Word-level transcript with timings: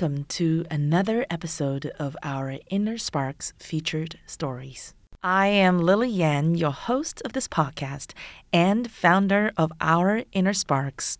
welcome 0.00 0.24
to 0.24 0.64
another 0.70 1.26
episode 1.28 1.92
of 1.98 2.16
our 2.22 2.56
Inner 2.70 2.96
Sparks 2.96 3.52
featured 3.58 4.18
stories. 4.24 4.94
I 5.22 5.48
am 5.48 5.78
Lily 5.78 6.08
Yan, 6.08 6.54
your 6.54 6.70
host 6.70 7.20
of 7.22 7.34
this 7.34 7.46
podcast 7.46 8.14
and 8.50 8.90
founder 8.90 9.52
of 9.58 9.70
Our 9.78 10.22
Inner 10.32 10.54
Sparks. 10.54 11.18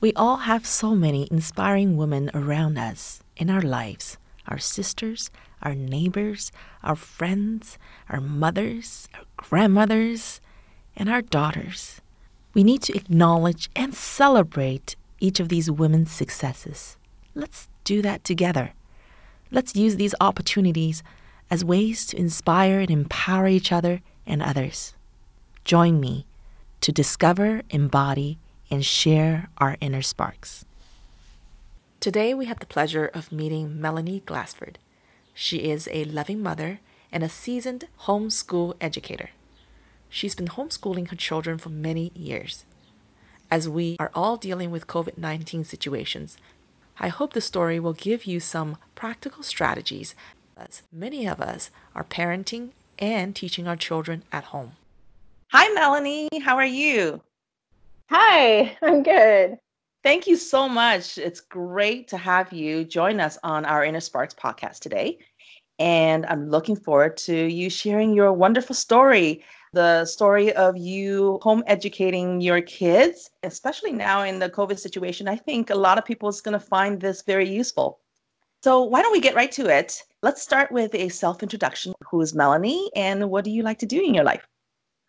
We 0.00 0.12
all 0.12 0.36
have 0.36 0.68
so 0.68 0.94
many 0.94 1.26
inspiring 1.32 1.96
women 1.96 2.30
around 2.32 2.78
us 2.78 3.24
in 3.36 3.50
our 3.50 3.60
lives 3.60 4.18
our 4.46 4.58
sisters, 4.58 5.28
our 5.60 5.74
neighbors, 5.74 6.52
our 6.84 6.94
friends, 6.94 7.76
our 8.08 8.20
mothers, 8.20 9.08
our 9.14 9.24
grandmothers, 9.36 10.40
and 10.94 11.08
our 11.08 11.22
daughters. 11.22 12.00
We 12.54 12.62
need 12.62 12.82
to 12.82 12.96
acknowledge 12.96 13.68
and 13.74 13.92
celebrate 13.94 14.94
each 15.18 15.40
of 15.40 15.48
these 15.48 15.68
women's 15.72 16.12
successes. 16.12 16.96
Let's 17.34 17.69
do 17.84 18.02
that 18.02 18.24
together. 18.24 18.72
Let's 19.50 19.74
use 19.74 19.96
these 19.96 20.14
opportunities 20.20 21.02
as 21.50 21.64
ways 21.64 22.06
to 22.06 22.16
inspire 22.16 22.80
and 22.80 22.90
empower 22.90 23.48
each 23.48 23.72
other 23.72 24.00
and 24.26 24.42
others. 24.42 24.94
Join 25.64 26.00
me 26.00 26.26
to 26.80 26.92
discover, 26.92 27.62
embody, 27.70 28.38
and 28.70 28.84
share 28.84 29.48
our 29.58 29.76
inner 29.80 30.02
sparks. 30.02 30.64
Today, 31.98 32.32
we 32.32 32.46
have 32.46 32.60
the 32.60 32.66
pleasure 32.66 33.10
of 33.12 33.32
meeting 33.32 33.80
Melanie 33.80 34.22
Glassford. 34.24 34.78
She 35.34 35.70
is 35.70 35.88
a 35.92 36.04
loving 36.04 36.42
mother 36.42 36.80
and 37.12 37.22
a 37.22 37.28
seasoned 37.28 37.88
homeschool 38.02 38.74
educator. 38.80 39.30
She's 40.08 40.34
been 40.34 40.48
homeschooling 40.48 41.10
her 41.10 41.16
children 41.16 41.58
for 41.58 41.68
many 41.68 42.10
years. 42.14 42.64
As 43.50 43.68
we 43.68 43.96
are 43.98 44.10
all 44.14 44.36
dealing 44.36 44.70
with 44.70 44.86
COVID 44.86 45.18
19 45.18 45.64
situations, 45.64 46.36
I 47.00 47.08
hope 47.08 47.32
the 47.32 47.40
story 47.40 47.80
will 47.80 47.94
give 47.94 48.26
you 48.26 48.40
some 48.40 48.76
practical 48.94 49.42
strategies 49.42 50.14
as 50.60 50.82
many 50.92 51.26
of 51.26 51.40
us 51.40 51.70
are 51.94 52.04
parenting 52.04 52.72
and 52.98 53.34
teaching 53.34 53.66
our 53.66 53.76
children 53.76 54.22
at 54.30 54.44
home. 54.44 54.72
Hi, 55.50 55.68
Melanie. 55.70 56.28
How 56.44 56.56
are 56.56 56.66
you? 56.66 57.22
Hi, 58.10 58.76
I'm 58.82 59.02
good. 59.02 59.58
Thank 60.02 60.26
you 60.26 60.36
so 60.36 60.68
much. 60.68 61.16
It's 61.16 61.40
great 61.40 62.08
to 62.08 62.18
have 62.18 62.52
you 62.52 62.84
join 62.84 63.18
us 63.18 63.38
on 63.42 63.64
our 63.64 63.82
Inner 63.82 64.00
Sparks 64.00 64.34
podcast 64.34 64.80
today. 64.80 65.18
And 65.78 66.26
I'm 66.26 66.50
looking 66.50 66.76
forward 66.76 67.16
to 67.18 67.34
you 67.34 67.70
sharing 67.70 68.12
your 68.12 68.32
wonderful 68.32 68.74
story 68.74 69.42
the 69.72 70.04
story 70.04 70.52
of 70.52 70.76
you 70.76 71.38
home 71.42 71.62
educating 71.66 72.40
your 72.40 72.60
kids, 72.60 73.30
especially 73.42 73.92
now 73.92 74.22
in 74.22 74.38
the 74.38 74.50
COVID 74.50 74.78
situation. 74.78 75.28
I 75.28 75.36
think 75.36 75.70
a 75.70 75.74
lot 75.74 75.98
of 75.98 76.04
people 76.04 76.28
is 76.28 76.40
going 76.40 76.58
to 76.58 76.64
find 76.64 77.00
this 77.00 77.22
very 77.22 77.48
useful. 77.48 78.00
So, 78.62 78.82
why 78.82 79.00
don't 79.02 79.12
we 79.12 79.20
get 79.20 79.34
right 79.34 79.52
to 79.52 79.66
it? 79.66 80.02
Let's 80.22 80.42
start 80.42 80.70
with 80.70 80.94
a 80.94 81.08
self 81.08 81.42
introduction. 81.42 81.94
Who 82.10 82.20
is 82.20 82.34
Melanie 82.34 82.90
and 82.94 83.30
what 83.30 83.44
do 83.44 83.50
you 83.50 83.62
like 83.62 83.78
to 83.78 83.86
do 83.86 84.02
in 84.02 84.12
your 84.14 84.24
life? 84.24 84.46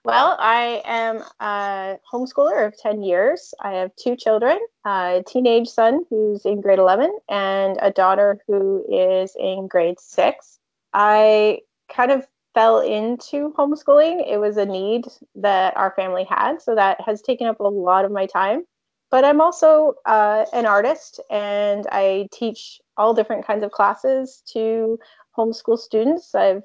Well, 0.03 0.35
I 0.39 0.81
am 0.85 1.23
a 1.39 1.99
homeschooler 2.11 2.65
of 2.65 2.75
10 2.77 3.03
years. 3.03 3.53
I 3.61 3.73
have 3.73 3.95
two 3.95 4.15
children 4.15 4.57
a 4.83 5.23
teenage 5.27 5.67
son 5.67 6.05
who's 6.09 6.43
in 6.43 6.59
grade 6.59 6.79
11 6.79 7.15
and 7.29 7.77
a 7.81 7.91
daughter 7.91 8.39
who 8.47 8.83
is 8.89 9.35
in 9.39 9.67
grade 9.67 9.99
six. 9.99 10.59
I 10.93 11.59
kind 11.93 12.11
of 12.11 12.25
fell 12.53 12.79
into 12.79 13.53
homeschooling. 13.57 14.29
It 14.29 14.39
was 14.39 14.57
a 14.57 14.65
need 14.65 15.05
that 15.35 15.75
our 15.77 15.93
family 15.95 16.25
had, 16.29 16.61
so 16.61 16.75
that 16.75 16.99
has 17.01 17.21
taken 17.21 17.47
up 17.47 17.59
a 17.59 17.63
lot 17.63 18.05
of 18.05 18.11
my 18.11 18.25
time. 18.25 18.63
But 19.09 19.25
I'm 19.25 19.41
also 19.41 19.95
uh, 20.05 20.45
an 20.53 20.65
artist 20.65 21.19
and 21.29 21.85
I 21.91 22.27
teach 22.31 22.79
all 22.95 23.13
different 23.13 23.45
kinds 23.45 23.63
of 23.63 23.71
classes 23.71 24.41
to 24.53 24.97
homeschool 25.37 25.77
students. 25.77 26.33
I've 26.33 26.63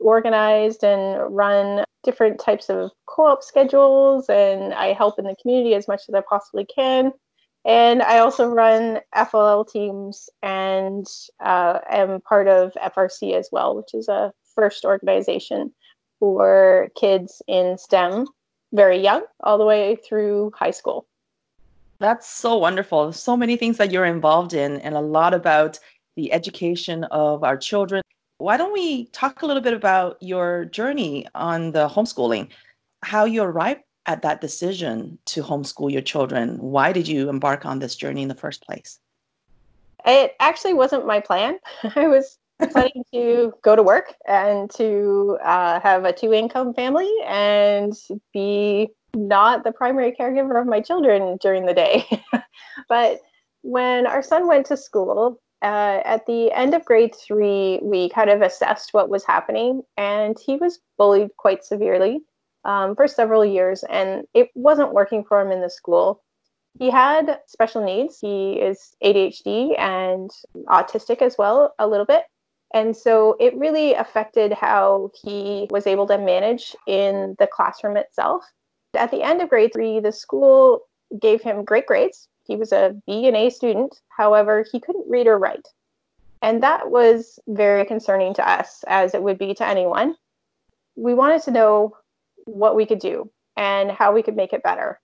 organized 0.00 0.84
and 0.84 1.34
run 1.34 1.84
different 2.02 2.40
types 2.40 2.70
of 2.70 2.90
co 3.06 3.26
op 3.26 3.42
schedules 3.42 4.28
and 4.28 4.72
I 4.72 4.94
help 4.94 5.18
in 5.18 5.26
the 5.26 5.36
community 5.40 5.74
as 5.74 5.86
much 5.86 6.02
as 6.08 6.14
I 6.14 6.22
possibly 6.28 6.64
can. 6.64 7.12
And 7.64 8.02
I 8.02 8.18
also 8.18 8.48
run 8.48 9.00
FLL 9.14 9.70
teams 9.70 10.28
and 10.42 11.06
uh, 11.44 11.78
am 11.88 12.20
part 12.22 12.48
of 12.48 12.72
FRC 12.72 13.34
as 13.34 13.50
well, 13.52 13.76
which 13.76 13.94
is 13.94 14.08
a 14.08 14.32
first 14.54 14.84
organization 14.84 15.72
for 16.18 16.88
kids 16.94 17.42
in 17.48 17.76
STEM, 17.78 18.26
very 18.72 18.98
young, 18.98 19.24
all 19.40 19.58
the 19.58 19.64
way 19.64 19.96
through 19.96 20.52
high 20.54 20.70
school. 20.70 21.06
That's 21.98 22.28
so 22.28 22.56
wonderful. 22.56 23.12
So 23.12 23.36
many 23.36 23.56
things 23.56 23.76
that 23.78 23.92
you're 23.92 24.04
involved 24.04 24.54
in, 24.54 24.80
and 24.80 24.94
a 24.94 25.00
lot 25.00 25.34
about 25.34 25.78
the 26.16 26.32
education 26.32 27.04
of 27.04 27.44
our 27.44 27.56
children. 27.56 28.02
Why 28.38 28.56
don't 28.56 28.72
we 28.72 29.06
talk 29.06 29.42
a 29.42 29.46
little 29.46 29.62
bit 29.62 29.72
about 29.72 30.20
your 30.20 30.64
journey 30.66 31.26
on 31.34 31.72
the 31.72 31.88
homeschooling, 31.88 32.48
how 33.02 33.24
you 33.24 33.42
arrived 33.42 33.82
at 34.06 34.22
that 34.22 34.40
decision 34.40 35.18
to 35.26 35.42
homeschool 35.42 35.92
your 35.92 36.02
children? 36.02 36.58
Why 36.58 36.92
did 36.92 37.06
you 37.06 37.28
embark 37.28 37.64
on 37.64 37.78
this 37.78 37.94
journey 37.94 38.22
in 38.22 38.28
the 38.28 38.34
first 38.34 38.66
place? 38.66 38.98
It 40.04 40.34
actually 40.40 40.74
wasn't 40.74 41.06
my 41.06 41.20
plan. 41.20 41.58
I 41.96 42.08
was 42.08 42.38
planning 42.70 43.04
to 43.12 43.52
go 43.62 43.76
to 43.76 43.82
work 43.82 44.14
and 44.26 44.70
to 44.72 45.38
uh, 45.44 45.80
have 45.80 46.04
a 46.04 46.12
two 46.12 46.32
income 46.32 46.74
family 46.74 47.10
and 47.26 47.94
be 48.32 48.88
not 49.14 49.64
the 49.64 49.72
primary 49.72 50.12
caregiver 50.18 50.60
of 50.60 50.66
my 50.66 50.80
children 50.80 51.36
during 51.40 51.66
the 51.66 51.74
day. 51.74 52.06
but 52.88 53.20
when 53.62 54.06
our 54.06 54.22
son 54.22 54.46
went 54.46 54.66
to 54.66 54.76
school, 54.76 55.40
uh, 55.62 56.00
at 56.04 56.26
the 56.26 56.50
end 56.52 56.74
of 56.74 56.84
grade 56.84 57.14
three, 57.14 57.78
we 57.82 58.08
kind 58.08 58.30
of 58.30 58.42
assessed 58.42 58.92
what 58.92 59.08
was 59.08 59.24
happening, 59.24 59.82
and 59.96 60.36
he 60.44 60.56
was 60.56 60.80
bullied 60.98 61.30
quite 61.36 61.64
severely 61.64 62.20
um, 62.64 62.96
for 62.96 63.06
several 63.06 63.44
years, 63.44 63.84
and 63.88 64.24
it 64.34 64.48
wasn't 64.54 64.92
working 64.92 65.22
for 65.22 65.40
him 65.40 65.52
in 65.52 65.60
the 65.60 65.70
school. 65.70 66.22
He 66.78 66.90
had 66.90 67.38
special 67.46 67.84
needs. 67.84 68.18
He 68.18 68.54
is 68.54 68.96
ADHD 69.04 69.78
and 69.78 70.30
autistic 70.68 71.22
as 71.22 71.36
well, 71.38 71.74
a 71.78 71.86
little 71.86 72.06
bit. 72.06 72.24
And 72.74 72.96
so 72.96 73.36
it 73.38 73.56
really 73.56 73.94
affected 73.94 74.52
how 74.52 75.10
he 75.22 75.66
was 75.70 75.86
able 75.86 76.06
to 76.06 76.18
manage 76.18 76.74
in 76.86 77.36
the 77.38 77.46
classroom 77.46 77.96
itself. 77.96 78.44
At 78.94 79.10
the 79.10 79.22
end 79.22 79.42
of 79.42 79.50
grade 79.50 79.72
three, 79.72 80.00
the 80.00 80.12
school 80.12 80.80
gave 81.20 81.42
him 81.42 81.64
great 81.64 81.86
grades. 81.86 82.28
He 82.44 82.56
was 82.56 82.72
a 82.72 82.96
B 83.06 83.26
and 83.26 83.36
A 83.36 83.50
student. 83.50 84.00
However, 84.16 84.64
he 84.70 84.80
couldn't 84.80 85.08
read 85.08 85.26
or 85.26 85.38
write. 85.38 85.68
And 86.40 86.62
that 86.62 86.90
was 86.90 87.38
very 87.46 87.84
concerning 87.84 88.34
to 88.34 88.48
us, 88.48 88.84
as 88.88 89.14
it 89.14 89.22
would 89.22 89.38
be 89.38 89.54
to 89.54 89.66
anyone. 89.66 90.16
We 90.96 91.14
wanted 91.14 91.42
to 91.42 91.50
know 91.52 91.96
what 92.44 92.74
we 92.74 92.86
could 92.86 92.98
do 92.98 93.30
and 93.56 93.90
how 93.90 94.12
we 94.12 94.22
could 94.22 94.36
make 94.36 94.52
it 94.52 94.62
better. 94.62 95.00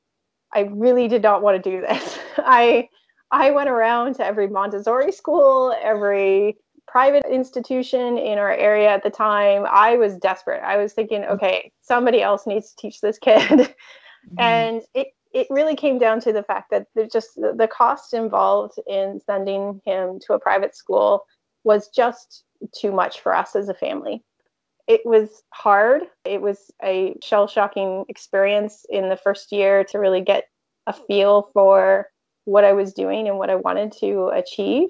I 0.53 0.61
really 0.73 1.06
did 1.06 1.23
not 1.23 1.43
want 1.43 1.62
to 1.62 1.71
do 1.71 1.81
this. 1.81 2.19
I 2.39 2.89
I 3.31 3.50
went 3.50 3.69
around 3.69 4.15
to 4.15 4.25
every 4.25 4.49
Montessori 4.49 5.12
school, 5.12 5.75
every 5.83 6.56
private 6.88 7.26
institution 7.31 8.19
in 8.19 8.38
our 8.38 8.53
area 8.53 8.88
at 8.88 9.03
the 9.03 9.10
time, 9.10 9.66
I 9.71 9.97
was 9.97 10.16
desperate. 10.16 10.62
I 10.62 10.76
was 10.78 10.93
thinking, 10.93 11.22
mm-hmm. 11.22 11.34
okay, 11.34 11.72
somebody 11.82 12.22
else 12.22 12.47
needs 12.47 12.71
to 12.71 12.76
teach 12.76 13.00
this 13.00 13.19
kid. 13.19 13.41
mm-hmm. 13.50 14.41
And 14.41 14.82
it, 14.94 15.09
it 15.32 15.47
really 15.50 15.76
came 15.76 15.99
down 15.99 16.21
to 16.22 16.32
the 16.32 16.43
fact 16.43 16.71
that 16.71 16.87
there's 16.94 17.12
just 17.12 17.34
the, 17.37 17.54
the 17.56 17.69
cost 17.69 18.15
involved 18.15 18.81
in 18.87 19.21
sending 19.26 19.81
him 19.84 20.19
to 20.26 20.32
a 20.32 20.41
private 20.41 20.75
school 20.75 21.25
was 21.65 21.88
just 21.88 22.44
too 22.75 22.90
much 22.90 23.20
for 23.20 23.35
us 23.35 23.55
as 23.55 23.69
a 23.69 23.75
family. 23.75 24.25
It 24.87 25.02
was 25.05 25.43
hard. 25.52 26.05
It 26.25 26.40
was 26.40 26.70
a 26.82 27.14
shell 27.23 27.46
shocking 27.46 28.06
experience 28.08 28.87
in 28.88 29.11
the 29.11 29.19
first 29.19 29.52
year 29.52 29.85
to 29.85 29.99
really 29.99 30.23
get 30.23 30.44
a 30.87 30.94
feel 30.94 31.50
for 31.52 32.06
what 32.46 32.64
I 32.64 32.73
was 32.73 32.94
doing 32.94 33.29
and 33.29 33.37
what 33.37 33.50
I 33.50 33.56
wanted 33.56 33.93
to 34.00 34.29
achieve 34.29 34.88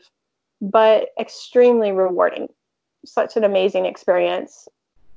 but 0.61 1.09
extremely 1.21 1.93
rewarding. 1.93 2.49
Such 3.05 3.37
an 3.37 3.45
amazing 3.45 3.87
experience. 3.87 4.69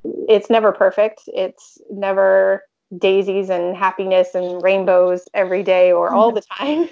It's 0.03 0.49
never 0.49 0.71
perfect. 0.71 1.21
It's 1.27 1.77
never 1.89 2.63
daisies 2.97 3.49
and 3.49 3.75
happiness 3.75 4.35
and 4.35 4.61
rainbows 4.61 5.27
every 5.33 5.63
day 5.63 5.91
or 5.91 6.13
all 6.13 6.31
the 6.31 6.41
time. 6.57 6.89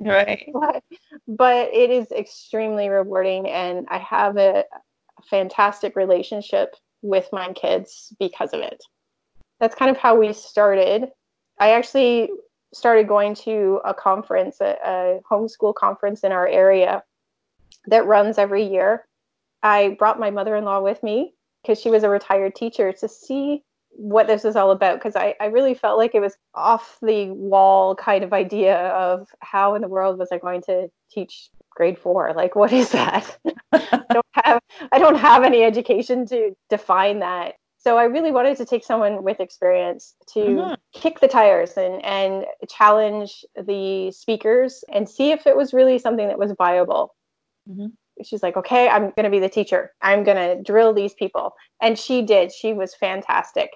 right. 0.00 0.48
but, 0.52 0.82
but 1.26 1.68
it 1.72 1.90
is 1.90 2.10
extremely 2.12 2.88
rewarding. 2.88 3.48
And 3.48 3.86
I 3.90 3.98
have 3.98 4.36
a, 4.36 4.64
fantastic 5.28 5.96
relationship 5.96 6.74
with 7.02 7.28
my 7.32 7.52
kids 7.52 8.12
because 8.18 8.52
of 8.52 8.60
it. 8.60 8.82
That's 9.58 9.74
kind 9.74 9.90
of 9.90 9.96
how 9.96 10.14
we 10.14 10.32
started. 10.32 11.08
I 11.58 11.72
actually 11.72 12.30
started 12.72 13.08
going 13.08 13.34
to 13.34 13.80
a 13.84 13.92
conference, 13.92 14.60
a, 14.60 14.76
a 14.84 15.20
homeschool 15.30 15.74
conference 15.74 16.20
in 16.20 16.32
our 16.32 16.46
area 16.46 17.02
that 17.86 18.06
runs 18.06 18.38
every 18.38 18.64
year. 18.64 19.06
I 19.62 19.96
brought 19.98 20.20
my 20.20 20.30
mother 20.30 20.56
in 20.56 20.64
law 20.64 20.80
with 20.80 21.02
me 21.02 21.34
because 21.62 21.80
she 21.80 21.90
was 21.90 22.02
a 22.02 22.08
retired 22.08 22.54
teacher 22.54 22.92
to 22.92 23.08
see 23.08 23.62
what 23.90 24.26
this 24.26 24.44
is 24.44 24.56
all 24.56 24.70
about 24.70 24.98
because 24.98 25.16
I, 25.16 25.34
I 25.40 25.46
really 25.46 25.74
felt 25.74 25.98
like 25.98 26.14
it 26.14 26.20
was 26.20 26.36
off 26.54 26.98
the 27.02 27.30
wall 27.30 27.94
kind 27.94 28.24
of 28.24 28.32
idea 28.32 28.88
of 28.90 29.28
how 29.40 29.74
in 29.74 29.82
the 29.82 29.88
world 29.88 30.18
was 30.18 30.28
I 30.32 30.38
going 30.38 30.62
to 30.62 30.88
teach 31.10 31.50
grade 31.70 31.98
four. 31.98 32.32
Like, 32.34 32.54
what 32.54 32.72
is 32.72 32.90
that? 32.90 33.38
I 33.72 34.04
don't 34.12 34.26
have 34.32 34.60
I 34.92 34.98
don't 34.98 35.18
have 35.18 35.42
any 35.42 35.62
education 35.62 36.26
to 36.26 36.54
define 36.68 37.20
that. 37.20 37.54
So 37.78 37.96
I 37.96 38.04
really 38.04 38.30
wanted 38.30 38.58
to 38.58 38.66
take 38.66 38.84
someone 38.84 39.22
with 39.22 39.40
experience 39.40 40.14
to 40.34 40.40
mm-hmm. 40.40 40.74
kick 40.92 41.20
the 41.20 41.28
tires 41.28 41.72
and 41.76 42.04
and 42.04 42.44
challenge 42.68 43.44
the 43.56 44.12
speakers 44.12 44.84
and 44.92 45.08
see 45.08 45.30
if 45.32 45.46
it 45.46 45.56
was 45.56 45.72
really 45.72 45.98
something 45.98 46.28
that 46.28 46.38
was 46.38 46.52
viable. 46.56 47.14
Mm-hmm. 47.68 47.86
She's 48.22 48.42
like, 48.42 48.56
okay, 48.56 48.88
I'm 48.88 49.10
going 49.10 49.24
to 49.24 49.30
be 49.30 49.38
the 49.38 49.48
teacher. 49.48 49.92
I'm 50.02 50.24
going 50.24 50.36
to 50.36 50.62
drill 50.62 50.92
these 50.92 51.14
people. 51.14 51.54
And 51.80 51.98
she 51.98 52.22
did. 52.22 52.52
She 52.52 52.72
was 52.72 52.94
fantastic 52.94 53.70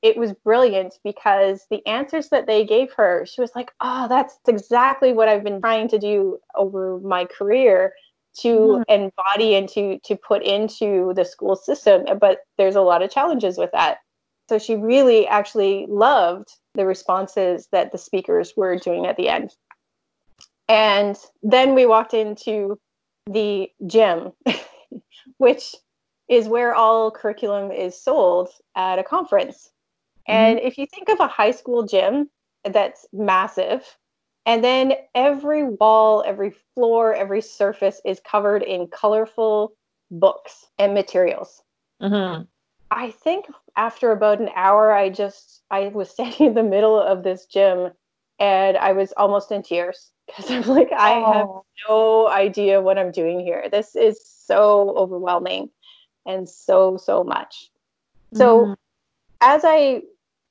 it 0.00 0.16
was 0.16 0.32
brilliant 0.44 0.94
because 1.02 1.66
the 1.70 1.84
answers 1.84 2.28
that 2.28 2.46
they 2.46 2.64
gave 2.64 2.92
her, 2.92 3.26
she 3.26 3.40
was 3.40 3.50
like, 3.56 3.72
oh, 3.80 4.06
that's 4.06 4.38
exactly 4.46 5.12
what 5.12 5.28
I've 5.28 5.42
been 5.42 5.60
trying 5.60 5.88
to 5.88 5.98
do 5.98 6.38
over 6.54 7.00
my 7.00 7.24
career 7.24 7.92
to 8.40 8.48
mm. 8.48 8.84
embody 8.88 9.54
and 9.54 9.68
to 9.68 9.98
to 10.04 10.16
put 10.16 10.42
into 10.42 11.12
the 11.14 11.24
school 11.24 11.56
system 11.56 12.04
but 12.20 12.40
there's 12.56 12.76
a 12.76 12.80
lot 12.80 13.02
of 13.02 13.10
challenges 13.10 13.58
with 13.58 13.70
that 13.72 13.98
so 14.48 14.58
she 14.58 14.76
really 14.76 15.26
actually 15.26 15.86
loved 15.88 16.48
the 16.74 16.86
responses 16.86 17.68
that 17.72 17.90
the 17.90 17.98
speakers 17.98 18.52
were 18.56 18.76
doing 18.76 19.06
at 19.06 19.16
the 19.16 19.28
end 19.28 19.54
and 20.68 21.16
then 21.42 21.74
we 21.74 21.86
walked 21.86 22.14
into 22.14 22.78
the 23.32 23.70
gym 23.86 24.32
which 25.38 25.74
is 26.28 26.46
where 26.48 26.74
all 26.74 27.10
curriculum 27.10 27.70
is 27.70 28.00
sold 28.00 28.48
at 28.74 28.98
a 28.98 29.04
conference 29.04 29.70
and 30.28 30.58
mm-hmm. 30.58 30.66
if 30.66 30.78
you 30.78 30.86
think 30.86 31.08
of 31.08 31.20
a 31.20 31.26
high 31.26 31.50
school 31.50 31.84
gym 31.84 32.28
that's 32.64 33.06
massive, 33.12 33.96
and 34.46 34.62
then 34.62 34.92
every 35.14 35.64
wall, 35.64 36.22
every 36.26 36.54
floor, 36.74 37.14
every 37.14 37.40
surface 37.40 38.00
is 38.04 38.20
covered 38.20 38.62
in 38.62 38.86
colorful 38.88 39.72
books 40.10 40.66
and 40.78 40.94
materials. 40.94 41.62
Mm-hmm. 42.00 42.42
I 42.90 43.10
think 43.10 43.46
after 43.76 44.12
about 44.12 44.40
an 44.40 44.50
hour, 44.54 44.92
I 44.92 45.08
just 45.08 45.62
I 45.70 45.88
was 45.88 46.10
standing 46.10 46.48
in 46.48 46.54
the 46.54 46.62
middle 46.62 47.00
of 47.00 47.22
this 47.22 47.46
gym, 47.46 47.90
and 48.38 48.76
I 48.76 48.92
was 48.92 49.12
almost 49.16 49.50
in 49.50 49.62
tears 49.62 50.10
because 50.26 50.50
I'm 50.50 50.62
like, 50.62 50.92
I 50.92 51.10
have 51.34 51.46
no 51.88 52.28
idea 52.28 52.80
what 52.80 52.98
I'm 52.98 53.12
doing 53.12 53.40
here. 53.40 53.68
This 53.70 53.96
is 53.96 54.20
so 54.24 54.94
overwhelming, 54.96 55.70
and 56.26 56.48
so 56.48 56.96
so 56.96 57.24
much. 57.24 57.70
So, 58.34 58.60
mm-hmm. 58.60 58.72
as 59.40 59.62
I 59.64 60.02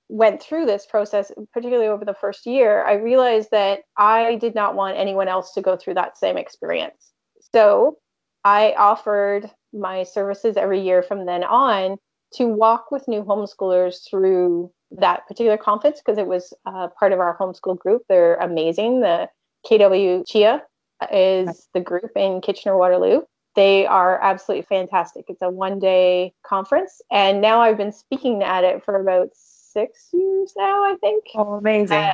went 0.09 0.41
through 0.41 0.65
this 0.65 0.85
process, 0.85 1.31
particularly 1.53 1.89
over 1.89 2.05
the 2.05 2.13
first 2.13 2.45
year, 2.45 2.83
I 2.83 2.93
realized 2.93 3.51
that 3.51 3.81
I 3.97 4.35
did 4.35 4.55
not 4.55 4.75
want 4.75 4.97
anyone 4.97 5.27
else 5.27 5.53
to 5.53 5.61
go 5.61 5.75
through 5.75 5.95
that 5.95 6.17
same 6.17 6.37
experience. 6.37 7.11
So 7.53 7.97
I 8.43 8.73
offered 8.77 9.49
my 9.73 10.03
services 10.03 10.55
every 10.57 10.81
year 10.81 11.03
from 11.03 11.25
then 11.25 11.43
on 11.43 11.97
to 12.35 12.45
walk 12.47 12.91
with 12.91 13.07
new 13.07 13.23
homeschoolers 13.23 14.09
through 14.09 14.71
that 14.91 15.27
particular 15.27 15.57
conference 15.57 16.01
because 16.03 16.17
it 16.17 16.27
was 16.27 16.53
uh, 16.65 16.87
part 16.99 17.11
of 17.11 17.19
our 17.19 17.37
homeschool 17.37 17.77
group. 17.77 18.03
They're 18.07 18.35
amazing. 18.35 19.01
The 19.01 19.29
KW 19.69 20.23
Chia 20.27 20.63
is 21.11 21.67
the 21.73 21.81
group 21.81 22.11
in 22.15 22.41
Kitchener 22.41 22.77
Waterloo. 22.77 23.21
They 23.55 23.85
are 23.87 24.21
absolutely 24.21 24.65
fantastic. 24.69 25.25
It's 25.29 25.41
a 25.41 25.49
one 25.49 25.79
day 25.79 26.33
conference. 26.45 27.01
And 27.11 27.41
now 27.41 27.59
I've 27.61 27.77
been 27.77 27.91
speaking 27.91 28.43
at 28.43 28.63
it 28.63 28.83
for 28.85 28.99
about 28.99 29.29
six 29.33 30.09
years 30.13 30.53
now, 30.55 30.83
I 30.83 30.95
think. 31.01 31.23
Oh, 31.35 31.53
amazing. 31.53 31.97
Uh, 31.97 32.13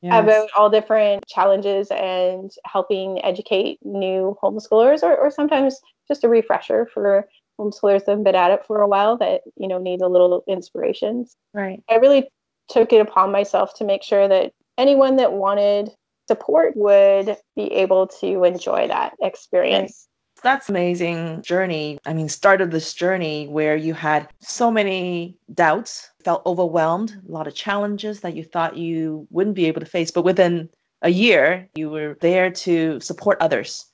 yes. 0.00 0.24
About 0.24 0.48
all 0.56 0.70
different 0.70 1.26
challenges 1.26 1.88
and 1.90 2.50
helping 2.64 3.22
educate 3.24 3.78
new 3.82 4.36
homeschoolers, 4.42 5.02
or, 5.02 5.16
or 5.16 5.30
sometimes 5.30 5.78
just 6.08 6.24
a 6.24 6.28
refresher 6.28 6.88
for 6.92 7.28
homeschoolers 7.58 8.04
that 8.04 8.12
have 8.12 8.24
been 8.24 8.34
at 8.34 8.50
it 8.50 8.64
for 8.66 8.80
a 8.80 8.88
while 8.88 9.16
that 9.18 9.42
you 9.56 9.68
know 9.68 9.78
need 9.78 10.00
a 10.00 10.08
little 10.08 10.44
inspiration. 10.46 11.26
Right. 11.54 11.82
I 11.88 11.96
really 11.96 12.28
took 12.68 12.92
it 12.92 13.00
upon 13.00 13.32
myself 13.32 13.74
to 13.74 13.84
make 13.84 14.02
sure 14.02 14.28
that 14.28 14.52
anyone 14.76 15.16
that 15.16 15.32
wanted 15.32 15.90
support 16.26 16.76
would 16.76 17.36
be 17.56 17.72
able 17.72 18.06
to 18.06 18.44
enjoy 18.44 18.86
that 18.88 19.14
experience 19.20 20.08
that's 20.42 20.68
amazing 20.68 21.42
journey. 21.42 21.98
I 22.06 22.12
mean, 22.12 22.28
started 22.28 22.70
this 22.70 22.94
journey 22.94 23.46
where 23.48 23.76
you 23.76 23.94
had 23.94 24.28
so 24.40 24.70
many 24.70 25.36
doubts, 25.54 26.10
felt 26.24 26.42
overwhelmed, 26.46 27.20
a 27.28 27.32
lot 27.32 27.46
of 27.46 27.54
challenges 27.54 28.20
that 28.20 28.34
you 28.34 28.44
thought 28.44 28.76
you 28.76 29.26
wouldn't 29.30 29.56
be 29.56 29.66
able 29.66 29.80
to 29.80 29.86
face, 29.86 30.10
but 30.10 30.24
within 30.24 30.68
a 31.02 31.10
year, 31.10 31.68
you 31.74 31.90
were 31.90 32.16
there 32.20 32.50
to 32.50 33.00
support 33.00 33.38
others. 33.40 33.86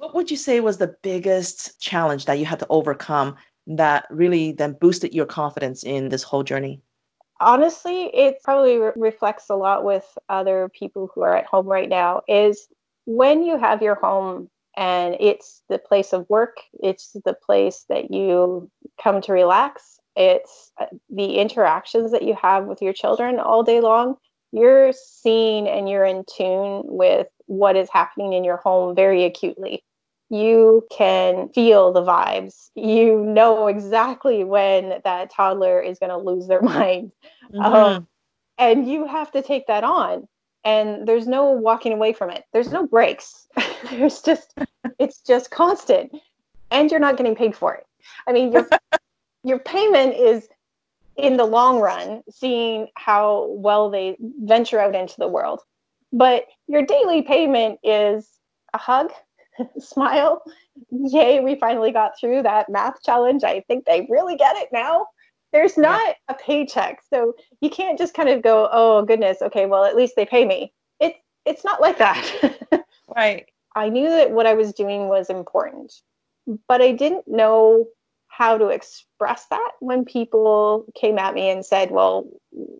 What 0.00 0.14
would 0.14 0.30
you 0.30 0.38
say 0.38 0.60
was 0.60 0.78
the 0.78 0.96
biggest 1.02 1.78
challenge 1.78 2.24
that 2.24 2.38
you 2.38 2.46
had 2.46 2.58
to 2.60 2.66
overcome 2.70 3.36
that 3.66 4.06
really 4.08 4.52
then 4.52 4.72
boosted 4.80 5.12
your 5.12 5.26
confidence 5.26 5.84
in 5.84 6.08
this 6.08 6.22
whole 6.22 6.42
journey? 6.42 6.80
Honestly, 7.38 8.04
it 8.16 8.36
probably 8.42 8.78
re- 8.78 8.92
reflects 8.96 9.50
a 9.50 9.56
lot 9.56 9.84
with 9.84 10.06
other 10.30 10.70
people 10.70 11.10
who 11.14 11.20
are 11.20 11.36
at 11.36 11.44
home 11.44 11.66
right 11.66 11.90
now 11.90 12.22
is 12.28 12.66
when 13.04 13.42
you 13.42 13.58
have 13.58 13.82
your 13.82 13.94
home 13.94 14.48
and 14.74 15.18
it's 15.20 15.60
the 15.68 15.78
place 15.78 16.14
of 16.14 16.24
work 16.30 16.56
it's 16.82 17.14
the 17.26 17.34
place 17.34 17.84
that 17.90 18.10
you 18.10 18.70
come 19.02 19.20
to 19.20 19.32
relax 19.32 19.98
it's 20.16 20.72
uh, 20.80 20.86
the 21.10 21.38
interactions 21.38 22.12
that 22.12 22.22
you 22.22 22.34
have 22.40 22.66
with 22.66 22.80
your 22.80 22.92
children 22.92 23.40
all 23.40 23.64
day 23.64 23.80
long 23.80 24.14
you're 24.52 24.92
seeing 24.92 25.68
and 25.68 25.88
you're 25.88 26.04
in 26.04 26.24
tune 26.36 26.82
with 26.84 27.26
what 27.46 27.74
is 27.74 27.90
happening 27.90 28.32
in 28.32 28.44
your 28.44 28.58
home 28.58 28.94
very 28.94 29.24
acutely 29.24 29.82
you 30.30 30.86
can 30.90 31.48
feel 31.50 31.92
the 31.92 32.02
vibes. 32.02 32.70
You 32.74 33.20
know 33.20 33.66
exactly 33.66 34.44
when 34.44 35.00
that 35.04 35.30
toddler 35.30 35.80
is 35.80 35.98
going 35.98 36.10
to 36.10 36.16
lose 36.16 36.46
their 36.46 36.62
mind. 36.76 37.12
Mm-hmm. 37.52 37.60
um, 37.60 38.06
and 38.58 38.88
you 38.88 39.06
have 39.06 39.32
to 39.32 39.42
take 39.42 39.66
that 39.66 39.82
on 39.82 40.28
and 40.64 41.08
there's 41.08 41.26
no 41.26 41.50
walking 41.50 41.92
away 41.92 42.12
from 42.12 42.30
it. 42.30 42.44
There's 42.52 42.70
no 42.70 42.86
breaks. 42.86 43.48
There's 43.90 44.20
just 44.20 44.54
it's 44.98 45.20
just 45.22 45.50
constant 45.50 46.12
and 46.70 46.90
you're 46.90 47.00
not 47.00 47.16
getting 47.16 47.34
paid 47.34 47.56
for 47.56 47.74
it. 47.74 47.86
I 48.28 48.32
mean 48.32 48.52
your 48.52 48.68
your 49.44 49.58
payment 49.58 50.14
is 50.14 50.48
in 51.16 51.36
the 51.36 51.44
long 51.44 51.80
run 51.80 52.22
seeing 52.30 52.88
how 52.96 53.46
well 53.50 53.90
they 53.90 54.16
venture 54.42 54.78
out 54.78 54.94
into 54.94 55.16
the 55.18 55.28
world. 55.28 55.60
But 56.12 56.44
your 56.66 56.84
daily 56.84 57.22
payment 57.22 57.78
is 57.82 58.28
a 58.74 58.78
hug 58.78 59.10
smile. 59.78 60.42
Yay 60.90 61.40
we 61.40 61.56
finally 61.56 61.92
got 61.92 62.18
through 62.18 62.42
that 62.42 62.68
math 62.68 63.02
challenge. 63.02 63.44
I 63.44 63.60
think 63.60 63.84
they 63.84 64.06
really 64.10 64.36
get 64.36 64.56
it 64.56 64.68
now. 64.72 65.06
There's 65.52 65.76
not 65.76 66.14
a 66.28 66.34
paycheck 66.34 67.00
so 67.12 67.34
you 67.60 67.70
can't 67.70 67.98
just 67.98 68.14
kind 68.14 68.28
of 68.28 68.42
go 68.42 68.68
oh 68.72 69.04
goodness 69.04 69.38
okay 69.42 69.66
well 69.66 69.84
at 69.84 69.96
least 69.96 70.14
they 70.16 70.26
pay 70.26 70.44
me. 70.44 70.72
It 71.00 71.16
it's 71.44 71.64
not 71.64 71.80
like 71.80 71.98
that. 71.98 72.56
Right. 73.16 73.46
I 73.74 73.88
knew 73.88 74.08
that 74.08 74.30
what 74.30 74.46
i 74.46 74.54
was 74.54 74.72
doing 74.72 75.08
was 75.08 75.30
important 75.30 75.92
but 76.68 76.80
i 76.80 76.92
didn't 76.92 77.26
know 77.26 77.86
how 78.28 78.56
to 78.56 78.68
express 78.68 79.46
that 79.50 79.72
when 79.80 80.04
people 80.04 80.86
came 80.94 81.18
at 81.18 81.34
me 81.34 81.50
and 81.50 81.66
said 81.66 81.90
well 81.90 82.24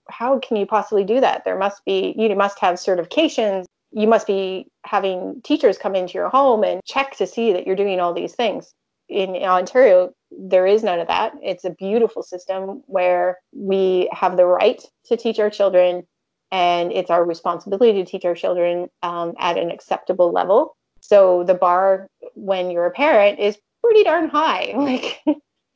how 0.08 0.38
can 0.38 0.56
you 0.56 0.66
possibly 0.66 1.04
do 1.04 1.20
that? 1.20 1.44
There 1.44 1.58
must 1.58 1.84
be 1.84 2.14
you 2.16 2.34
must 2.34 2.58
have 2.58 2.76
certifications 2.76 3.64
you 3.92 4.06
must 4.06 4.26
be 4.26 4.66
having 4.84 5.40
teachers 5.42 5.78
come 5.78 5.94
into 5.94 6.14
your 6.14 6.28
home 6.28 6.64
and 6.64 6.80
check 6.84 7.16
to 7.16 7.26
see 7.26 7.52
that 7.52 7.66
you're 7.66 7.76
doing 7.76 8.00
all 8.00 8.14
these 8.14 8.34
things 8.34 8.72
in 9.10 9.36
Ontario, 9.36 10.12
there 10.30 10.66
is 10.66 10.82
none 10.82 11.00
of 11.00 11.08
that. 11.08 11.32
It's 11.42 11.64
a 11.64 11.70
beautiful 11.70 12.22
system 12.22 12.82
where 12.86 13.38
we 13.52 14.08
have 14.12 14.36
the 14.36 14.46
right 14.46 14.80
to 15.06 15.16
teach 15.16 15.38
our 15.40 15.50
children, 15.50 16.06
and 16.52 16.92
it's 16.92 17.10
our 17.10 17.24
responsibility 17.24 17.92
to 17.92 18.08
teach 18.08 18.24
our 18.24 18.34
children 18.34 18.88
um, 19.02 19.34
at 19.38 19.58
an 19.58 19.70
acceptable 19.70 20.32
level. 20.32 20.76
So 21.00 21.44
the 21.44 21.54
bar 21.54 22.06
when 22.34 22.70
you're 22.70 22.86
a 22.86 22.92
parent 22.92 23.40
is 23.40 23.58
pretty 23.82 24.04
darn 24.04 24.28
high. 24.28 24.72
Like 24.76 25.20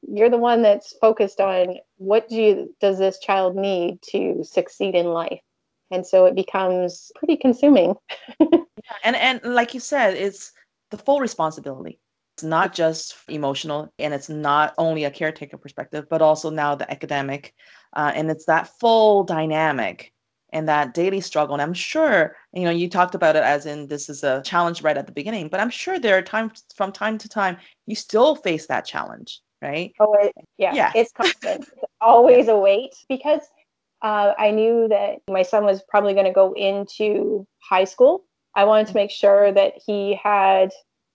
you're 0.07 0.31
the 0.31 0.39
one 0.39 0.63
that's 0.63 0.95
focused 1.01 1.41
on 1.41 1.79
what 1.97 2.29
do 2.29 2.37
you, 2.37 2.77
does 2.81 2.99
this 2.99 3.19
child 3.19 3.57
need 3.57 4.01
to 4.11 4.45
succeed 4.45 4.95
in 4.95 5.07
life, 5.07 5.41
and 5.95 6.07
so 6.07 6.27
it 6.27 6.35
becomes 6.35 7.11
pretty 7.17 7.37
consuming. 7.37 7.95
yeah, 8.41 8.59
and 9.05 9.17
and 9.17 9.41
like 9.45 9.75
you 9.75 9.81
said, 9.81 10.15
it's 10.15 10.53
the 10.91 10.99
full 10.99 11.21
responsibility 11.21 12.01
it's 12.35 12.43
not 12.43 12.75
just 12.75 13.17
emotional 13.29 13.93
and 13.99 14.13
it's 14.13 14.29
not 14.29 14.75
only 14.77 15.05
a 15.05 15.11
caretaker 15.11 15.57
perspective, 15.57 16.07
but 16.11 16.21
also 16.21 16.51
now 16.51 16.75
the 16.75 16.91
academic. 16.91 17.55
Uh, 17.93 18.11
and 18.13 18.29
it's 18.29 18.47
that 18.47 18.69
full 18.81 19.23
dynamic 19.23 20.13
and 20.53 20.69
that 20.69 20.95
daily 20.95 21.21
struggle. 21.21 21.55
And 21.55 21.63
I'm 21.63 21.75
sure, 21.75 22.35
you 22.53 22.65
know, 22.65 22.73
you 22.73 22.89
talked 22.91 23.15
about 23.15 23.37
it 23.37 23.45
as 23.45 23.67
in 23.67 23.87
this 23.87 24.09
is 24.09 24.25
a 24.25 24.43
challenge 24.43 24.83
right 24.83 24.99
at 24.99 25.07
the 25.07 25.13
beginning, 25.13 25.49
but 25.49 25.61
I'm 25.61 25.71
sure 25.71 26.01
there 26.01 26.19
are 26.19 26.23
times 26.23 26.65
from 26.75 26.91
time 26.91 27.19
to 27.19 27.29
time 27.29 27.57
you 27.87 27.95
still 27.95 28.35
face 28.35 28.67
that 28.67 28.85
challenge, 28.85 29.41
right? 29.63 29.93
Oh, 30.01 30.15
it, 30.15 30.33
yeah, 30.59 30.75
yeah. 30.75 30.93
It's 30.97 31.13
constant. 31.13 31.69
it's 31.77 31.93
always 32.01 32.49
a 32.49 32.57
weight 32.57 32.95
because 33.09 33.43
uh, 34.03 34.33
I 34.39 34.51
knew 34.51 34.89
that 34.89 35.21
my 35.31 35.43
son 35.43 35.65
was 35.65 35.83
probably 35.89 36.15
going 36.15 36.27
to 36.27 36.33
go 36.33 36.53
into 36.53 37.47
high 37.61 37.85
school. 37.85 38.25
I 38.55 38.65
wanted 38.65 38.89
to 38.89 38.95
make 38.95 39.11
sure 39.11 39.53
that 39.53 39.75
he 39.85 40.19
had 40.23 40.71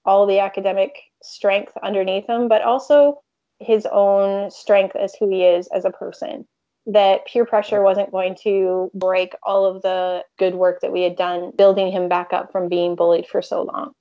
all 0.06 0.26
the 0.26 0.40
academic 0.40 0.98
strength 1.22 1.74
underneath 1.84 2.28
him, 2.28 2.48
but 2.48 2.62
also 2.62 3.22
his 3.60 3.86
own 3.92 4.50
strength 4.50 4.96
as 4.96 5.14
who 5.16 5.30
he 5.30 5.44
is 5.44 5.68
as 5.68 5.86
a 5.86 5.92
person. 5.92 6.48
That 6.86 7.26
peer 7.28 7.46
pressure 7.46 7.84
wasn't 7.84 8.12
going 8.12 8.36
to 8.44 8.90
break 8.96 9.34
all 9.44 9.66
of 9.66 9.82
the 9.82 10.24
good 10.40 10.56
work 10.56 10.82
that 10.82 10.92
we 10.92 11.02
had 11.02 11.16
done 11.16 11.52
building 11.58 11.92
him 11.92 12.10
back 12.10 12.34
up 12.34 12.52
from 12.52 12.70
being 12.70 12.96
bullied 12.96 13.28
for 13.28 13.42
so 13.42 13.64
long. 13.64 13.94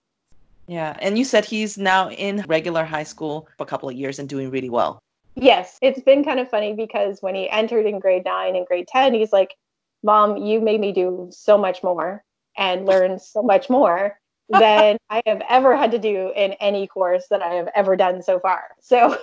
Yeah. 0.69 0.97
And 1.01 1.19
you 1.19 1.25
said 1.25 1.45
he's 1.45 1.77
now 1.77 2.11
in 2.11 2.45
regular 2.47 2.85
high 2.85 3.03
school 3.03 3.49
for 3.57 3.65
a 3.65 3.67
couple 3.67 3.89
of 3.89 3.97
years 3.97 4.19
and 4.19 4.29
doing 4.29 4.51
really 4.51 4.71
well. 4.71 5.01
Yes. 5.41 5.79
It's 5.81 6.01
been 6.01 6.25
kind 6.25 6.41
of 6.41 6.51
funny 6.51 6.75
because 6.75 7.23
when 7.23 7.35
he 7.35 7.49
entered 7.49 7.87
in 7.87 8.01
grade 8.01 8.25
nine 8.25 8.57
and 8.57 8.67
grade 8.67 8.89
10, 8.89 9.15
he's 9.15 9.33
like, 9.33 9.55
Mom, 10.03 10.37
you 10.37 10.61
made 10.61 10.81
me 10.81 10.93
do 10.93 11.29
so 11.31 11.57
much 11.57 11.83
more 11.83 12.25
and 12.57 12.87
learn 12.87 13.19
so 13.19 13.43
much 13.43 13.71
more 13.71 14.19
than 14.49 14.97
I 15.11 15.23
have 15.27 15.43
ever 15.49 15.77
had 15.77 15.93
to 15.93 15.99
do 15.99 16.33
in 16.35 16.53
any 16.55 16.87
course 16.87 17.27
that 17.31 17.43
I 17.43 17.55
have 17.55 17.69
ever 17.75 17.97
done 17.97 18.23
so 18.23 18.41
far. 18.41 18.63
So, 18.81 19.17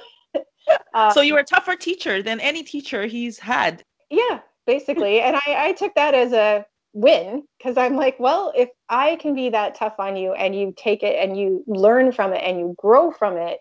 um, 0.93 1.11
so 1.13 1.21
you 1.21 1.33
were 1.33 1.39
a 1.39 1.45
tougher 1.45 1.75
teacher 1.75 2.23
than 2.23 2.39
any 2.39 2.63
teacher 2.63 3.05
he's 3.05 3.39
had. 3.39 3.83
Yeah, 4.09 4.39
basically. 4.65 5.19
and 5.21 5.35
I, 5.35 5.67
I 5.67 5.71
took 5.73 5.95
that 5.95 6.13
as 6.13 6.31
a 6.31 6.65
win 6.93 7.43
because 7.57 7.77
I'm 7.77 7.97
like, 7.97 8.17
well, 8.19 8.53
if 8.55 8.69
I 8.89 9.17
can 9.17 9.35
be 9.35 9.49
that 9.49 9.75
tough 9.75 9.95
on 9.99 10.15
you 10.15 10.33
and 10.33 10.55
you 10.55 10.73
take 10.77 11.03
it 11.03 11.17
and 11.21 11.37
you 11.37 11.63
learn 11.67 12.13
from 12.13 12.31
it 12.31 12.41
and 12.41 12.57
you 12.57 12.73
grow 12.77 13.11
from 13.11 13.35
it, 13.35 13.59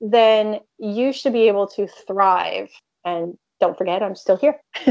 then 0.00 0.60
you 0.78 1.12
should 1.12 1.32
be 1.32 1.48
able 1.48 1.66
to 1.68 1.86
thrive. 2.06 2.70
And 3.04 3.36
don't 3.60 3.76
forget, 3.76 4.02
I'm 4.02 4.16
still 4.16 4.36
here. 4.36 4.60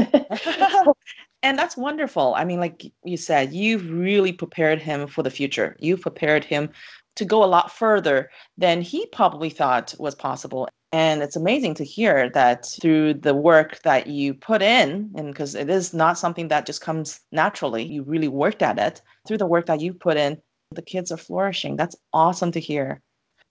and 1.42 1.58
that's 1.58 1.76
wonderful. 1.76 2.34
I 2.36 2.44
mean, 2.44 2.60
like 2.60 2.90
you 3.04 3.16
said, 3.16 3.52
you've 3.52 3.88
really 3.90 4.32
prepared 4.32 4.80
him 4.80 5.06
for 5.06 5.22
the 5.22 5.30
future. 5.30 5.76
You've 5.78 6.00
prepared 6.00 6.44
him 6.44 6.70
to 7.16 7.24
go 7.24 7.44
a 7.44 7.46
lot 7.46 7.70
further 7.70 8.30
than 8.58 8.80
he 8.80 9.06
probably 9.06 9.50
thought 9.50 9.94
was 9.98 10.14
possible. 10.14 10.68
And 10.92 11.22
it's 11.22 11.36
amazing 11.36 11.74
to 11.74 11.84
hear 11.84 12.30
that 12.30 12.66
through 12.80 13.14
the 13.14 13.34
work 13.34 13.82
that 13.82 14.06
you 14.06 14.32
put 14.32 14.62
in, 14.62 15.10
and 15.16 15.28
because 15.28 15.54
it 15.54 15.68
is 15.68 15.92
not 15.92 16.18
something 16.18 16.48
that 16.48 16.66
just 16.66 16.80
comes 16.80 17.20
naturally, 17.32 17.84
you 17.84 18.04
really 18.04 18.28
worked 18.28 18.62
at 18.62 18.78
it. 18.78 19.02
Through 19.26 19.38
the 19.38 19.46
work 19.46 19.66
that 19.66 19.80
you 19.80 19.92
put 19.92 20.16
in, 20.16 20.40
the 20.70 20.82
kids 20.82 21.10
are 21.10 21.16
flourishing. 21.16 21.76
That's 21.76 21.96
awesome 22.12 22.52
to 22.52 22.60
hear. 22.60 23.00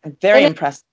I'm 0.06 0.16
very 0.22 0.46
and 0.46 0.54
impressed. 0.54 0.86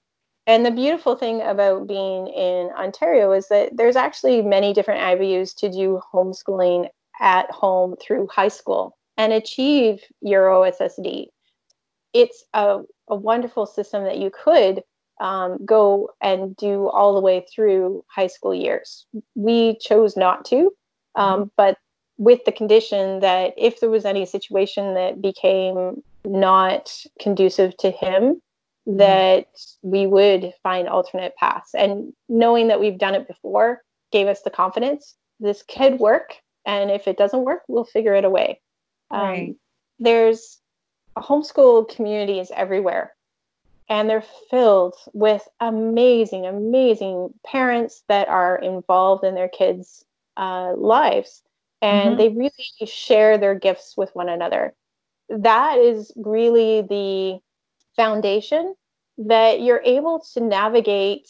And 0.51 0.67
the 0.67 0.73
beautiful 0.73 1.15
thing 1.15 1.43
about 1.43 1.87
being 1.87 2.27
in 2.27 2.71
Ontario 2.77 3.31
is 3.31 3.47
that 3.51 3.77
there's 3.77 3.95
actually 3.95 4.43
many 4.43 4.73
different 4.73 5.01
avenues 5.01 5.55
to 5.55 5.71
do 5.71 6.03
homeschooling 6.13 6.89
at 7.21 7.49
home 7.53 7.95
through 8.03 8.27
high 8.27 8.49
school 8.49 8.99
and 9.17 9.33
achieve 9.33 10.03
your 10.21 10.49
OSSD. 10.49 11.27
It's 12.15 12.43
a, 12.53 12.81
a 13.07 13.15
wonderful 13.15 13.65
system 13.65 14.03
that 14.03 14.19
you 14.19 14.33
could 14.33 14.83
um, 15.21 15.65
go 15.65 16.11
and 16.21 16.57
do 16.57 16.89
all 16.89 17.15
the 17.15 17.21
way 17.21 17.47
through 17.55 18.05
high 18.09 18.27
school 18.27 18.53
years. 18.53 19.07
We 19.37 19.79
chose 19.79 20.17
not 20.17 20.45
to, 20.47 20.73
um, 21.15 21.43
mm-hmm. 21.43 21.49
but 21.57 21.79
with 22.19 22.45
the 22.45 22.51
condition 22.51 23.21
that 23.21 23.55
if 23.57 23.79
there 23.79 23.89
was 23.89 24.05
any 24.05 24.27
situation 24.27 24.95
that 24.95 25.23
became 25.23 26.03
not 26.25 26.93
conducive 27.21 27.77
to 27.77 27.93
him. 27.93 28.43
That 28.99 29.47
we 29.83 30.07
would 30.07 30.53
find 30.63 30.89
alternate 30.89 31.37
paths. 31.37 31.75
And 31.75 32.13
knowing 32.29 32.69
that 32.69 32.81
we've 32.81 32.99
done 32.99 33.15
it 33.15 33.29
before 33.29 33.83
gave 34.11 34.27
us 34.27 34.43
the 34.43 34.51
confidence 34.51 35.17
this 35.41 35.63
could 35.63 35.99
work. 35.99 36.37
And 36.67 36.91
if 36.91 37.09
it 37.09 37.17
doesn't 37.17 37.45
work, 37.45 37.63
we'll 37.69 37.85
figure 37.85 38.15
it 38.15 38.25
away. 38.25 38.61
Um, 39.11 39.21
right. 39.21 39.49
Um, 39.49 39.57
there's 39.99 40.59
homeschool 41.17 41.95
communities 41.95 42.51
everywhere, 42.55 43.15
and 43.89 44.09
they're 44.09 44.25
filled 44.51 44.95
with 45.13 45.47
amazing, 45.61 46.47
amazing 46.47 47.35
parents 47.45 48.03
that 48.09 48.29
are 48.29 48.57
involved 48.57 49.25
in 49.25 49.35
their 49.35 49.49
kids' 49.49 50.05
uh, 50.37 50.75
lives. 50.77 51.43
And 51.83 52.11
mm-hmm. 52.11 52.19
they 52.19 52.29
really 52.29 52.87
share 52.87 53.39
their 53.39 53.55
gifts 53.55 53.97
with 53.97 54.15
one 54.15 54.29
another. 54.29 54.75
That 55.29 55.79
is 55.79 56.13
really 56.17 56.83
the 56.83 57.41
foundation 57.97 58.75
that 59.21 59.61
you're 59.61 59.83
able 59.85 60.25
to 60.33 60.41
navigate 60.41 61.29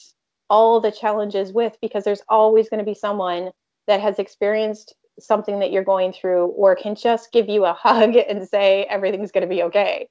all 0.48 0.80
the 0.80 0.92
challenges 0.92 1.52
with 1.52 1.76
because 1.82 2.04
there's 2.04 2.22
always 2.28 2.68
going 2.68 2.78
to 2.78 2.84
be 2.84 2.94
someone 2.94 3.50
that 3.86 4.00
has 4.00 4.18
experienced 4.18 4.94
something 5.18 5.58
that 5.58 5.72
you're 5.72 5.84
going 5.84 6.12
through 6.12 6.46
or 6.46 6.74
can 6.76 6.94
just 6.94 7.32
give 7.32 7.48
you 7.48 7.64
a 7.64 7.72
hug 7.78 8.16
and 8.16 8.48
say 8.48 8.84
everything's 8.84 9.32
going 9.32 9.42
to 9.42 9.54
be 9.54 9.62
okay. 9.62 10.08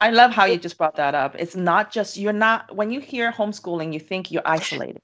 I 0.00 0.10
love 0.10 0.30
how 0.30 0.44
you 0.44 0.58
just 0.58 0.78
brought 0.78 0.94
that 0.96 1.14
up. 1.16 1.34
It's 1.38 1.56
not 1.56 1.90
just 1.90 2.16
you're 2.16 2.32
not 2.32 2.74
when 2.74 2.90
you 2.90 3.00
hear 3.00 3.32
homeschooling, 3.32 3.92
you 3.92 3.98
think 3.98 4.30
you're 4.30 4.42
isolated. 4.46 5.02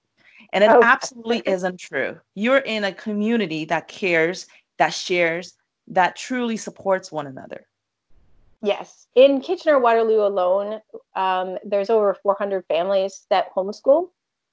And 0.52 0.62
it 0.62 0.70
oh. 0.70 0.80
absolutely 0.84 1.42
isn't 1.46 1.80
true. 1.80 2.20
You're 2.36 2.58
in 2.58 2.84
a 2.84 2.92
community 2.92 3.64
that 3.64 3.88
cares, 3.88 4.46
that 4.78 4.90
shares, 4.90 5.54
that 5.88 6.14
truly 6.14 6.56
supports 6.56 7.10
one 7.10 7.26
another. 7.26 7.66
Yes. 8.64 9.06
In 9.14 9.42
Kitchener 9.42 9.78
Waterloo 9.78 10.26
alone, 10.26 10.80
um, 11.14 11.58
there's 11.64 11.90
over 11.90 12.14
400 12.22 12.64
families 12.66 13.26
that 13.28 13.54
homeschool. 13.54 14.08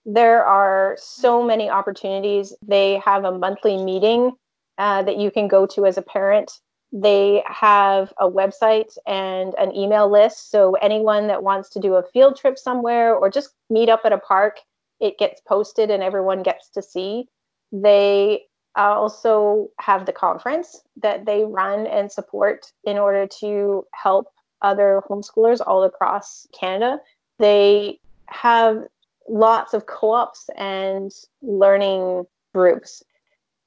There 0.06 0.46
are 0.46 0.98
so 1.00 1.41
many 1.41 1.70
opportunities. 1.70 2.53
They 2.68 2.98
have 3.06 3.24
a 3.24 3.38
monthly 3.38 3.82
meeting 3.82 4.34
uh, 4.77 5.03
that 5.03 5.18
you 5.18 5.32
can 5.32 5.48
go 5.48 5.65
to 5.68 5.86
as 5.86 5.98
a 5.98 6.01
parent. 6.01 6.51
They 6.91 7.41
have 7.48 8.12
a 8.20 8.30
website 8.30 8.98
and 9.08 9.53
an 9.58 9.74
email 9.74 10.12
list. 10.12 10.51
So 10.51 10.74
anyone 10.82 11.27
that 11.27 11.41
wants 11.41 11.70
to 11.70 11.80
do 11.80 11.96
a 11.96 12.03
field 12.03 12.38
trip 12.38 12.58
somewhere 12.58 13.15
or 13.15 13.30
just 13.30 13.51
meet 13.70 13.88
up 13.88 14.01
at 14.03 14.12
a 14.12 14.18
park, 14.18 14.60
it 15.00 15.18
gets 15.18 15.39
posted 15.48 15.89
and 15.89 16.03
everyone 16.03 16.44
gets 16.44 16.70
to 16.72 16.82
see. 16.82 17.27
They 17.72 18.41
also 18.75 19.70
have 19.80 20.06
the 20.06 20.13
conference 20.13 20.82
that 21.01 21.25
they 21.25 21.44
run 21.44 21.88
and 21.88 22.12
support 22.12 22.72
in 22.84 22.98
order 22.98 23.28
to 23.40 23.86
help 23.94 24.28
other 24.62 25.01
homeschoolers 25.10 25.60
all 25.66 25.84
across 25.84 26.48
Canada. 26.58 27.00
They 27.40 28.00
have 28.28 28.84
lots 29.28 29.74
of 29.74 29.86
co 29.86 30.12
ops 30.12 30.50
and 30.56 31.12
learning 31.42 32.25
groups. 32.54 33.04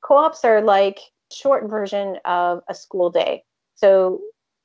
Co 0.02 0.16
ops 0.16 0.44
are 0.44 0.62
like 0.62 1.00
short 1.32 1.68
version 1.68 2.18
of 2.24 2.60
a 2.68 2.74
school 2.74 3.10
day. 3.10 3.44
So 3.74 4.20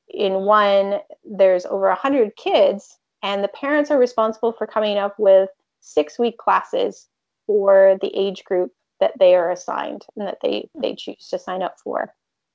in 0.10 0.34
one, 0.46 1.00
there's 1.24 1.66
over 1.66 1.88
100 1.88 2.36
kids, 2.36 2.98
and 3.24 3.44
the 3.44 3.50
parents 3.50 3.92
are 3.92 4.00
responsible 4.00 4.54
for 4.54 4.66
coming 4.66 4.98
up 4.98 5.20
with 5.20 5.50
six 5.82 6.20
week 6.20 6.38
classes 6.38 7.08
for 7.46 7.98
the 8.02 8.12
age 8.16 8.44
group 8.44 8.72
that 9.00 9.14
they 9.20 9.36
are 9.36 9.52
assigned 9.52 10.06
and 10.16 10.28
that 10.28 10.38
they 10.42 10.70
they 10.80 10.96
choose 10.96 11.28
to 11.30 11.40
sign 11.40 11.62
up 11.62 11.76
for 11.84 12.14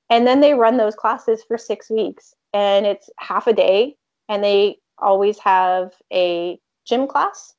and 0.09 0.27
then 0.27 0.39
they 0.39 0.53
run 0.53 0.77
those 0.77 0.95
classes 0.95 1.43
for 1.47 1.57
six 1.57 1.89
weeks 1.89 2.33
and 2.53 2.85
it's 2.85 3.09
half 3.17 3.47
a 3.47 3.53
day 3.53 3.95
and 4.29 4.43
they 4.43 4.77
always 4.97 5.37
have 5.39 5.91
a 6.13 6.59
gym 6.85 7.07
class 7.07 7.53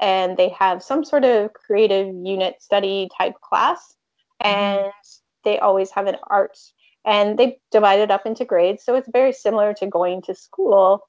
and 0.00 0.36
they 0.36 0.48
have 0.48 0.82
some 0.82 1.04
sort 1.04 1.24
of 1.24 1.52
creative 1.52 2.08
unit 2.22 2.60
study 2.60 3.08
type 3.16 3.34
class 3.40 3.94
mm-hmm. 4.42 4.84
and 4.84 4.92
they 5.44 5.58
always 5.58 5.90
have 5.90 6.06
an 6.06 6.16
art 6.28 6.58
and 7.04 7.38
they 7.38 7.58
divide 7.70 8.00
it 8.00 8.10
up 8.10 8.26
into 8.26 8.44
grades 8.44 8.84
so 8.84 8.94
it's 8.94 9.08
very 9.12 9.32
similar 9.32 9.72
to 9.74 9.86
going 9.86 10.20
to 10.22 10.34
school 10.34 11.00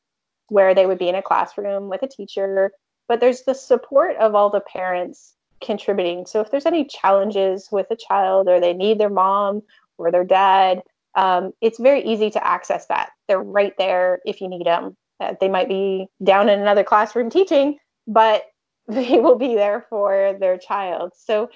where 0.50 0.76
they 0.76 0.86
would 0.86 1.00
be 1.00 1.10
in 1.10 1.16
a 1.16 1.22
classroom 1.22 1.90
with 1.90 2.04
a 2.04 2.08
teacher 2.08 2.72
but 3.08 3.20
there's 3.20 3.44
the 3.44 3.54
support 3.54 4.16
of 4.18 4.36
all 4.36 4.50
the 4.50 4.62
parents 4.62 5.36
contributing. 5.64 6.26
So 6.26 6.42
if 6.42 6.52
there's 6.52 6.66
any 6.66 6.86
challenges 6.86 7.70
with 7.72 7.88
a 7.90 7.96
child 7.96 8.48
or 8.48 8.60
they 8.60 8.74
need 8.74 9.00
their 9.00 9.10
mom 9.10 9.62
or 9.98 10.12
their 10.12 10.24
dad, 10.24 10.82
um, 11.16 11.52
it's 11.62 11.80
very 11.80 12.04
easy 12.04 12.30
to 12.32 12.46
access 12.46 12.88
that. 12.88 13.12
They're 13.28 13.42
right 13.42 13.74
there 13.78 14.20
if 14.26 14.42
you 14.42 14.48
need 14.48 14.66
them. 14.66 14.98
Uh, 15.20 15.36
they 15.40 15.50
might 15.50 15.70
be 15.70 16.08
down 16.24 16.50
in 16.50 16.60
another 16.60 16.84
classroom 16.84 17.30
teaching, 17.30 17.78
but 18.08 18.44
they 18.88 19.20
will 19.20 19.38
be 19.38 19.56
there 19.56 19.86
for 19.90 20.36
their 20.40 20.58
child. 20.58 21.14
So 21.16 21.50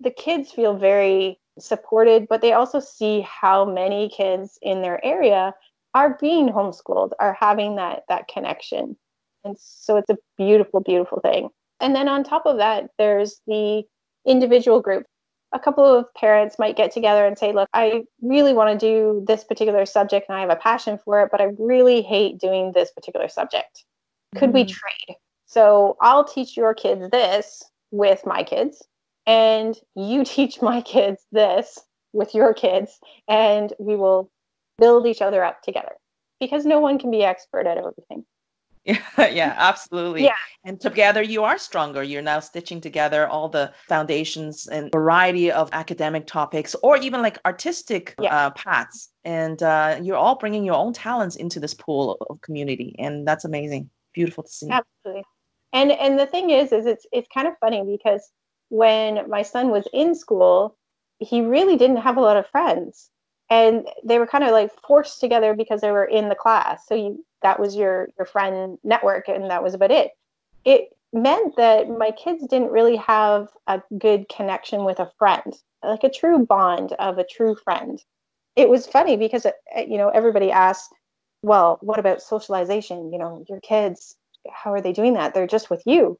the 0.00 0.10
kids 0.10 0.50
feel 0.50 0.76
very 0.76 1.38
supported, 1.58 2.26
but 2.28 2.40
they 2.40 2.52
also 2.52 2.80
see 2.80 3.20
how 3.20 3.64
many 3.64 4.08
kids 4.08 4.58
in 4.62 4.82
their 4.82 5.04
area 5.04 5.54
are 5.94 6.16
being 6.20 6.48
homeschooled, 6.48 7.10
are 7.20 7.36
having 7.38 7.76
that 7.76 8.02
that 8.08 8.26
connection. 8.26 8.96
And 9.44 9.56
so 9.58 9.96
it's 9.96 10.10
a 10.10 10.16
beautiful, 10.38 10.80
beautiful 10.80 11.20
thing. 11.20 11.50
And 11.82 11.94
then 11.94 12.08
on 12.08 12.24
top 12.24 12.46
of 12.46 12.56
that, 12.58 12.90
there's 12.96 13.40
the 13.46 13.82
individual 14.26 14.80
group. 14.80 15.04
A 15.52 15.58
couple 15.58 15.84
of 15.84 16.06
parents 16.14 16.58
might 16.58 16.76
get 16.76 16.92
together 16.92 17.26
and 17.26 17.36
say, 17.36 17.52
Look, 17.52 17.68
I 17.74 18.04
really 18.22 18.54
want 18.54 18.78
to 18.78 18.86
do 18.86 19.22
this 19.26 19.44
particular 19.44 19.84
subject 19.84 20.26
and 20.28 20.38
I 20.38 20.40
have 20.40 20.50
a 20.50 20.56
passion 20.56 20.98
for 21.04 21.22
it, 21.22 21.28
but 21.30 21.42
I 21.42 21.48
really 21.58 22.00
hate 22.00 22.38
doing 22.38 22.72
this 22.72 22.90
particular 22.92 23.28
subject. 23.28 23.84
Could 24.36 24.50
mm. 24.50 24.54
we 24.54 24.64
trade? 24.64 25.16
So 25.46 25.98
I'll 26.00 26.24
teach 26.24 26.56
your 26.56 26.72
kids 26.72 27.10
this 27.10 27.62
with 27.90 28.24
my 28.24 28.42
kids, 28.42 28.82
and 29.26 29.76
you 29.94 30.24
teach 30.24 30.62
my 30.62 30.80
kids 30.80 31.26
this 31.32 31.78
with 32.14 32.34
your 32.34 32.54
kids, 32.54 32.98
and 33.28 33.72
we 33.78 33.96
will 33.96 34.30
build 34.78 35.06
each 35.06 35.20
other 35.20 35.44
up 35.44 35.62
together 35.62 35.92
because 36.40 36.64
no 36.64 36.80
one 36.80 36.98
can 36.98 37.10
be 37.10 37.22
expert 37.22 37.66
at 37.66 37.76
everything. 37.76 38.24
Yeah, 39.16 39.28
yeah, 39.30 39.54
absolutely. 39.58 40.24
Yeah. 40.24 40.34
And 40.64 40.80
together 40.80 41.22
you 41.22 41.44
are 41.44 41.56
stronger. 41.56 42.02
You're 42.02 42.22
now 42.22 42.40
stitching 42.40 42.80
together 42.80 43.28
all 43.28 43.48
the 43.48 43.72
foundations 43.88 44.66
and 44.66 44.90
variety 44.90 45.52
of 45.52 45.68
academic 45.72 46.26
topics 46.26 46.74
or 46.82 46.96
even 46.96 47.22
like 47.22 47.38
artistic 47.46 48.14
Yeah. 48.20 48.34
uh, 48.34 48.50
paths. 48.50 49.10
And 49.24 49.62
uh, 49.62 50.00
you're 50.02 50.16
all 50.16 50.36
bringing 50.36 50.64
your 50.64 50.74
own 50.74 50.92
talents 50.92 51.36
into 51.36 51.60
this 51.60 51.74
pool 51.74 52.16
of 52.28 52.40
community. 52.40 52.96
And 52.98 53.26
that's 53.26 53.44
amazing. 53.44 53.88
Beautiful 54.14 54.42
to 54.44 54.50
see. 54.50 54.68
Absolutely. 54.68 55.24
And 55.72 55.92
and 55.92 56.18
the 56.18 56.26
thing 56.26 56.50
is, 56.50 56.72
is 56.72 56.84
it's 56.84 57.06
it's 57.12 57.28
kind 57.32 57.46
of 57.46 57.54
funny 57.60 57.82
because 57.86 58.30
when 58.68 59.30
my 59.30 59.42
son 59.42 59.70
was 59.70 59.86
in 59.92 60.14
school, 60.14 60.76
he 61.18 61.40
really 61.40 61.76
didn't 61.76 61.98
have 61.98 62.16
a 62.16 62.20
lot 62.20 62.36
of 62.36 62.48
friends, 62.48 63.10
and 63.52 63.86
they 64.02 64.18
were 64.18 64.26
kind 64.26 64.44
of 64.44 64.50
like 64.50 64.70
forced 64.86 65.20
together 65.20 65.52
because 65.52 65.82
they 65.82 65.90
were 65.90 66.06
in 66.06 66.30
the 66.30 66.34
class. 66.34 66.86
So 66.88 66.94
you 66.94 67.22
that 67.42 67.60
was 67.60 67.76
your 67.76 68.08
your 68.16 68.24
friend 68.24 68.78
network, 68.82 69.28
and 69.28 69.50
that 69.50 69.62
was 69.62 69.74
about 69.74 69.90
it. 69.90 70.12
It 70.64 70.88
meant 71.12 71.56
that 71.56 71.90
my 71.90 72.12
kids 72.12 72.46
didn't 72.46 72.70
really 72.70 72.96
have 72.96 73.48
a 73.66 73.82
good 73.98 74.26
connection 74.30 74.84
with 74.84 75.00
a 75.00 75.10
friend, 75.18 75.52
like 75.84 76.02
a 76.02 76.08
true 76.10 76.46
bond 76.46 76.92
of 76.94 77.18
a 77.18 77.26
true 77.26 77.54
friend. 77.54 78.02
It 78.56 78.70
was 78.70 78.86
funny 78.86 79.18
because 79.18 79.44
uh, 79.44 79.52
you 79.76 79.98
know 79.98 80.08
everybody 80.08 80.50
asked, 80.50 80.90
well, 81.42 81.78
what 81.82 81.98
about 81.98 82.22
socialization? 82.22 83.12
You 83.12 83.18
know, 83.18 83.44
your 83.50 83.60
kids 83.60 84.16
how 84.50 84.72
are 84.72 84.80
they 84.80 84.92
doing 84.92 85.12
that? 85.14 85.34
They're 85.34 85.46
just 85.46 85.70
with 85.70 85.82
you. 85.86 86.18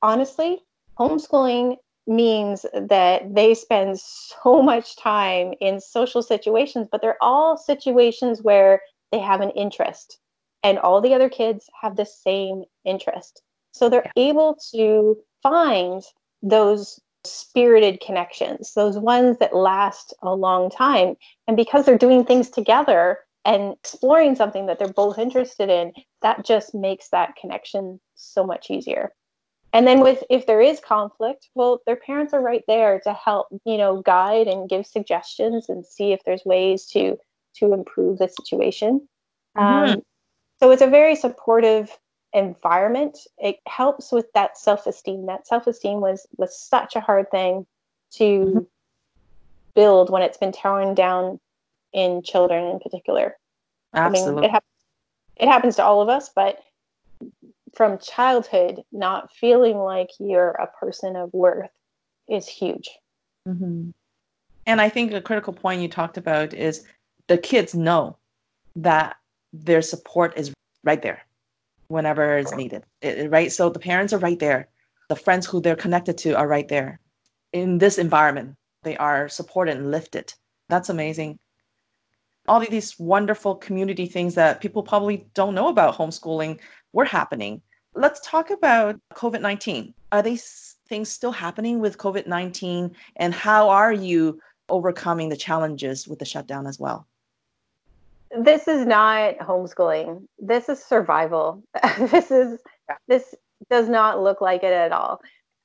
Honestly, 0.00 0.58
homeschooling 0.98 1.76
means 2.08 2.64
that 2.74 3.34
they 3.34 3.54
spend 3.54 4.00
so 4.00 4.62
much 4.62 4.96
time 4.96 5.52
in 5.60 5.80
social 5.80 6.22
situations, 6.22 6.88
but 6.90 7.02
they're 7.02 7.22
all 7.22 7.56
situations 7.56 8.42
where 8.42 8.82
they 9.12 9.18
have 9.18 9.40
an 9.40 9.50
interest 9.50 10.18
and 10.62 10.78
all 10.78 11.00
the 11.00 11.14
other 11.14 11.28
kids 11.28 11.68
have 11.80 11.96
the 11.96 12.06
same 12.06 12.64
interest. 12.84 13.42
So 13.72 13.88
they're 13.88 14.10
able 14.16 14.58
to 14.72 15.16
find 15.42 16.02
those 16.42 16.98
spirited 17.24 18.00
connections, 18.00 18.72
those 18.74 18.98
ones 18.98 19.38
that 19.38 19.54
last 19.54 20.14
a 20.22 20.34
long 20.34 20.70
time. 20.70 21.14
And 21.46 21.56
because 21.56 21.84
they're 21.84 21.98
doing 21.98 22.24
things 22.24 22.50
together, 22.50 23.18
and 23.44 23.72
exploring 23.72 24.36
something 24.36 24.66
that 24.66 24.78
they're 24.78 24.92
both 24.92 25.18
interested 25.18 25.70
in 25.70 25.92
that 26.20 26.44
just 26.44 26.74
makes 26.74 27.08
that 27.08 27.34
connection 27.40 27.98
so 28.14 28.44
much 28.44 28.70
easier 28.70 29.12
and 29.72 29.86
then 29.86 30.00
with 30.00 30.22
if 30.30 30.46
there 30.46 30.60
is 30.60 30.80
conflict 30.80 31.48
well 31.54 31.80
their 31.86 31.96
parents 31.96 32.32
are 32.32 32.40
right 32.40 32.64
there 32.66 33.00
to 33.00 33.12
help 33.12 33.48
you 33.64 33.76
know 33.76 34.00
guide 34.02 34.46
and 34.46 34.68
give 34.68 34.86
suggestions 34.86 35.68
and 35.68 35.84
see 35.84 36.12
if 36.12 36.20
there's 36.24 36.44
ways 36.44 36.86
to 36.86 37.16
to 37.54 37.72
improve 37.72 38.18
the 38.18 38.28
situation 38.28 39.06
Mhm. 39.56 39.62
um, 39.62 40.02
so 40.58 40.70
it's 40.70 40.82
a 40.82 40.86
very 40.86 41.16
supportive 41.16 41.96
environment 42.32 43.18
it 43.38 43.56
helps 43.66 44.12
with 44.12 44.26
that 44.34 44.58
self-esteem 44.58 45.26
that 45.26 45.46
self-esteem 45.46 46.00
was 46.00 46.26
was 46.36 46.58
such 46.60 46.96
a 46.96 47.00
hard 47.00 47.30
thing 47.30 47.66
to 48.10 48.22
Mhm. 48.24 48.66
build 49.74 50.10
when 50.10 50.22
it's 50.22 50.38
been 50.38 50.52
torn 50.52 50.94
down 50.94 51.40
in 51.92 52.22
children 52.22 52.64
in 52.64 52.80
particular 52.80 53.38
Absolutely. 53.94 54.32
I 54.32 54.34
mean, 54.36 54.44
it, 54.44 54.50
hap- 54.50 54.64
it 55.36 55.48
happens 55.48 55.76
to 55.76 55.84
all 55.84 56.02
of 56.02 56.08
us, 56.08 56.28
but 56.28 56.60
from 57.78 57.96
childhood, 57.98 58.82
not 58.90 59.32
feeling 59.32 59.78
like 59.78 60.10
you're 60.18 60.50
a 60.50 60.66
person 60.66 61.14
of 61.14 61.32
worth 61.32 61.70
is 62.28 62.48
huge. 62.48 62.90
Mhm. 63.46 63.94
And 64.66 64.80
I 64.80 64.88
think 64.88 65.12
a 65.12 65.22
critical 65.22 65.52
point 65.52 65.80
you 65.80 65.88
talked 65.88 66.18
about 66.18 66.52
is 66.52 66.84
the 67.28 67.38
kids 67.38 67.74
know 67.74 68.18
that 68.74 69.16
their 69.52 69.80
support 69.80 70.36
is 70.36 70.52
right 70.82 71.00
there 71.00 71.24
whenever 71.86 72.36
it's 72.36 72.52
needed, 72.52 72.84
it- 73.00 73.30
right? 73.30 73.52
So 73.52 73.70
the 73.70 73.78
parents 73.78 74.12
are 74.12 74.18
right 74.18 74.38
there. 74.38 74.68
The 75.08 75.16
friends 75.16 75.46
who 75.46 75.60
they're 75.60 75.76
connected 75.76 76.18
to 76.18 76.32
are 76.32 76.48
right 76.48 76.68
there. 76.68 77.00
In 77.52 77.78
this 77.78 77.96
environment, 77.96 78.56
they 78.82 78.96
are 78.96 79.28
supported 79.28 79.76
and 79.76 79.90
lifted. 79.92 80.34
That's 80.68 80.90
amazing. 80.90 81.38
All 82.48 82.60
of 82.60 82.68
these 82.68 82.98
wonderful 82.98 83.54
community 83.54 84.06
things 84.06 84.34
that 84.34 84.60
people 84.60 84.82
probably 84.82 85.28
don't 85.34 85.54
know 85.54 85.68
about 85.68 85.94
homeschooling 85.96 86.60
were 86.92 87.04
happening. 87.04 87.62
Let's 87.98 88.20
talk 88.20 88.50
about 88.50 89.00
COVID 89.14 89.40
19. 89.40 89.92
Are 90.12 90.22
these 90.22 90.76
things 90.88 91.08
still 91.08 91.32
happening 91.32 91.80
with 91.80 91.98
COVID 91.98 92.28
19? 92.28 92.94
And 93.16 93.34
how 93.34 93.68
are 93.68 93.92
you 93.92 94.40
overcoming 94.68 95.30
the 95.30 95.36
challenges 95.36 96.06
with 96.06 96.20
the 96.20 96.24
shutdown 96.24 96.68
as 96.68 96.78
well? 96.78 97.08
This 98.30 98.68
is 98.68 98.86
not 98.86 99.38
homeschooling. 99.38 100.28
This 100.38 100.68
is 100.68 100.80
survival. 100.80 101.64
this 101.98 102.30
is 102.30 102.60
this 103.08 103.34
does 103.68 103.88
not 103.88 104.22
look 104.22 104.40
like 104.40 104.62
it 104.62 104.72
at 104.72 104.92
all. 104.92 105.20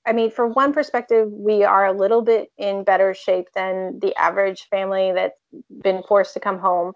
I 0.08 0.12
mean, 0.12 0.32
for 0.32 0.48
one 0.48 0.74
perspective, 0.74 1.30
we 1.32 1.64
are 1.64 1.86
a 1.86 1.94
little 1.94 2.24
bit 2.24 2.52
in 2.58 2.84
better 2.84 3.14
shape 3.14 3.50
than 3.54 4.00
the 4.00 4.16
average 4.16 4.68
family 4.72 5.12
that's 5.14 5.40
been 5.84 6.02
forced 6.08 6.34
to 6.34 6.40
come 6.40 6.58
home 6.58 6.94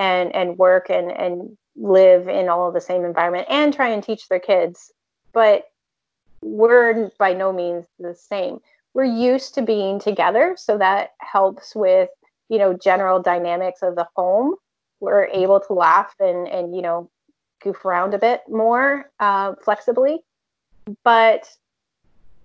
and 0.00 0.34
and 0.34 0.58
work 0.58 0.90
and 0.90 1.12
and 1.12 1.56
live 1.76 2.28
in 2.28 2.48
all 2.48 2.70
the 2.70 2.80
same 2.80 3.04
environment 3.04 3.46
and 3.48 3.72
try 3.72 3.88
and 3.88 4.02
teach 4.02 4.28
their 4.28 4.40
kids. 4.40 4.92
But 5.32 5.64
we're 6.42 7.10
by 7.18 7.32
no 7.32 7.52
means 7.52 7.86
the 7.98 8.14
same. 8.14 8.60
We're 8.94 9.04
used 9.04 9.54
to 9.54 9.62
being 9.62 9.98
together, 9.98 10.54
so 10.58 10.76
that 10.78 11.10
helps 11.18 11.74
with 11.74 12.10
you 12.48 12.58
know 12.58 12.74
general 12.74 13.22
dynamics 13.22 13.82
of 13.82 13.96
the 13.96 14.06
home. 14.16 14.56
We're 15.00 15.26
able 15.26 15.60
to 15.60 15.72
laugh 15.72 16.14
and 16.20 16.46
and 16.48 16.74
you 16.76 16.82
know 16.82 17.10
goof 17.62 17.84
around 17.84 18.12
a 18.12 18.18
bit 18.18 18.42
more 18.48 19.10
uh, 19.20 19.54
flexibly, 19.62 20.20
but 21.04 21.48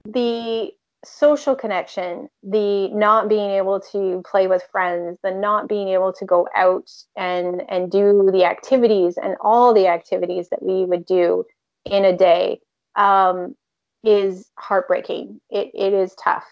the 0.06 0.72
social 1.08 1.56
connection, 1.56 2.30
the 2.44 2.90
not 2.90 3.30
being 3.30 3.52
able 3.52 3.80
to 3.80 4.22
play 4.30 4.48
with 4.48 4.64
friends, 4.72 5.18
the 5.24 5.32
not 5.32 5.68
being 5.68 5.90
able 5.90 6.14
to 6.14 6.26
go 6.26 6.48
out 6.56 6.90
and 7.16 7.64
and 7.70 7.92
do 7.92 8.30
the 8.32 8.44
activities 8.44 9.18
and 9.18 9.36
all 9.42 9.74
the 9.74 9.88
activities 9.88 10.50
that 10.50 10.62
we 10.62 10.86
would 10.86 11.06
do 11.06 11.46
in 11.86 12.06
a 12.06 12.16
day 12.16 12.60
um, 12.96 13.56
is 14.04 14.50
heartbreaking. 14.58 15.40
It 15.50 15.72
it 15.74 15.94
is 15.94 16.16
tough. 16.16 16.46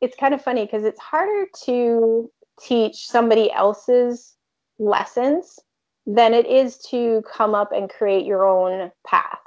It's 0.00 0.16
kind 0.16 0.34
of 0.34 0.42
funny 0.42 0.64
because 0.64 0.84
it's 0.84 1.00
harder 1.00 1.46
to 1.64 2.30
teach 2.60 3.08
somebody 3.08 3.50
else's 3.50 4.36
lessons 4.78 5.58
than 6.06 6.32
it 6.32 6.46
is 6.46 6.78
to 6.78 7.22
come 7.30 7.54
up 7.54 7.72
and 7.72 7.90
create 7.90 8.24
your 8.24 8.46
own 8.46 8.90
path. 9.06 9.38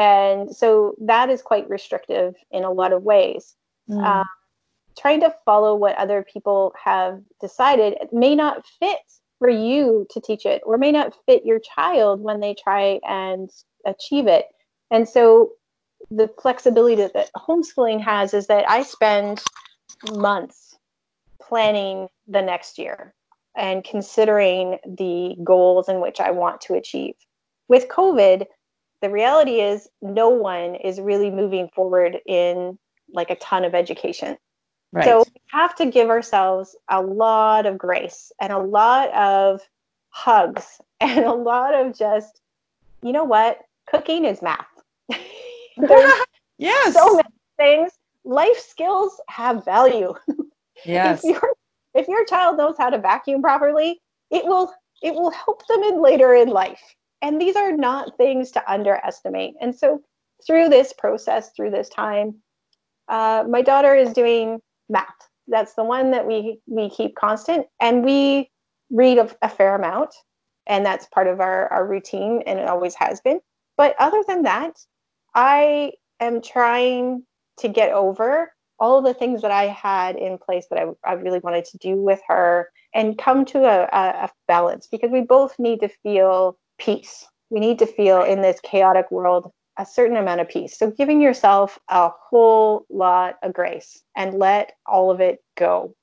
And 0.00 0.56
so 0.56 0.94
that 1.02 1.28
is 1.28 1.42
quite 1.42 1.68
restrictive 1.68 2.34
in 2.50 2.64
a 2.64 2.72
lot 2.72 2.94
of 2.94 3.02
ways. 3.02 3.54
Mm. 3.88 4.02
Uh, 4.02 4.24
trying 4.98 5.20
to 5.20 5.34
follow 5.44 5.74
what 5.74 5.94
other 5.96 6.24
people 6.32 6.72
have 6.82 7.20
decided 7.38 7.98
may 8.10 8.34
not 8.34 8.64
fit 8.78 8.98
for 9.38 9.50
you 9.50 10.06
to 10.10 10.18
teach 10.18 10.46
it 10.46 10.62
or 10.64 10.78
may 10.78 10.90
not 10.90 11.14
fit 11.26 11.44
your 11.44 11.58
child 11.58 12.22
when 12.22 12.40
they 12.40 12.54
try 12.54 12.98
and 13.06 13.50
achieve 13.84 14.26
it. 14.26 14.46
And 14.90 15.06
so 15.06 15.50
the 16.10 16.28
flexibility 16.40 16.94
that, 16.96 17.12
that 17.12 17.30
homeschooling 17.36 18.00
has 18.00 18.32
is 18.32 18.46
that 18.46 18.68
I 18.70 18.82
spend 18.82 19.42
months 20.12 20.78
planning 21.42 22.08
the 22.26 22.40
next 22.40 22.78
year 22.78 23.14
and 23.54 23.84
considering 23.84 24.78
the 24.86 25.36
goals 25.44 25.90
in 25.90 26.00
which 26.00 26.20
I 26.20 26.30
want 26.30 26.62
to 26.62 26.74
achieve. 26.74 27.16
With 27.68 27.88
COVID, 27.88 28.46
the 29.02 29.10
reality 29.10 29.60
is 29.60 29.88
no 30.02 30.28
one 30.28 30.74
is 30.74 31.00
really 31.00 31.30
moving 31.30 31.68
forward 31.74 32.18
in 32.26 32.78
like 33.12 33.30
a 33.30 33.36
ton 33.36 33.64
of 33.64 33.74
education. 33.74 34.36
right. 34.92 35.04
So 35.04 35.20
we 35.20 35.40
have 35.52 35.74
to 35.76 35.86
give 35.86 36.10
ourselves 36.10 36.76
a 36.88 37.00
lot 37.00 37.66
of 37.66 37.78
grace 37.78 38.30
and 38.40 38.52
a 38.52 38.58
lot 38.58 39.12
of 39.14 39.60
hugs 40.10 40.80
and 41.00 41.24
a 41.24 41.32
lot 41.32 41.74
of 41.74 41.96
just, 41.96 42.40
you 43.02 43.12
know 43.12 43.24
what? 43.24 43.58
Cooking 43.86 44.24
is 44.24 44.42
math. 44.42 44.66
Yes. 46.60 46.92
so 46.92 47.16
many 47.16 47.28
things. 47.56 47.92
Life 48.24 48.58
skills 48.58 49.18
have 49.28 49.64
value. 49.64 50.12
yes. 50.84 51.24
If 51.24 51.30
your 51.30 51.54
if 51.94 52.06
your 52.06 52.24
child 52.26 52.58
knows 52.58 52.76
how 52.76 52.90
to 52.90 52.98
vacuum 52.98 53.40
properly, 53.40 54.00
it 54.30 54.44
will 54.44 54.70
it 55.02 55.14
will 55.14 55.30
help 55.30 55.66
them 55.66 55.82
in 55.82 56.02
later 56.02 56.34
in 56.34 56.50
life. 56.50 56.82
And 57.22 57.40
these 57.40 57.56
are 57.56 57.76
not 57.76 58.16
things 58.16 58.50
to 58.52 58.72
underestimate. 58.72 59.54
And 59.60 59.74
so 59.74 60.00
through 60.46 60.68
this 60.68 60.92
process, 60.92 61.50
through 61.54 61.70
this 61.70 61.88
time, 61.88 62.36
uh, 63.08 63.44
my 63.48 63.62
daughter 63.62 63.94
is 63.94 64.12
doing 64.12 64.60
math. 64.88 65.08
That's 65.48 65.74
the 65.74 65.84
one 65.84 66.12
that 66.12 66.26
we 66.26 66.60
we 66.66 66.90
keep 66.90 67.16
constant, 67.16 67.66
and 67.80 68.04
we 68.04 68.50
read 68.90 69.18
a, 69.18 69.28
a 69.42 69.48
fair 69.48 69.74
amount, 69.74 70.14
and 70.66 70.86
that's 70.86 71.06
part 71.06 71.26
of 71.26 71.40
our 71.40 71.66
our 71.72 71.86
routine, 71.86 72.42
and 72.46 72.58
it 72.58 72.68
always 72.68 72.94
has 72.94 73.20
been. 73.20 73.40
But 73.76 73.96
other 73.98 74.22
than 74.28 74.42
that, 74.42 74.78
I 75.34 75.92
am 76.20 76.40
trying 76.40 77.24
to 77.58 77.68
get 77.68 77.92
over 77.92 78.52
all 78.78 79.02
the 79.02 79.14
things 79.14 79.42
that 79.42 79.50
I 79.50 79.66
had 79.66 80.16
in 80.16 80.38
place 80.38 80.66
that 80.70 80.78
I, 80.78 81.10
I 81.10 81.14
really 81.14 81.40
wanted 81.40 81.64
to 81.66 81.78
do 81.78 81.96
with 81.96 82.20
her 82.28 82.70
and 82.94 83.18
come 83.18 83.44
to 83.46 83.64
a, 83.64 83.82
a, 83.92 84.24
a 84.24 84.30
balance 84.48 84.86
because 84.86 85.10
we 85.10 85.20
both 85.20 85.58
need 85.58 85.80
to 85.80 85.88
feel 86.02 86.58
peace. 86.80 87.26
we 87.50 87.60
need 87.60 87.78
to 87.80 87.86
feel 87.86 88.22
in 88.22 88.42
this 88.42 88.60
chaotic 88.60 89.10
world 89.10 89.52
a 89.76 89.84
certain 89.84 90.16
amount 90.16 90.40
of 90.40 90.48
peace. 90.48 90.78
So 90.78 90.90
giving 90.90 91.20
yourself 91.20 91.78
a 91.88 92.10
whole 92.10 92.86
lot 92.90 93.38
of 93.42 93.52
grace 93.52 94.02
and 94.16 94.34
let 94.34 94.72
all 94.86 95.10
of 95.10 95.20
it 95.20 95.42
go. 95.56 95.94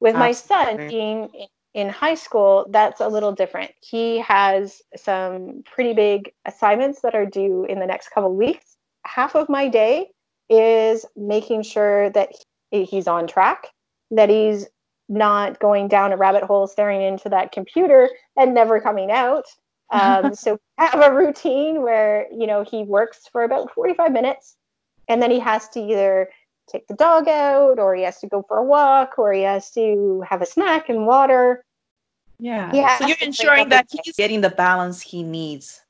With 0.00 0.16
my 0.16 0.32
son 0.32 0.88
being 0.88 1.30
in 1.72 1.88
high 1.88 2.14
school, 2.14 2.66
that's 2.70 3.00
a 3.00 3.08
little 3.08 3.32
different. 3.32 3.70
He 3.80 4.18
has 4.18 4.82
some 4.96 5.62
pretty 5.64 5.94
big 5.94 6.32
assignments 6.44 7.00
that 7.02 7.14
are 7.14 7.24
due 7.24 7.64
in 7.64 7.78
the 7.80 7.86
next 7.86 8.10
couple 8.10 8.34
weeks. 8.34 8.76
Half 9.06 9.34
of 9.34 9.48
my 9.48 9.68
day 9.68 10.10
is 10.50 11.06
making 11.16 11.62
sure 11.62 12.10
that 12.10 12.32
he's 12.70 13.06
on 13.06 13.26
track, 13.26 13.68
that 14.10 14.28
he's 14.28 14.66
not 15.08 15.60
going 15.60 15.88
down 15.88 16.12
a 16.12 16.16
rabbit 16.16 16.42
hole 16.42 16.66
staring 16.66 17.02
into 17.02 17.28
that 17.28 17.52
computer 17.52 18.08
and 18.36 18.54
never 18.54 18.80
coming 18.80 19.10
out. 19.10 19.44
Um, 19.90 20.34
so 20.34 20.58
have 20.78 21.00
a 21.00 21.14
routine 21.14 21.82
where 21.82 22.26
you 22.32 22.46
know 22.46 22.64
he 22.64 22.84
works 22.84 23.28
for 23.30 23.44
about 23.44 23.72
45 23.74 24.12
minutes 24.12 24.56
and 25.08 25.22
then 25.22 25.30
he 25.30 25.38
has 25.38 25.68
to 25.70 25.80
either 25.80 26.28
take 26.68 26.86
the 26.88 26.94
dog 26.94 27.28
out 27.28 27.78
or 27.78 27.94
he 27.94 28.02
has 28.02 28.18
to 28.20 28.26
go 28.26 28.44
for 28.48 28.58
a 28.58 28.64
walk 28.64 29.18
or 29.18 29.32
he 29.32 29.42
has 29.42 29.70
to 29.72 30.24
have 30.28 30.42
a 30.42 30.46
snack 30.46 30.88
and 30.88 31.06
water. 31.06 31.64
Yeah. 32.38 32.70
Yeah 32.74 32.98
so 32.98 33.06
you're 33.06 33.16
ensuring 33.20 33.68
that 33.68 33.86
he's 33.90 34.16
getting 34.16 34.40
the 34.40 34.50
balance 34.50 35.00
he 35.00 35.22
needs. 35.22 35.80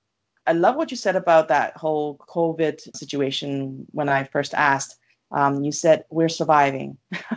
I 0.47 0.53
love 0.53 0.77
what 0.77 0.91
you 0.91 0.97
said 0.97 1.17
about 1.17 1.49
that 1.49 1.77
whole 1.77 2.19
covid 2.19 2.81
situation 2.95 3.87
when 3.93 4.09
i 4.09 4.25
first 4.25 4.53
asked. 4.55 4.97
Um, 5.31 5.65
you 5.65 5.73
said 5.73 6.05
we're 6.11 6.29
surviving. 6.29 6.99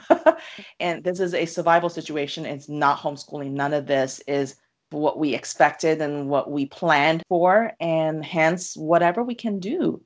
And 0.80 1.04
this 1.04 1.20
is 1.20 1.34
a 1.34 1.46
survival 1.46 1.90
situation. 1.90 2.46
It's 2.46 2.70
not 2.70 3.00
homeschooling. 3.00 3.52
None 3.52 3.74
of 3.74 3.88
this 3.88 4.22
is 4.28 4.56
what 4.92 5.20
we 5.20 5.34
expected 5.34 6.02
and 6.02 6.30
what 6.30 6.50
we 6.50 6.66
planned 6.66 7.24
for 7.28 7.74
and 7.80 8.24
hence 8.24 8.76
whatever 8.76 9.24
we 9.24 9.36
can 9.36 9.60
do 9.60 10.02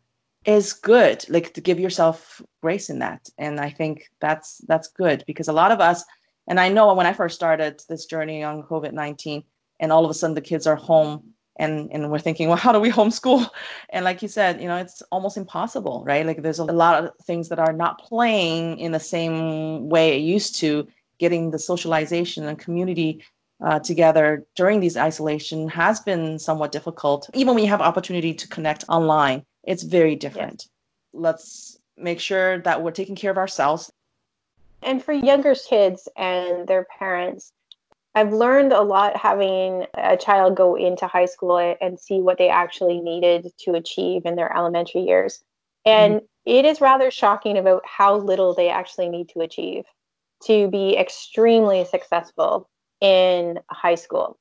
is 0.46 0.74
good 0.74 1.24
like 1.30 1.54
to 1.54 1.62
give 1.62 1.80
yourself 1.80 2.42
grace 2.62 2.90
in 2.90 3.00
that. 3.00 3.30
And 3.38 3.60
i 3.60 3.70
think 3.70 4.10
that's 4.20 4.60
that's 4.68 4.88
good 4.88 5.24
because 5.28 5.48
a 5.48 5.54
lot 5.54 5.72
of 5.72 5.80
us 5.80 6.04
and 6.48 6.60
i 6.60 6.70
know 6.70 6.94
when 6.94 7.06
i 7.06 7.14
first 7.14 7.36
started 7.36 7.82
this 7.88 8.06
journey 8.06 8.44
on 8.44 8.64
covid-19 8.64 9.44
and 9.80 9.92
all 9.92 10.04
of 10.04 10.12
a 10.12 10.14
sudden 10.14 10.36
the 10.36 10.42
kids 10.42 10.66
are 10.66 10.76
home 10.76 11.34
and 11.58 11.90
and 11.92 12.10
we're 12.10 12.20
thinking 12.20 12.48
well 12.48 12.58
how 12.58 12.72
do 12.72 12.80
we 12.80 12.90
homeschool? 12.90 13.48
And 13.90 14.04
like 14.06 14.22
you 14.22 14.28
said 14.28 14.62
you 14.62 14.68
know 14.68 14.78
it's 14.78 15.04
almost 15.12 15.38
impossible 15.38 16.04
right? 16.08 16.26
Like 16.26 16.42
there's 16.42 16.60
a 16.60 16.66
lot 16.66 17.04
of 17.04 17.12
things 17.26 17.50
that 17.50 17.60
are 17.60 17.74
not 17.74 18.00
playing 18.00 18.80
in 18.80 18.92
the 18.92 19.00
same 19.00 19.90
way 19.90 20.16
it 20.16 20.22
used 20.22 20.56
to 20.56 20.88
getting 21.20 21.52
the 21.52 21.60
socialization 21.60 22.48
and 22.48 22.58
community 22.58 23.24
uh, 23.62 23.80
together 23.80 24.46
during 24.56 24.80
these 24.80 24.98
isolation 24.98 25.70
has 25.70 26.00
been 26.00 26.40
somewhat 26.40 26.72
difficult. 26.72 27.30
Even 27.34 27.56
when 27.56 27.64
you 27.64 27.70
have 27.70 27.82
opportunity 27.82 28.34
to 28.34 28.48
connect 28.48 28.86
online, 28.90 29.44
it's 29.64 29.84
very 29.84 30.16
different. 30.16 30.64
Yes. 30.64 30.70
Let's 31.14 31.80
make 31.98 32.20
sure 32.20 32.60
that 32.60 32.82
we're 32.82 32.92
taking 32.92 33.16
care 33.16 33.32
of 33.32 33.38
ourselves. 33.38 33.92
And 34.82 35.04
for 35.04 35.14
younger 35.14 35.54
kids 35.54 36.08
and 36.18 36.68
their 36.68 36.88
parents, 36.98 37.54
I've 38.16 38.34
learned 38.34 38.74
a 38.74 38.82
lot 38.82 39.16
having 39.16 39.86
a 39.94 40.18
child 40.18 40.56
go 40.56 40.76
into 40.76 41.08
high 41.08 41.28
school 41.28 41.58
and 41.80 42.00
see 42.00 42.20
what 42.20 42.38
they 42.38 42.50
actually 42.50 43.00
needed 43.00 43.52
to 43.60 43.76
achieve 43.76 44.24
in 44.26 44.36
their 44.36 44.56
elementary 44.56 45.02
years. 45.02 45.44
And 45.86 46.16
mm-hmm. 46.16 46.26
it 46.46 46.66
is 46.66 46.82
rather 46.82 47.12
shocking 47.12 47.58
about 47.58 47.84
how 47.86 48.18
little 48.18 48.54
they 48.54 48.70
actually 48.70 49.10
need 49.10 49.30
to 49.30 49.42
achieve 49.42 49.86
to 50.46 50.68
be 50.70 50.98
extremely 50.98 51.86
successful 51.86 52.68
in 53.02 53.60
high 53.70 53.96
school. 53.96 54.38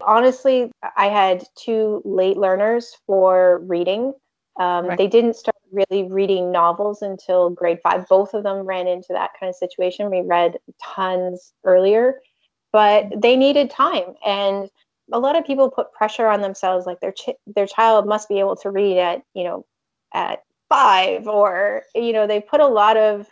Honestly, 0.00 0.70
I 0.96 1.06
had 1.06 1.44
two 1.56 2.02
late 2.04 2.36
learners 2.36 2.96
for 3.06 3.60
reading. 3.66 4.12
Um, 4.60 4.86
right. 4.86 4.98
They 4.98 5.06
didn't 5.06 5.36
start 5.36 5.56
really 5.72 6.04
reading 6.04 6.50
novels 6.50 7.02
until 7.02 7.50
grade 7.50 7.80
five. 7.82 8.06
Both 8.08 8.34
of 8.34 8.42
them 8.42 8.66
ran 8.66 8.86
into 8.86 9.08
that 9.10 9.30
kind 9.38 9.48
of 9.48 9.56
situation. 9.56 10.10
We 10.10 10.20
read 10.22 10.58
tons 10.82 11.52
earlier, 11.64 12.20
but 12.72 13.08
they 13.16 13.36
needed 13.36 13.70
time. 13.70 14.14
And 14.24 14.68
a 15.12 15.18
lot 15.18 15.36
of 15.36 15.46
people 15.46 15.70
put 15.70 15.92
pressure 15.92 16.26
on 16.26 16.40
themselves, 16.42 16.86
like 16.86 17.00
their 17.00 17.12
ch- 17.12 17.30
their 17.46 17.66
child 17.66 18.06
must 18.06 18.28
be 18.28 18.40
able 18.40 18.56
to 18.56 18.70
read 18.70 18.98
at 18.98 19.22
you 19.34 19.44
know 19.44 19.64
at 20.12 20.42
five, 20.68 21.26
or 21.26 21.82
you 21.94 22.12
know 22.12 22.26
they 22.26 22.40
put 22.40 22.60
a 22.60 22.66
lot 22.66 22.96
of 22.96 23.26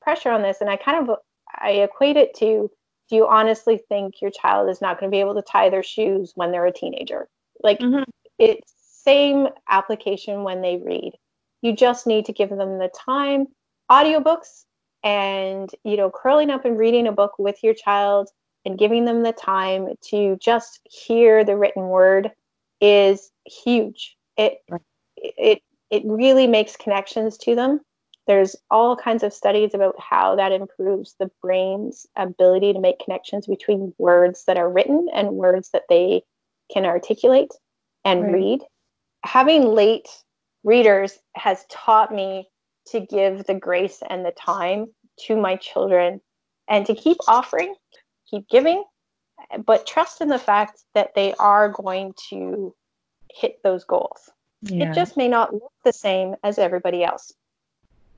pressure 0.00 0.30
on 0.30 0.42
this. 0.42 0.60
And 0.60 0.70
I 0.70 0.76
kind 0.76 1.08
of 1.08 1.16
I 1.54 1.70
equate 1.70 2.16
it 2.16 2.34
to 2.36 2.70
do 3.12 3.16
you 3.16 3.28
honestly 3.28 3.78
think 3.90 4.22
your 4.22 4.30
child 4.30 4.70
is 4.70 4.80
not 4.80 4.98
going 4.98 5.10
to 5.10 5.14
be 5.14 5.20
able 5.20 5.34
to 5.34 5.42
tie 5.42 5.68
their 5.68 5.82
shoes 5.82 6.32
when 6.34 6.50
they're 6.50 6.64
a 6.64 6.72
teenager? 6.72 7.28
Like 7.62 7.78
mm-hmm. 7.78 8.04
it's 8.38 8.72
same 9.04 9.48
application 9.68 10.44
when 10.44 10.62
they 10.62 10.78
read. 10.78 11.12
You 11.60 11.76
just 11.76 12.06
need 12.06 12.24
to 12.24 12.32
give 12.32 12.48
them 12.48 12.78
the 12.78 12.88
time. 12.88 13.48
Audiobooks 13.90 14.64
and 15.04 15.68
you 15.84 15.98
know 15.98 16.10
curling 16.10 16.48
up 16.48 16.64
and 16.64 16.78
reading 16.78 17.06
a 17.06 17.12
book 17.12 17.32
with 17.38 17.62
your 17.62 17.74
child 17.74 18.30
and 18.64 18.78
giving 18.78 19.04
them 19.04 19.24
the 19.24 19.32
time 19.32 19.88
to 20.08 20.38
just 20.40 20.80
hear 20.84 21.44
the 21.44 21.54
written 21.54 21.88
word 21.88 22.30
is 22.80 23.30
huge. 23.44 24.16
It 24.38 24.56
it 25.16 25.60
it 25.90 26.02
really 26.06 26.46
makes 26.46 26.76
connections 26.76 27.36
to 27.38 27.54
them 27.54 27.80
there's 28.26 28.54
all 28.70 28.96
kinds 28.96 29.22
of 29.22 29.32
studies 29.32 29.74
about 29.74 29.96
how 29.98 30.36
that 30.36 30.52
improves 30.52 31.16
the 31.18 31.30
brain's 31.40 32.06
ability 32.16 32.72
to 32.72 32.80
make 32.80 33.00
connections 33.00 33.46
between 33.46 33.94
words 33.98 34.44
that 34.46 34.56
are 34.56 34.70
written 34.70 35.08
and 35.12 35.30
words 35.30 35.70
that 35.72 35.82
they 35.88 36.22
can 36.72 36.84
articulate 36.84 37.50
and 38.04 38.22
right. 38.24 38.32
read. 38.32 38.60
Having 39.24 39.64
late 39.64 40.08
readers 40.64 41.18
has 41.34 41.64
taught 41.70 42.14
me 42.14 42.48
to 42.86 43.00
give 43.00 43.44
the 43.46 43.54
grace 43.54 44.02
and 44.08 44.24
the 44.24 44.32
time 44.32 44.86
to 45.26 45.36
my 45.36 45.56
children 45.56 46.20
and 46.68 46.86
to 46.86 46.94
keep 46.94 47.18
offering, 47.26 47.74
keep 48.30 48.48
giving, 48.48 48.84
but 49.66 49.86
trust 49.86 50.20
in 50.20 50.28
the 50.28 50.38
fact 50.38 50.84
that 50.94 51.10
they 51.14 51.34
are 51.34 51.68
going 51.68 52.12
to 52.30 52.74
hit 53.34 53.58
those 53.64 53.84
goals. 53.84 54.30
Yeah. 54.62 54.90
It 54.90 54.94
just 54.94 55.16
may 55.16 55.26
not 55.26 55.52
look 55.52 55.72
the 55.84 55.92
same 55.92 56.36
as 56.44 56.58
everybody 56.58 57.02
else 57.02 57.32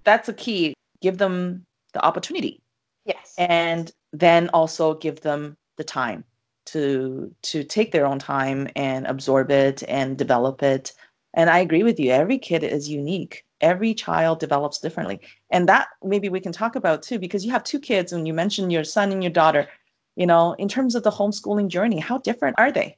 that's 0.05 0.29
a 0.29 0.33
key. 0.35 0.75
Give 1.01 1.19
them 1.19 1.65
the 1.93 2.05
opportunity. 2.05 2.63
Yes. 3.05 3.35
And 3.39 3.93
then 4.13 4.49
also 4.51 4.95
give 4.95 5.21
them 5.21 5.57
the 5.77 5.85
time 5.85 6.25
to 6.67 7.35
to 7.43 7.65
take 7.65 7.93
their 7.93 8.07
own 8.07 8.19
time 8.19 8.69
and 8.77 9.07
absorb 9.07 9.51
it 9.51 9.83
and 9.89 10.17
develop 10.17 10.63
it. 10.63 10.93
And 11.35 11.51
I 11.51 11.59
agree 11.59 11.83
with 11.83 11.99
you. 11.99 12.11
Every 12.11 12.39
kid 12.39 12.63
is 12.63 12.89
unique. 12.89 13.45
Every 13.61 13.93
child 13.93 14.41
develops 14.41 14.79
differently. 14.79 15.21
And 15.51 15.69
that 15.69 15.89
maybe 16.03 16.29
we 16.29 16.41
can 16.41 16.53
talk 16.53 16.77
about 16.77 17.03
too, 17.03 17.19
because 17.19 17.45
you 17.45 17.51
have 17.51 17.65
two 17.65 17.81
kids 17.81 18.13
and 18.13 18.27
you 18.27 18.33
mentioned 18.33 18.73
your 18.73 18.85
son 18.85 19.13
and 19.13 19.23
your 19.23 19.33
daughter. 19.33 19.69
You 20.17 20.27
know, 20.27 20.55
in 20.55 20.69
terms 20.69 20.95
of 20.95 21.03
the 21.03 21.11
homeschooling 21.11 21.69
journey, 21.69 21.99
how 21.99 22.19
different 22.19 22.57
are 22.59 22.71
they? 22.71 22.97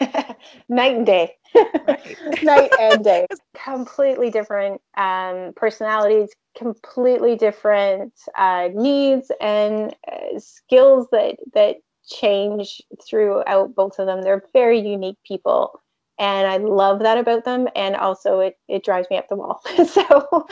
night 0.68 0.96
and 0.96 1.06
day. 1.06 1.36
night 2.42 2.70
and 2.80 3.04
day. 3.04 3.26
Completely 3.54 4.30
different 4.30 4.80
um, 4.96 5.52
personalities, 5.54 6.30
completely 6.56 7.36
different 7.36 8.12
uh, 8.36 8.68
needs 8.74 9.30
and 9.40 9.94
uh, 10.10 10.38
skills 10.38 11.06
that 11.12 11.36
that 11.54 11.76
change 12.08 12.82
throughout 13.06 13.74
both 13.74 13.98
of 13.98 14.06
them. 14.06 14.22
They're 14.22 14.44
very 14.52 14.80
unique 14.80 15.18
people. 15.26 15.80
And 16.18 16.46
I 16.46 16.58
love 16.58 17.00
that 17.00 17.18
about 17.18 17.44
them. 17.44 17.68
And 17.74 17.96
also, 17.96 18.40
it, 18.40 18.58
it 18.68 18.84
drives 18.84 19.08
me 19.10 19.16
up 19.16 19.28
the 19.28 19.36
wall. 19.36 19.62
so 19.86 20.46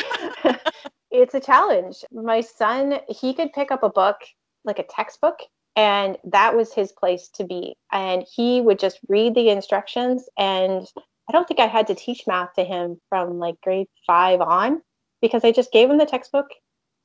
it's 1.10 1.34
a 1.34 1.40
challenge. 1.40 2.04
My 2.12 2.40
son, 2.40 2.98
he 3.08 3.34
could 3.34 3.52
pick 3.52 3.70
up 3.70 3.82
a 3.82 3.90
book, 3.90 4.16
like 4.64 4.78
a 4.78 4.84
textbook, 4.84 5.38
and 5.80 6.18
that 6.24 6.54
was 6.54 6.74
his 6.74 6.92
place 6.92 7.28
to 7.28 7.42
be. 7.42 7.74
And 7.90 8.22
he 8.30 8.60
would 8.60 8.78
just 8.78 9.00
read 9.08 9.34
the 9.34 9.48
instructions. 9.48 10.28
And 10.36 10.86
i 11.28 11.32
don't 11.32 11.46
think 11.48 11.60
i 11.60 11.66
had 11.66 11.86
to 11.86 11.94
teach 11.94 12.26
math 12.26 12.52
to 12.54 12.64
him 12.64 13.00
from 13.08 13.38
like 13.38 13.54
grade 13.62 13.86
five 14.04 14.40
on 14.40 14.82
because 15.22 15.44
i 15.44 15.52
just 15.52 15.72
gave 15.72 15.88
him 15.88 15.98
the 15.98 16.04
textbook. 16.04 16.48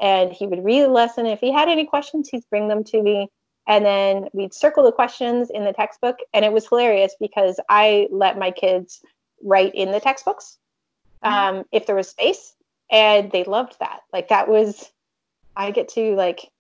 And 0.01 0.33
he 0.33 0.45
would 0.45 0.65
read 0.65 0.81
the 0.81 0.89
lesson. 0.89 1.25
If 1.25 1.39
he 1.39 1.53
had 1.53 1.69
any 1.69 1.85
questions 1.85 2.27
he'd 2.29 2.49
bring 2.49 2.67
them 2.67 2.83
to 2.85 3.01
me. 3.01 3.29
And 3.67 3.85
then 3.85 4.27
we'd 4.33 4.53
circle 4.53 4.83
the 4.83 4.91
questions 4.91 5.49
in 5.49 5.63
the 5.63 5.73
textbook. 5.73 6.17
And 6.33 6.43
it 6.43 6.51
was 6.51 6.67
hilarious 6.67 7.15
because 7.19 7.59
i 7.69 8.09
let 8.11 8.37
my 8.37 8.51
kids 8.51 8.99
write 9.41 9.73
in 9.73 9.91
the 9.91 10.01
textbooks 10.01 10.57
mm-hmm. 11.23 11.57
um, 11.57 11.63
if 11.71 11.85
there 11.85 11.95
was 11.95 12.09
space. 12.09 12.55
And 12.91 13.31
they 13.31 13.45
loved 13.45 13.77
that. 13.79 14.01
Like 14.11 14.27
that 14.27 14.49
was 14.49 14.91
i 15.55 15.71
get 15.71 15.87
to 15.87 16.15
like 16.15 16.51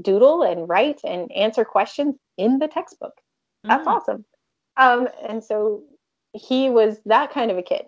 doodle 0.00 0.42
and 0.42 0.68
write 0.68 1.00
and 1.04 1.30
answer 1.32 1.64
questions 1.64 2.16
in 2.38 2.58
the 2.58 2.68
textbook. 2.68 3.14
That's 3.64 3.86
mm. 3.86 3.90
awesome. 3.90 4.24
Um, 4.76 5.08
and 5.28 5.44
so 5.44 5.82
he 6.32 6.70
was 6.70 6.98
that 7.06 7.32
kind 7.32 7.50
of 7.50 7.58
a 7.58 7.62
kid. 7.62 7.86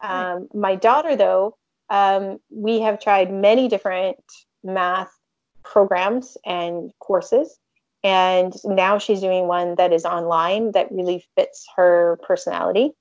Um, 0.00 0.48
my 0.54 0.76
daughter, 0.76 1.16
though, 1.16 1.56
um, 1.88 2.38
we 2.50 2.80
have 2.80 3.00
tried 3.00 3.32
many 3.32 3.68
different 3.68 4.18
math 4.62 5.10
programs 5.62 6.36
and 6.44 6.92
courses. 7.00 7.58
And 8.02 8.54
now 8.64 8.98
she's 8.98 9.20
doing 9.20 9.46
one 9.46 9.74
that 9.74 9.92
is 9.92 10.04
online 10.04 10.72
that 10.72 10.90
really 10.90 11.24
fits 11.36 11.66
her 11.76 12.18
personality. 12.22 12.92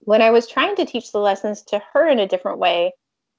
When 0.00 0.20
I 0.20 0.30
was 0.30 0.46
trying 0.46 0.76
to 0.76 0.84
teach 0.84 1.12
the 1.12 1.18
lessons 1.18 1.62
to 1.62 1.80
her 1.92 2.06
in 2.08 2.18
a 2.18 2.26
different 2.26 2.58
way, 2.58 2.92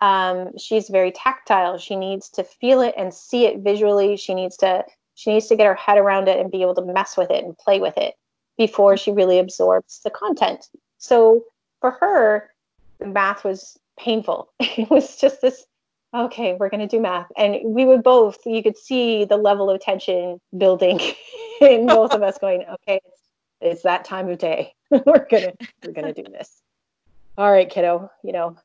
um, 0.03 0.57
she's 0.57 0.89
very 0.89 1.11
tactile. 1.11 1.77
She 1.77 1.95
needs 1.95 2.27
to 2.31 2.43
feel 2.43 2.81
it 2.81 2.93
and 2.97 3.13
see 3.13 3.45
it 3.45 3.59
visually. 3.59 4.17
She 4.17 4.33
needs 4.33 4.57
to 4.57 4.83
she 5.15 5.31
needs 5.31 5.47
to 5.47 5.55
get 5.55 5.65
her 5.65 5.75
head 5.75 5.97
around 5.97 6.27
it 6.27 6.39
and 6.39 6.51
be 6.51 6.61
able 6.61 6.75
to 6.75 6.81
mess 6.81 7.15
with 7.15 7.31
it 7.31 7.45
and 7.45 7.57
play 7.57 7.79
with 7.79 7.97
it 7.97 8.15
before 8.57 8.97
she 8.97 9.11
really 9.11 9.39
absorbs 9.39 10.01
the 10.03 10.09
content. 10.09 10.67
So 10.97 11.45
for 11.79 11.91
her, 11.91 12.49
math 12.99 13.45
was 13.45 13.79
painful. 13.97 14.51
It 14.59 14.89
was 14.89 15.15
just 15.15 15.41
this 15.41 15.65
okay, 16.13 16.55
we're 16.59 16.69
going 16.69 16.87
to 16.87 16.87
do 16.87 17.01
math. 17.01 17.31
And 17.37 17.57
we 17.63 17.85
would 17.85 18.03
both, 18.03 18.37
you 18.45 18.61
could 18.61 18.77
see 18.77 19.25
the 19.25 19.37
level 19.37 19.69
of 19.71 19.81
tension 19.81 20.39
building 20.55 20.99
in 21.61 21.87
both 21.87 22.13
of 22.13 22.21
us 22.21 22.37
going, 22.37 22.65
okay, 22.69 22.99
it's, 23.03 23.21
it's 23.61 23.81
that 23.81 24.05
time 24.05 24.29
of 24.29 24.37
day. 24.37 24.73
we're 24.91 25.25
going 25.27 25.43
to, 25.43 25.53
we're 25.83 25.93
going 25.93 26.13
to 26.13 26.23
do 26.23 26.29
this. 26.29 26.61
All 27.35 27.51
right, 27.51 27.67
kiddo, 27.67 28.11
you 28.23 28.31
know, 28.31 28.57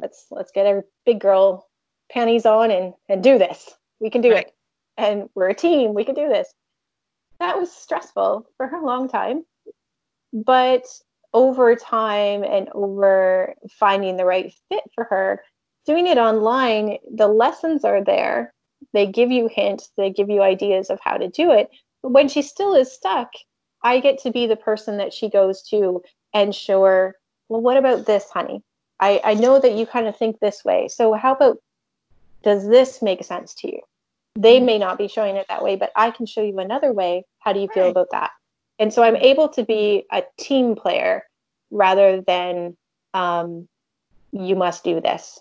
let's, 0.00 0.26
let's 0.30 0.52
get 0.52 0.66
our 0.66 0.84
big 1.06 1.20
girl 1.20 1.68
panties 2.10 2.46
on 2.46 2.70
and, 2.70 2.94
and 3.08 3.22
do 3.22 3.38
this. 3.38 3.70
We 4.00 4.10
can 4.10 4.20
do 4.20 4.32
right. 4.32 4.46
it. 4.46 4.54
And 4.96 5.28
we're 5.34 5.50
a 5.50 5.54
team. 5.54 5.94
We 5.94 6.04
can 6.04 6.14
do 6.14 6.28
this. 6.28 6.52
That 7.38 7.58
was 7.58 7.72
stressful 7.72 8.46
for 8.56 8.66
a 8.66 8.84
long 8.84 9.08
time. 9.08 9.44
But 10.32 10.84
over 11.32 11.74
time 11.76 12.42
and 12.44 12.68
over 12.74 13.54
finding 13.78 14.16
the 14.16 14.24
right 14.24 14.52
fit 14.68 14.82
for 14.94 15.04
her, 15.04 15.42
doing 15.86 16.06
it 16.06 16.18
online, 16.18 16.98
the 17.14 17.28
lessons 17.28 17.84
are 17.84 18.04
there. 18.04 18.52
They 18.92 19.06
give 19.06 19.30
you 19.30 19.48
hints, 19.48 19.90
they 19.96 20.10
give 20.10 20.30
you 20.30 20.42
ideas 20.42 20.90
of 20.90 21.00
how 21.02 21.16
to 21.16 21.28
do 21.28 21.50
it. 21.52 21.70
But 22.02 22.12
when 22.12 22.28
she 22.28 22.42
still 22.42 22.74
is 22.74 22.92
stuck, 22.92 23.30
I 23.82 24.00
get 24.00 24.18
to 24.22 24.30
be 24.30 24.46
the 24.46 24.56
person 24.56 24.96
that 24.98 25.12
she 25.12 25.28
goes 25.28 25.62
to 25.64 26.02
and 26.34 26.54
show 26.54 26.84
her, 26.84 27.16
well, 27.48 27.60
what 27.60 27.76
about 27.76 28.06
this, 28.06 28.28
honey? 28.30 28.62
I, 29.00 29.20
I 29.24 29.34
know 29.34 29.58
that 29.58 29.74
you 29.74 29.86
kind 29.86 30.06
of 30.06 30.16
think 30.16 30.38
this 30.38 30.64
way. 30.64 30.88
So, 30.88 31.14
how 31.14 31.34
about 31.34 31.58
does 32.42 32.68
this 32.68 33.02
make 33.02 33.24
sense 33.24 33.54
to 33.56 33.68
you? 33.68 33.80
They 34.38 34.58
mm-hmm. 34.58 34.66
may 34.66 34.78
not 34.78 34.98
be 34.98 35.08
showing 35.08 35.36
it 35.36 35.46
that 35.48 35.62
way, 35.62 35.76
but 35.76 35.90
I 35.96 36.10
can 36.10 36.26
show 36.26 36.42
you 36.42 36.58
another 36.58 36.92
way. 36.92 37.24
How 37.40 37.52
do 37.52 37.60
you 37.60 37.68
feel 37.68 37.84
right. 37.84 37.90
about 37.90 38.08
that? 38.12 38.30
And 38.78 38.92
so 38.92 39.02
I'm 39.02 39.16
able 39.16 39.48
to 39.50 39.64
be 39.64 40.04
a 40.10 40.22
team 40.38 40.74
player 40.74 41.24
rather 41.70 42.22
than 42.22 42.76
um, 43.12 43.68
you 44.32 44.56
must 44.56 44.84
do 44.84 45.00
this. 45.00 45.40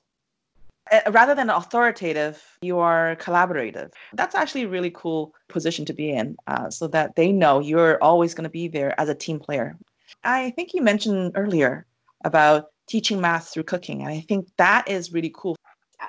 Uh, 0.91 0.99
rather 1.11 1.35
than 1.35 1.49
authoritative, 1.49 2.43
you 2.61 2.79
are 2.79 3.15
collaborative. 3.17 3.91
That's 4.13 4.35
actually 4.35 4.63
a 4.63 4.69
really 4.69 4.91
cool 4.91 5.33
position 5.47 5.85
to 5.85 5.93
be 5.93 6.11
in 6.11 6.35
uh, 6.47 6.69
so 6.69 6.87
that 6.87 7.15
they 7.15 7.31
know 7.31 7.59
you're 7.59 7.97
always 8.03 8.33
going 8.33 8.43
to 8.43 8.49
be 8.49 8.67
there 8.67 8.99
as 8.99 9.07
a 9.07 9.15
team 9.15 9.39
player. 9.39 9.77
I 10.23 10.49
think 10.51 10.73
you 10.73 10.81
mentioned 10.81 11.33
earlier 11.35 11.85
about 12.25 12.65
teaching 12.89 13.21
math 13.21 13.53
through 13.53 13.63
cooking. 13.63 14.01
And 14.01 14.09
I 14.09 14.21
think 14.21 14.47
that 14.57 14.89
is 14.89 15.13
really 15.13 15.33
cool. 15.35 15.55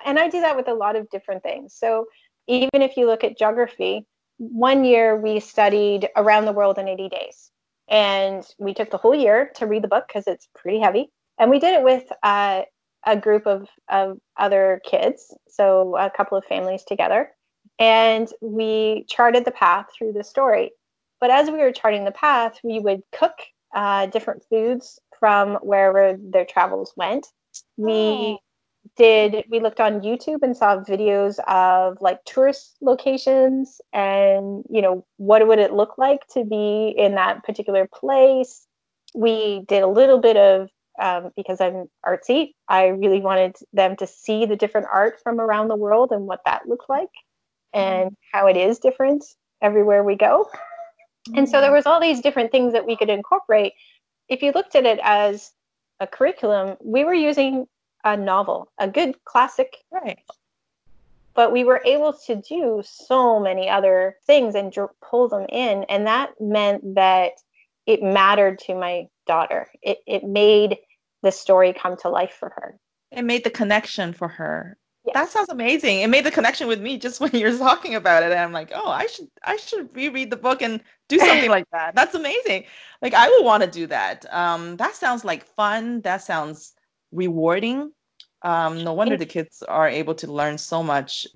And 0.05 0.19
I 0.19 0.29
do 0.29 0.41
that 0.41 0.57
with 0.57 0.69
a 0.69 0.75
lot 0.75 0.97
of 0.97 1.09
different 1.11 1.43
things. 1.43 1.75
So 1.75 2.07
even 2.49 2.83
if 2.83 2.97
you 2.97 3.07
look 3.07 3.23
at 3.23 3.39
geography, 3.39 4.07
one 4.39 4.85
year 4.85 5.17
we 5.17 5.41
studied 5.41 6.09
around 6.17 6.47
the 6.47 6.53
world 6.53 6.79
in 6.79 6.89
80 6.89 7.09
days. 7.09 7.51
And 7.89 8.45
we 8.59 8.73
took 8.73 8.91
the 8.91 8.97
whole 8.97 9.15
year 9.15 9.51
to 9.57 9.67
read 9.67 9.83
the 9.83 9.89
book 9.89 10.05
because 10.09 10.27
it's 10.27 10.49
pretty 10.55 10.81
heavy. 10.81 11.11
And 11.39 11.51
we 11.51 11.59
did 11.59 11.75
it 11.75 11.83
with 11.83 12.05
uh, 12.23 12.63
a 13.07 13.17
group 13.17 13.47
of, 13.47 13.69
of 13.89 14.19
other 14.39 14.81
kids, 14.85 15.35
so 15.49 15.97
a 15.97 16.11
couple 16.11 16.37
of 16.37 16.45
families 16.45 16.85
together, 16.85 17.31
and 17.79 18.29
we 18.41 19.05
charted 19.09 19.45
the 19.45 19.51
path 19.51 19.87
through 19.97 20.13
the 20.13 20.25
story. 20.25 20.73
But 21.21 21.31
as 21.31 21.51
we 21.51 21.59
were 21.59 21.73
charting 21.73 22.05
the 22.05 22.13
path, 22.13 22.59
we 22.63 22.79
would 22.79 23.03
cook 23.13 23.35
uh, 23.75 24.07
different 24.07 24.43
foods 24.49 24.99
from 25.21 25.57
wherever 25.57 26.17
their 26.19 26.45
travels 26.45 26.93
went. 26.97 27.27
We 27.77 27.93
oh. 27.93 28.39
did, 28.97 29.45
we 29.51 29.61
looked 29.61 29.81
on 29.81 30.01
YouTube 30.01 30.43
and 30.43 30.57
saw 30.57 30.79
videos 30.79 31.39
of 31.47 31.99
like 32.01 32.25
tourist 32.25 32.77
locations 32.81 33.81
and, 33.93 34.65
you 34.69 34.83
know, 34.83 35.07
what 35.19 35.47
would 35.47 35.59
it 35.59 35.73
look 35.73 35.99
like 35.99 36.27
to 36.29 36.45
be 36.45 36.95
in 36.97 37.15
that 37.15 37.45
particular 37.45 37.87
place. 37.87 38.67
We 39.15 39.65
did 39.69 39.83
a 39.83 39.89
little 39.89 40.19
bit 40.19 40.37
of 40.37 40.69
um, 41.01 41.31
because 41.37 41.61
I'm 41.61 41.87
artsy. 42.05 42.53
I 42.69 42.89
really 42.89 43.21
wanted 43.21 43.57
them 43.73 43.97
to 43.97 44.07
see 44.07 44.45
the 44.45 44.57
different 44.57 44.89
art 44.93 45.19
from 45.23 45.41
around 45.41 45.69
the 45.69 45.77
world 45.77 46.11
and 46.13 46.27
what 46.27 46.41
that 46.45 46.69
looked 46.69 46.89
like 46.89 47.09
and 47.73 48.17
how 48.33 48.47
it 48.47 48.57
is 48.57 48.79
different 48.79 49.25
everywhere 49.63 50.03
we 50.03 50.17
go. 50.17 50.49
And 51.35 51.49
so 51.49 51.61
there 51.61 51.73
was 51.73 51.87
all 51.87 52.01
these 52.01 52.21
different 52.21 52.51
things 52.51 52.73
that 52.73 52.87
we 52.87 52.97
could 52.97 53.11
incorporate. 53.11 53.75
If 54.31 54.43
you 54.43 54.53
looked 54.53 54.77
at 54.77 54.87
it 54.87 55.01
as 55.03 55.53
a 55.99 56.07
curriculum, 56.07 56.77
we 56.83 57.05
were 57.05 57.13
using 57.13 57.67
a 58.05 58.17
novel, 58.17 58.73
a 58.79 58.89
good 58.89 59.23
classic. 59.25 59.77
Right. 59.91 60.21
But 61.35 61.53
we 61.53 61.65
were 61.65 61.83
able 61.85 62.15
to 62.27 62.37
do 62.37 62.83
so 62.85 63.39
many 63.39 63.69
other 63.69 64.17
things 64.27 64.55
and 64.55 64.75
pull 65.03 65.29
them 65.29 65.47
in. 65.49 65.85
And 65.85 66.07
that 66.07 66.31
meant 66.41 66.95
that 66.95 67.33
it 67.87 68.03
mattered 68.03 68.59
to 68.61 68.75
my 68.75 69.09
daughter. 69.27 69.69
It, 69.83 69.99
it 70.07 70.25
made 70.25 70.79
the 71.23 71.33
story 71.33 71.73
come 71.73 71.97
to 71.99 72.09
life 72.09 72.37
for 72.39 72.51
her. 72.51 72.79
It 73.11 73.25
made 73.25 73.45
the 73.45 73.51
connection 73.51 74.13
for 74.13 74.29
her. 74.29 74.77
That 75.15 75.31
sounds 75.31 75.49
amazing. 75.49 76.01
It 76.01 76.09
made 76.09 76.25
the 76.25 76.31
connection 76.31 76.69
with 76.69 76.81
me 76.81 76.99
just 76.99 77.21
when 77.21 77.33
you're 77.33 77.57
talking 77.57 77.95
about 77.95 78.23
it. 78.23 78.33
And 78.33 78.41
I'm 78.41 78.53
like, 78.53 78.71
oh, 78.75 78.91
I 78.91 79.07
should 79.07 79.29
I 79.45 79.57
should 79.57 79.95
reread 79.95 80.31
the 80.31 80.37
book 80.37 80.63
and 80.63 80.81
do 81.09 81.19
something 81.19 81.51
like 81.51 81.69
that. 81.73 81.95
That's 81.95 82.15
amazing. 82.15 82.65
Like 83.03 83.15
I 83.15 83.29
would 83.29 83.45
want 83.45 83.63
to 83.63 83.71
do 83.71 83.87
that. 83.89 84.27
Um, 84.33 84.77
that 84.77 84.95
sounds 84.95 85.25
like 85.25 85.45
fun. 85.45 86.01
That 86.03 86.23
sounds 86.23 86.75
rewarding. 87.13 87.93
Um, 88.43 88.83
no 88.85 88.93
wonder 88.95 89.17
the 89.17 89.27
kids 89.27 89.63
are 89.69 89.89
able 89.89 90.15
to 90.15 90.31
learn 90.31 90.57
so 90.57 90.83
much. 90.83 91.27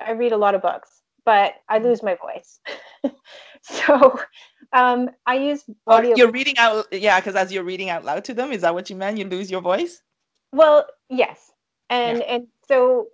I 0.00 0.12
read 0.12 0.32
a 0.32 0.36
lot 0.36 0.54
of 0.54 0.62
books, 0.62 1.02
but 1.24 1.54
I 1.68 1.78
lose 1.78 2.02
my 2.02 2.16
voice. 2.16 2.60
so 3.60 4.18
um, 4.72 5.10
I 5.26 5.34
use 5.36 5.64
audio. 5.86 6.12
Oh, 6.12 6.16
you're 6.16 6.30
reading 6.30 6.56
out, 6.58 6.86
yeah, 6.90 7.20
because 7.20 7.36
as 7.36 7.52
you're 7.52 7.64
reading 7.64 7.90
out 7.90 8.04
loud 8.04 8.24
to 8.24 8.34
them, 8.34 8.52
is 8.52 8.62
that 8.62 8.74
what 8.74 8.88
you 8.88 8.96
meant? 8.96 9.18
You 9.18 9.26
lose 9.26 9.50
your 9.50 9.60
voice? 9.60 10.02
Well, 10.52 10.86
yes, 11.10 11.52
and 11.90 12.18
yeah. 12.18 12.24
and 12.24 12.46
so 12.68 13.08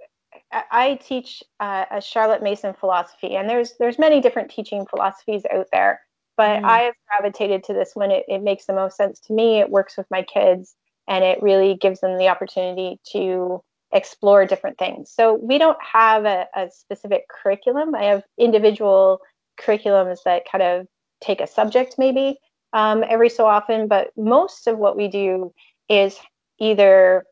I 0.52 0.98
teach 1.04 1.42
uh, 1.60 1.84
a 1.90 2.00
Charlotte 2.00 2.42
Mason 2.42 2.74
philosophy, 2.74 3.36
and 3.36 3.48
there's 3.48 3.74
there's 3.78 3.98
many 3.98 4.20
different 4.20 4.50
teaching 4.50 4.86
philosophies 4.86 5.42
out 5.52 5.66
there, 5.72 6.00
but 6.36 6.60
mm. 6.60 6.64
I 6.64 6.80
have 6.80 6.94
gravitated 7.08 7.64
to 7.64 7.74
this 7.74 7.92
one. 7.94 8.10
It, 8.10 8.24
it 8.28 8.42
makes 8.42 8.66
the 8.66 8.72
most 8.72 8.96
sense 8.96 9.20
to 9.20 9.32
me. 9.32 9.60
It 9.60 9.70
works 9.70 9.96
with 9.96 10.06
my 10.10 10.22
kids, 10.22 10.74
and 11.08 11.24
it 11.24 11.42
really 11.42 11.74
gives 11.74 12.00
them 12.00 12.18
the 12.18 12.28
opportunity 12.28 13.00
to 13.12 13.62
explore 13.92 14.46
different 14.46 14.78
things. 14.78 15.10
So 15.10 15.34
we 15.34 15.58
don't 15.58 15.78
have 15.82 16.24
a, 16.24 16.46
a 16.54 16.68
specific 16.70 17.24
curriculum. 17.28 17.94
I 17.94 18.04
have 18.04 18.22
individual 18.38 19.20
curriculums 19.60 20.18
that 20.24 20.44
kind 20.50 20.62
of 20.62 20.86
take 21.20 21.40
a 21.40 21.46
subject 21.46 21.96
maybe 21.98 22.38
um, 22.72 23.04
every 23.08 23.28
so 23.28 23.46
often, 23.46 23.88
but 23.88 24.10
most 24.16 24.66
of 24.66 24.78
what 24.78 24.96
we 24.96 25.08
do 25.08 25.52
is 25.88 26.18
either 26.58 27.24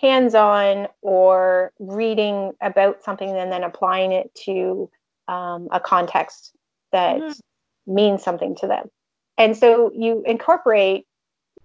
hands 0.00 0.34
on 0.34 0.88
or 1.02 1.72
reading 1.78 2.52
about 2.60 3.02
something 3.02 3.28
and 3.28 3.50
then 3.50 3.64
applying 3.64 4.12
it 4.12 4.34
to 4.44 4.90
um, 5.26 5.68
a 5.70 5.80
context 5.80 6.52
that 6.92 7.18
mm-hmm. 7.18 7.94
means 7.94 8.22
something 8.22 8.56
to 8.56 8.66
them. 8.66 8.88
And 9.36 9.56
so 9.56 9.92
you 9.94 10.22
incorporate, 10.26 11.06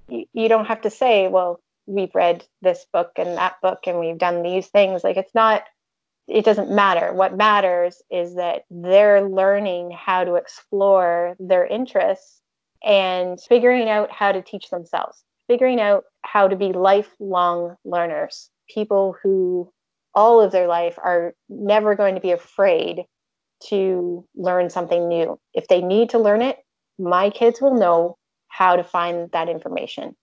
you, 0.07 0.25
you 0.33 0.49
don't 0.49 0.65
have 0.65 0.81
to 0.81 0.89
say, 0.89 1.27
well, 1.27 1.59
we've 1.85 2.13
read 2.15 2.45
this 2.61 2.85
book 2.93 3.11
and 3.17 3.37
that 3.37 3.55
book 3.61 3.79
and 3.87 3.99
we've 3.99 4.17
done 4.17 4.43
these 4.43 4.67
things. 4.67 5.03
Like 5.03 5.17
it's 5.17 5.35
not 5.35 5.63
it 6.27 6.45
doesn't 6.45 6.71
matter. 6.71 7.13
What 7.13 7.35
matters 7.35 8.01
is 8.09 8.35
that 8.35 8.63
they're 8.71 9.27
learning 9.27 9.91
how 9.91 10.23
to 10.23 10.35
explore 10.35 11.35
their 11.39 11.65
interests 11.65 12.41
and 12.83 13.39
figuring 13.41 13.89
out 13.89 14.11
how 14.11 14.31
to 14.31 14.41
teach 14.41 14.69
themselves, 14.69 15.23
figuring 15.53 15.79
out 15.79 16.05
how 16.23 16.47
to 16.47 16.55
be 16.55 16.73
lifelong 16.73 17.75
learners, 17.85 18.49
people 18.67 19.15
who 19.21 19.71
all 20.15 20.41
of 20.41 20.51
their 20.51 20.67
life 20.67 20.97
are 20.97 21.35
never 21.47 21.93
going 21.93 22.15
to 22.15 22.21
be 22.21 22.31
afraid 22.31 23.03
to 23.67 24.27
learn 24.35 24.67
something 24.67 25.07
new. 25.07 25.39
If 25.53 25.67
they 25.67 25.79
need 25.79 26.09
to 26.09 26.17
learn 26.17 26.41
it, 26.41 26.57
my 26.97 27.29
kids 27.29 27.61
will 27.61 27.75
know 27.75 28.17
how 28.47 28.75
to 28.75 28.83
find 28.83 29.29
that 29.29 29.47
information 29.47 30.15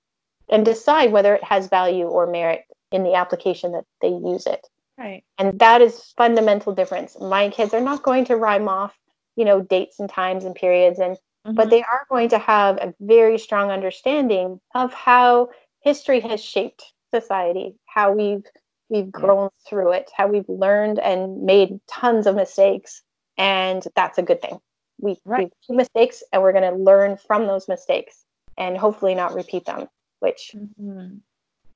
and 0.49 0.65
decide 0.65 1.13
whether 1.13 1.37
it 1.37 1.45
has 1.45 1.69
value 1.69 2.07
or 2.07 2.27
merit 2.27 2.63
in 2.91 3.05
the 3.05 3.15
application 3.15 3.71
that 3.71 3.85
they 4.03 4.09
use 4.09 4.47
it. 4.47 4.67
Right. 4.99 5.23
And 5.39 5.61
that 5.61 5.81
is 5.81 6.13
fundamental 6.17 6.75
difference. 6.75 7.17
My 7.21 7.51
kids 7.51 7.73
are 7.73 7.81
not 7.81 8.03
going 8.03 8.25
to 8.25 8.37
rhyme 8.37 8.69
off, 8.69 8.99
you 9.37 9.45
know, 9.45 9.61
dates 9.63 10.01
and 10.01 10.11
times 10.11 10.45
and 10.45 10.57
periods 10.57 10.99
and 10.99 11.17
mm-hmm. 11.47 11.55
but 11.55 11.71
they 11.71 11.83
are 11.83 12.07
going 12.09 12.29
to 12.31 12.39
have 12.39 12.77
a 12.79 12.95
very 13.01 13.39
strong 13.39 13.71
understanding 13.71 14.61
of 14.75 14.93
how 14.93 15.51
history 15.81 16.21
has 16.21 16.43
shaped 16.43 16.93
society, 17.13 17.75
how 17.87 18.13
we've 18.13 18.45
we've 18.89 19.11
grown 19.11 19.45
yeah. 19.45 19.69
through 19.69 19.93
it, 19.93 20.11
how 20.17 20.27
we've 20.27 20.49
learned 20.49 20.99
and 20.99 21.43
made 21.43 21.81
tons 21.87 22.27
of 22.27 22.35
mistakes 22.35 23.03
and 23.41 23.87
that's 23.97 24.19
a 24.19 24.23
good 24.23 24.43
thing. 24.43 24.61
We, 25.01 25.17
right. 25.25 25.51
we 25.69 25.77
mistakes 25.77 26.23
and 26.31 26.43
we're 26.43 26.53
going 26.53 26.71
to 26.71 26.79
learn 26.79 27.17
from 27.17 27.47
those 27.47 27.69
mistakes 27.69 28.25
and 28.59 28.77
hopefully 28.77 29.15
not 29.15 29.35
repeat 29.35 29.65
them, 29.65 29.89
which 30.19 30.55
mm-hmm. 30.55 31.17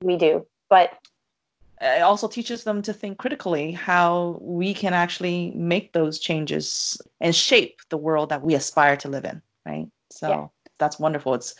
we 0.01 0.15
do. 0.15 0.45
But 0.69 0.91
it 1.81 2.03
also 2.03 2.27
teaches 2.27 2.63
them 2.63 2.83
to 2.83 2.93
think 2.93 3.17
critically 3.17 3.71
how 3.71 4.37
we 4.41 4.75
can 4.75 4.93
actually 4.93 5.51
make 5.55 5.91
those 5.91 6.19
changes 6.19 7.01
and 7.19 7.35
shape 7.35 7.79
the 7.89 7.97
world 7.97 8.29
that 8.29 8.43
we 8.43 8.53
aspire 8.53 8.95
to 8.97 9.09
live 9.09 9.25
in, 9.25 9.41
right? 9.65 9.87
So 10.11 10.29
yeah. 10.29 10.47
that's 10.79 10.99
wonderful. 10.99 11.33
It's 11.33 11.55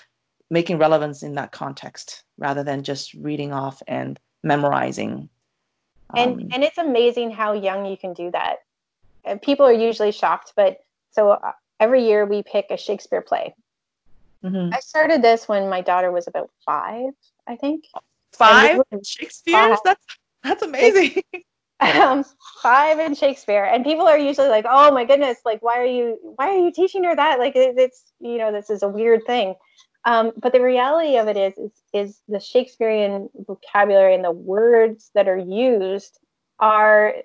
making 0.49 0.77
relevance 0.77 1.23
in 1.23 1.35
that 1.35 1.51
context 1.51 2.23
rather 2.37 2.63
than 2.63 2.83
just 2.83 3.13
reading 3.15 3.51
off 3.51 3.81
and 3.87 4.19
memorizing. 4.43 5.29
And 6.15 6.33
um, 6.33 6.49
and 6.53 6.63
it's 6.63 6.77
amazing 6.77 7.31
how 7.31 7.53
young 7.53 7.85
you 7.85 7.97
can 7.97 8.13
do 8.13 8.31
that. 8.31 8.57
People 9.41 9.65
are 9.65 9.73
usually 9.73 10.11
shocked, 10.11 10.53
but 10.55 10.77
so 11.09 11.31
uh, 11.31 11.51
every 11.79 12.05
year 12.05 12.25
we 12.25 12.43
pick 12.43 12.67
a 12.69 12.77
Shakespeare 12.77 13.21
play. 13.21 13.55
Mm-hmm. 14.43 14.73
I 14.73 14.79
started 14.79 15.23
this 15.23 15.47
when 15.47 15.67
my 15.67 15.81
daughter 15.81 16.11
was 16.11 16.27
about 16.27 16.51
five, 16.63 17.13
I 17.47 17.55
think. 17.55 17.85
Five 18.33 18.81
Shakespeare? 19.03 19.75
That's 19.83 20.05
that's 20.43 20.61
amazing. 20.61 21.23
um, 21.79 22.23
five 22.61 22.99
in 22.99 23.15
Shakespeare, 23.15 23.65
and 23.65 23.83
people 23.83 24.07
are 24.07 24.17
usually 24.17 24.49
like, 24.49 24.65
"Oh 24.67 24.91
my 24.91 25.05
goodness! 25.05 25.39
Like, 25.45 25.61
why 25.61 25.77
are 25.79 25.85
you 25.85 26.17
why 26.35 26.49
are 26.49 26.57
you 26.57 26.71
teaching 26.71 27.03
her 27.03 27.15
that? 27.15 27.39
Like, 27.39 27.55
it, 27.55 27.75
it's 27.77 28.03
you 28.19 28.37
know, 28.37 28.51
this 28.51 28.69
is 28.69 28.83
a 28.83 28.87
weird 28.87 29.25
thing." 29.25 29.55
Um, 30.05 30.31
but 30.37 30.53
the 30.53 30.61
reality 30.61 31.17
of 31.17 31.27
it 31.27 31.35
is, 31.35 31.53
is, 31.57 31.71
is 31.93 32.21
the 32.27 32.39
Shakespearean 32.39 33.27
vocabulary 33.47 34.13
and 34.13 34.23
the 34.23 34.31
words 34.31 35.09
that 35.15 35.27
are 35.27 35.37
used 35.37 36.19
are 36.59 37.15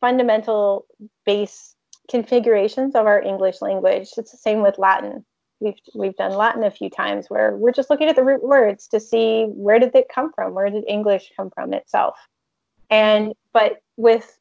fundamental 0.00 0.86
base 1.26 1.76
configurations 2.10 2.94
of 2.94 3.06
our 3.06 3.22
English 3.22 3.60
language. 3.60 4.08
It's 4.16 4.32
the 4.32 4.38
same 4.38 4.62
with 4.62 4.78
Latin. 4.78 5.24
We've 5.60 5.74
we've 5.94 6.16
done 6.16 6.32
Latin 6.32 6.64
a 6.64 6.70
few 6.70 6.88
times 6.88 7.26
where 7.28 7.56
we're 7.56 7.72
just 7.72 7.90
looking 7.90 8.08
at 8.08 8.16
the 8.16 8.24
root 8.24 8.42
words 8.42 8.88
to 8.88 8.98
see 8.98 9.44
where 9.44 9.78
did 9.78 9.94
it 9.94 10.06
come 10.12 10.32
from? 10.34 10.54
Where 10.54 10.70
did 10.70 10.84
English 10.88 11.32
come 11.36 11.50
from 11.54 11.74
itself? 11.74 12.16
And 12.88 13.34
but 13.52 13.82
with 13.96 14.38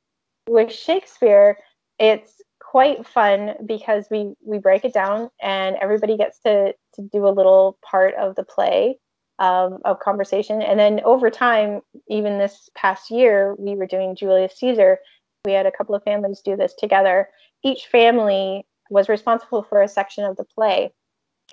with 0.48 0.72
Shakespeare, 0.72 1.58
it's 2.00 2.42
quite 2.60 3.06
fun 3.06 3.56
because 3.66 4.08
we 4.12 4.34
we 4.44 4.60
break 4.60 4.86
it 4.86 4.94
down 4.94 5.30
and 5.42 5.76
everybody 5.82 6.18
gets 6.18 6.40
to 6.40 6.74
to 6.96 7.02
do 7.12 7.28
a 7.28 7.30
little 7.30 7.78
part 7.90 8.14
of 8.16 8.36
the 8.36 8.44
play 8.44 8.98
um, 9.40 9.80
of 9.86 10.00
conversation. 10.00 10.62
And 10.62 10.80
then 10.80 11.02
over 11.06 11.30
time, 11.30 11.82
even 12.10 12.38
this 12.38 12.70
past 12.76 13.10
year, 13.10 13.56
we 13.58 13.76
were 13.76 13.88
doing 13.88 14.16
Julius 14.16 14.60
Caesar. 14.60 15.00
We 15.46 15.54
had 15.54 15.66
a 15.66 15.72
couple 15.72 15.96
of 15.96 16.04
families 16.04 16.42
do 16.44 16.58
this 16.58 16.74
together. 16.78 17.30
Each 17.64 17.88
family 17.88 18.66
was 18.90 19.08
responsible 19.08 19.64
for 19.64 19.82
a 19.82 19.88
section 19.88 20.26
of 20.26 20.36
the 20.36 20.44
play 20.44 20.92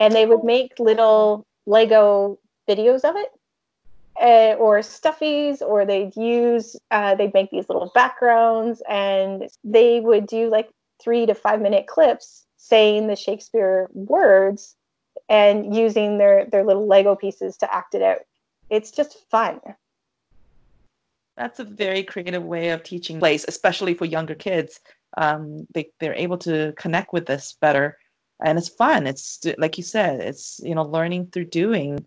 and 0.01 0.14
they 0.14 0.27
would 0.27 0.45
make 0.45 0.73
little 0.79 1.47
Lego 1.66 2.38
videos 2.69 3.05
of 3.05 3.16
it. 3.16 3.29
Uh, 4.20 4.55
or 4.59 4.79
stuffies, 4.79 5.61
or 5.61 5.85
they'd 5.85 6.16
use, 6.16 6.76
uh, 6.90 7.14
they'd 7.14 7.35
make 7.35 7.50
these 7.50 7.68
little 7.68 7.90
backgrounds, 7.94 8.83
and 8.88 9.48
they 9.62 10.00
would 10.00 10.26
do 10.26 10.48
like 10.48 10.70
three 11.02 11.26
to 11.26 11.35
five 11.35 11.61
minute 11.61 11.87
clips 11.87 12.46
saying 12.57 13.07
the 13.07 13.16
Shakespeare 13.16 13.88
words 13.92 14.74
and 15.29 15.74
using 15.74 16.18
their 16.18 16.46
their 16.46 16.64
little 16.64 16.87
Lego 16.87 17.14
pieces 17.14 17.57
to 17.59 17.74
act 17.74 17.94
it 17.94 18.02
out. 18.02 18.20
It's 18.70 18.90
just 18.90 19.29
fun. 19.31 19.61
That's 21.37 21.61
a 21.61 21.64
very 21.64 22.02
creative 22.02 22.42
way 22.42 22.70
of 22.70 22.83
teaching 22.83 23.18
plays, 23.18 23.44
especially 23.46 23.92
for 23.92 24.07
younger 24.07 24.35
kids. 24.35 24.81
Um, 25.18 25.66
they 25.74 25.90
they're 26.00 26.14
able 26.14 26.38
to 26.38 26.72
connect 26.76 27.12
with 27.12 27.26
this 27.26 27.57
better 27.61 27.98
and 28.44 28.59
it's 28.59 28.68
fun 28.68 29.07
it's 29.07 29.40
like 29.59 29.79
you 29.79 29.85
said 29.85 30.20
it's 30.20 30.61
you 30.62 30.74
know 30.74 30.83
learning 30.83 31.26
through 31.26 31.44
doing 31.44 32.05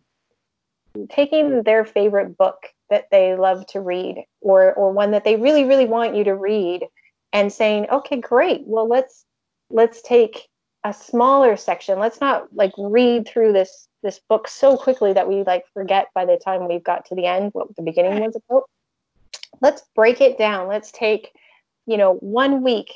taking 1.10 1.64
their 1.64 1.86
favorite 1.86 2.38
book 2.38 2.68
that 2.90 3.06
they 3.12 3.36
love 3.36 3.66
to 3.68 3.80
read 3.80 4.24
or 4.42 4.74
or 4.74 4.92
one 4.92 5.12
that 5.12 5.24
they 5.24 5.36
really 5.36 5.64
really 5.64 5.86
want 5.86 6.16
you 6.16 6.24
to 6.24 6.36
read 6.36 6.86
and 7.34 7.52
saying 7.52 7.88
okay 7.90 8.18
great. 8.18 8.62
Well 8.66 8.88
let's 8.88 9.26
let's 9.70 10.02
take 10.02 10.48
a 10.84 10.94
smaller 10.94 11.58
section. 11.58 12.00
Let's 12.00 12.22
not 12.22 12.48
like 12.54 12.72
read 12.78 13.28
through 13.28 13.54
this 13.54 13.88
this 14.02 14.20
book 14.30 14.48
so 14.48 14.78
quickly 14.78 15.14
that 15.14 15.28
we 15.28 15.44
like 15.44 15.66
forget 15.74 16.08
by 16.16 16.26
the 16.26 16.38
time 16.38 16.68
we've 16.68 16.84
got 16.84 17.06
to 17.06 17.16
the 17.16 17.26
end 17.26 17.52
what 17.54 17.76
the 17.76 17.84
beginning 17.84 18.24
was 18.24 18.36
about. 18.36 18.64
Let's 19.62 19.84
break 19.96 20.22
it 20.22 20.38
down. 20.38 20.68
Let's 20.68 20.92
take 20.92 21.32
you 21.86 21.98
know 21.98 22.16
one 22.16 22.64
week 22.64 22.94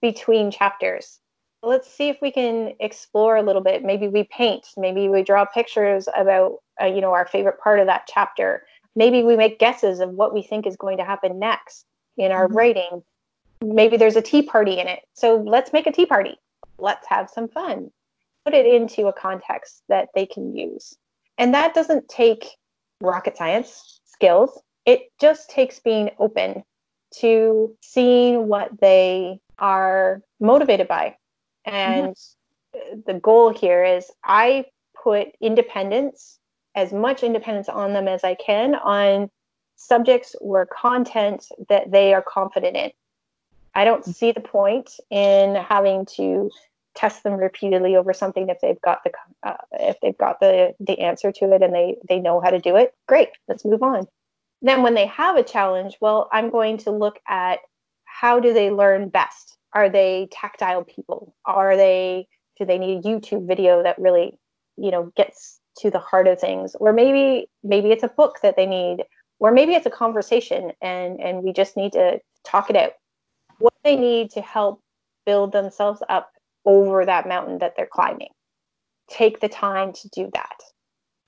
between 0.00 0.50
chapters 0.50 1.20
let's 1.62 1.90
see 1.90 2.08
if 2.08 2.18
we 2.20 2.30
can 2.30 2.74
explore 2.80 3.36
a 3.36 3.42
little 3.42 3.62
bit. 3.62 3.84
Maybe 3.84 4.08
we 4.08 4.24
paint 4.24 4.68
maybe 4.76 5.08
we 5.08 5.22
draw 5.22 5.44
pictures 5.44 6.08
about 6.16 6.58
uh, 6.80 6.86
you 6.86 7.00
know 7.00 7.12
our 7.12 7.26
favorite 7.26 7.60
part 7.60 7.80
of 7.80 7.86
that 7.86 8.08
chapter. 8.12 8.64
Maybe 8.94 9.22
we 9.22 9.36
make 9.36 9.58
guesses 9.58 10.00
of 10.00 10.10
what 10.10 10.34
we 10.34 10.42
think 10.42 10.66
is 10.66 10.76
going 10.76 10.98
to 10.98 11.04
happen 11.04 11.38
next 11.38 11.86
in 12.16 12.32
our 12.32 12.46
mm-hmm. 12.46 12.56
writing. 12.56 13.02
Maybe 13.62 13.96
there's 13.96 14.16
a 14.16 14.22
tea 14.22 14.42
party 14.42 14.78
in 14.78 14.88
it. 14.88 15.00
So 15.14 15.36
let's 15.36 15.72
make 15.72 15.86
a 15.86 15.92
tea 15.92 16.06
party. 16.06 16.36
Let's 16.78 17.06
have 17.08 17.30
some 17.30 17.48
fun. 17.48 17.90
Put 18.44 18.54
it 18.54 18.66
into 18.66 19.06
a 19.06 19.12
context 19.12 19.82
that 19.88 20.08
they 20.14 20.26
can 20.26 20.54
use. 20.54 20.96
And 21.38 21.54
that 21.54 21.74
doesn't 21.74 22.08
take 22.08 22.46
rocket 23.00 23.36
science 23.36 24.00
skills. 24.04 24.60
It 24.84 25.12
just 25.20 25.48
takes 25.48 25.78
being 25.78 26.10
open 26.18 26.64
to 27.18 27.76
seeing 27.80 28.48
what 28.48 28.70
they 28.80 29.38
are 29.58 30.22
motivated 30.40 30.88
by. 30.88 31.16
And 31.64 32.16
the 33.06 33.14
goal 33.14 33.52
here 33.52 33.84
is 33.84 34.10
I 34.24 34.66
put 35.02 35.28
independence, 35.40 36.38
as 36.74 36.92
much 36.92 37.22
independence 37.22 37.68
on 37.68 37.92
them 37.92 38.08
as 38.08 38.24
I 38.24 38.34
can 38.34 38.74
on 38.74 39.30
subjects 39.76 40.34
or 40.40 40.66
content 40.66 41.46
that 41.68 41.90
they 41.90 42.14
are 42.14 42.22
confident 42.22 42.76
in. 42.76 42.90
I 43.74 43.84
don't 43.84 44.04
see 44.04 44.32
the 44.32 44.40
point 44.40 44.90
in 45.10 45.54
having 45.54 46.06
to 46.16 46.50
test 46.94 47.22
them 47.22 47.34
repeatedly 47.34 47.96
over 47.96 48.12
something 48.12 48.48
if 48.48 48.60
they've 48.60 48.80
got 48.82 49.02
the 49.02 49.12
uh, 49.42 49.56
if 49.72 49.98
they've 50.00 50.18
got 50.18 50.40
the 50.40 50.74
the 50.78 50.98
answer 51.00 51.32
to 51.32 51.52
it 51.52 51.62
and 51.62 51.74
they 51.74 51.96
they 52.08 52.18
know 52.18 52.40
how 52.40 52.50
to 52.50 52.60
do 52.60 52.76
it. 52.76 52.94
Great, 53.08 53.30
let's 53.48 53.64
move 53.64 53.82
on. 53.82 54.06
Then 54.60 54.82
when 54.82 54.94
they 54.94 55.06
have 55.06 55.36
a 55.36 55.42
challenge, 55.42 55.96
well, 56.00 56.28
I'm 56.32 56.50
going 56.50 56.78
to 56.78 56.90
look 56.90 57.18
at 57.26 57.60
how 58.04 58.38
do 58.38 58.52
they 58.52 58.70
learn 58.70 59.08
best 59.08 59.56
are 59.74 59.88
they 59.88 60.28
tactile 60.30 60.84
people? 60.84 61.34
Are 61.44 61.76
they 61.76 62.28
do 62.58 62.66
they 62.66 62.78
need 62.78 62.98
a 62.98 63.08
youtube 63.08 63.46
video 63.46 63.82
that 63.82 63.98
really 63.98 64.38
you 64.76 64.90
know 64.90 65.10
gets 65.16 65.60
to 65.78 65.90
the 65.90 65.98
heart 65.98 66.26
of 66.26 66.40
things? 66.40 66.74
Or 66.76 66.92
maybe 66.92 67.48
maybe 67.62 67.90
it's 67.90 68.02
a 68.02 68.08
book 68.08 68.38
that 68.42 68.56
they 68.56 68.66
need 68.66 69.04
or 69.38 69.50
maybe 69.50 69.74
it's 69.74 69.86
a 69.86 69.90
conversation 69.90 70.72
and 70.82 71.20
and 71.20 71.42
we 71.42 71.52
just 71.52 71.76
need 71.76 71.92
to 71.92 72.20
talk 72.44 72.70
it 72.70 72.76
out. 72.76 72.92
What 73.58 73.74
they 73.84 73.96
need 73.96 74.30
to 74.32 74.40
help 74.40 74.80
build 75.24 75.52
themselves 75.52 76.02
up 76.08 76.32
over 76.64 77.04
that 77.04 77.28
mountain 77.28 77.58
that 77.58 77.74
they're 77.76 77.88
climbing. 77.90 78.30
Take 79.08 79.40
the 79.40 79.48
time 79.48 79.92
to 79.92 80.08
do 80.10 80.30
that. 80.34 80.56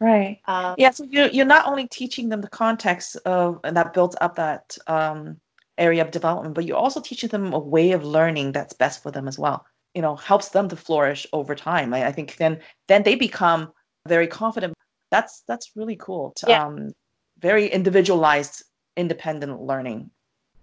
Right. 0.01 0.41
Um, 0.47 0.75
yeah 0.77 0.91
so 0.91 1.05
you're, 1.05 1.29
you're 1.29 1.47
not 1.47 1.67
only 1.67 1.87
teaching 1.89 2.29
them 2.29 2.41
the 2.41 2.49
context 2.49 3.17
of 3.25 3.61
and 3.65 3.77
that 3.77 3.95
builds 3.95 4.17
up 4.21 4.37
that 4.37 4.77
um, 4.87 5.41
area 5.79 6.03
of 6.03 6.11
development, 6.11 6.55
but 6.55 6.65
you're 6.65 6.77
also 6.77 7.01
teaching 7.01 7.29
them 7.29 7.53
a 7.53 7.59
way 7.59 7.93
of 7.93 8.05
learning 8.05 8.53
that's 8.53 8.75
best 8.75 9.03
for 9.03 9.11
them 9.11 9.29
as 9.29 9.39
well. 9.39 9.65
You 9.95 10.03
know, 10.03 10.17
helps 10.17 10.49
them 10.51 10.69
to 10.69 10.77
flourish 10.77 11.27
over 11.33 11.55
time. 11.55 11.95
I, 11.95 12.07
I 12.07 12.13
think 12.13 12.37
then 12.37 12.61
then 12.89 13.03
they 13.03 13.15
become 13.15 13.73
very 14.09 14.27
confident. 14.27 14.75
That's 15.11 15.43
that's 15.47 15.73
really 15.77 15.97
cool. 15.97 16.33
To, 16.37 16.47
yeah. 16.49 16.65
Um, 16.65 16.93
very 17.39 17.67
individualized, 17.67 18.65
independent 18.97 19.61
learning. 19.61 20.11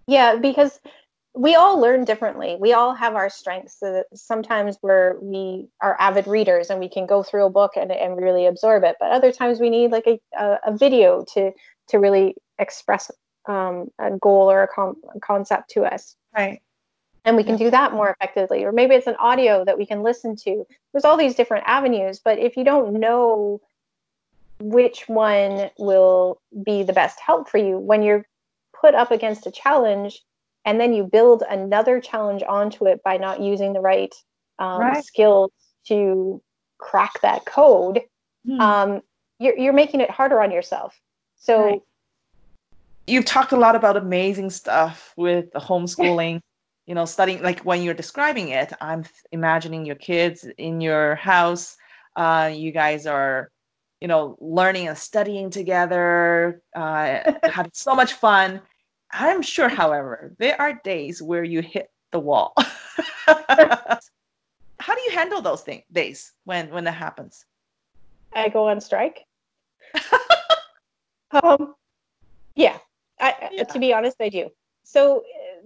Yeah, 0.07 0.36
because 0.36 0.80
we 1.34 1.55
all 1.55 1.80
learn 1.80 2.03
differently. 2.03 2.57
We 2.59 2.74
all 2.74 2.93
have 2.93 3.16
our 3.16 3.30
strengths. 3.30 3.80
So 3.80 4.03
sometimes 4.14 4.78
we're 4.82 5.18
we 5.22 5.68
are 5.82 5.95
avid 5.99 6.28
readers 6.28 6.70
and 6.70 6.80
we 6.80 6.89
can 6.89 7.05
go 7.05 7.24
through 7.24 7.45
a 7.45 7.49
book 7.49 7.72
and, 7.78 7.91
and 7.91 8.18
really 8.18 8.45
absorb 8.45 8.84
it. 8.84 8.97
But 8.99 9.12
other 9.12 9.32
times 9.32 9.59
we 9.59 9.70
need 9.70 9.91
like 9.91 10.07
a, 10.07 10.20
a, 10.38 10.57
a 10.68 10.78
video 10.78 11.24
to 11.34 11.51
to 11.89 11.97
really 11.97 12.36
express 12.59 13.09
um, 13.47 13.89
a 13.99 14.11
goal 14.17 14.51
or 14.51 14.63
a, 14.63 14.67
com- 14.67 15.01
concept 15.21 15.69
to 15.71 15.83
us. 15.83 16.15
Right. 16.35 16.61
And 17.23 17.37
we 17.37 17.43
can 17.43 17.55
do 17.55 17.69
that 17.69 17.93
more 17.93 18.09
effectively. 18.09 18.63
Or 18.63 18.71
maybe 18.71 18.95
it's 18.95 19.07
an 19.07 19.15
audio 19.19 19.63
that 19.65 19.77
we 19.77 19.85
can 19.85 20.01
listen 20.01 20.35
to. 20.37 20.65
There's 20.91 21.05
all 21.05 21.17
these 21.17 21.35
different 21.35 21.65
avenues, 21.67 22.19
but 22.23 22.39
if 22.39 22.57
you 22.57 22.63
don't 22.63 22.99
know 22.99 23.61
which 24.59 25.07
one 25.07 25.69
will 25.77 26.41
be 26.63 26.83
the 26.83 26.93
best 26.93 27.19
help 27.19 27.47
for 27.47 27.57
you 27.57 27.77
when 27.77 28.01
you're 28.01 28.25
put 28.79 28.95
up 28.95 29.11
against 29.11 29.45
a 29.45 29.51
challenge 29.51 30.21
and 30.65 30.79
then 30.79 30.93
you 30.93 31.03
build 31.03 31.43
another 31.47 31.99
challenge 31.99 32.43
onto 32.47 32.87
it 32.87 33.03
by 33.03 33.17
not 33.17 33.39
using 33.39 33.73
the 33.73 33.81
right, 33.81 34.13
um, 34.57 34.81
right. 34.81 35.03
skills 35.03 35.51
to 35.87 36.41
crack 36.79 37.21
that 37.21 37.45
code, 37.45 38.01
hmm. 38.45 38.59
um, 38.59 39.01
you're, 39.39 39.57
you're 39.57 39.73
making 39.73 40.01
it 40.01 40.09
harder 40.09 40.41
on 40.41 40.51
yourself. 40.51 40.99
So 41.37 41.65
right 41.65 41.81
you've 43.08 43.26
talked 43.26 43.52
a 43.52 43.58
lot 43.58 43.76
about 43.76 43.97
amazing 43.97 44.49
stuff 44.49 45.14
with 45.18 45.52
the 45.52 45.60
homeschooling, 45.60 46.41
you 46.86 46.95
know, 46.95 47.06
studying 47.06 47.41
like 47.41 47.62
when 47.62 47.82
you're 47.84 47.93
describing 47.93 48.49
it, 48.49 48.74
I'm 48.82 49.04
imagining 49.32 49.86
your 49.86 49.95
kids 49.95 50.47
in 50.58 50.82
your 50.82 51.16
house. 51.16 51.78
Uh, 52.16 52.52
you 52.54 52.72
guys 52.72 53.06
are, 53.06 53.49
you 54.02 54.08
know, 54.08 54.38
learning 54.39 54.88
and 54.88 54.97
studying 54.97 55.49
together, 55.49 56.62
uh, 56.76 57.20
having 57.43 57.72
so 57.74 57.95
much 57.95 58.14
fun. 58.14 58.62
I'm 59.12 59.41
sure, 59.41 59.70
however, 59.70 60.34
there 60.39 60.60
are 60.60 60.82
days 60.84 61.22
where 61.22 61.43
you 61.43 61.62
hit 61.62 61.89
the 62.12 62.20
wall. 62.20 62.54
How 63.28 64.95
do 64.95 65.02
you 65.02 65.12
handle 65.12 65.41
those 65.41 65.62
things 65.62 65.84
days 65.91 66.34
when 66.45 66.70
when 66.72 66.84
that 66.86 66.93
happens? 66.93 67.45
I 68.34 68.49
go 68.49 68.68
on 68.68 68.82
strike. 68.82 69.26
um, 71.32 71.76
yeah, 72.56 72.78
I, 73.22 73.49
yeah. 73.51 73.63
To 73.63 73.80
be 73.80 73.93
honest, 73.93 74.17
I 74.19 74.30
do. 74.30 74.49
So 74.84 75.19
uh, 75.19 75.22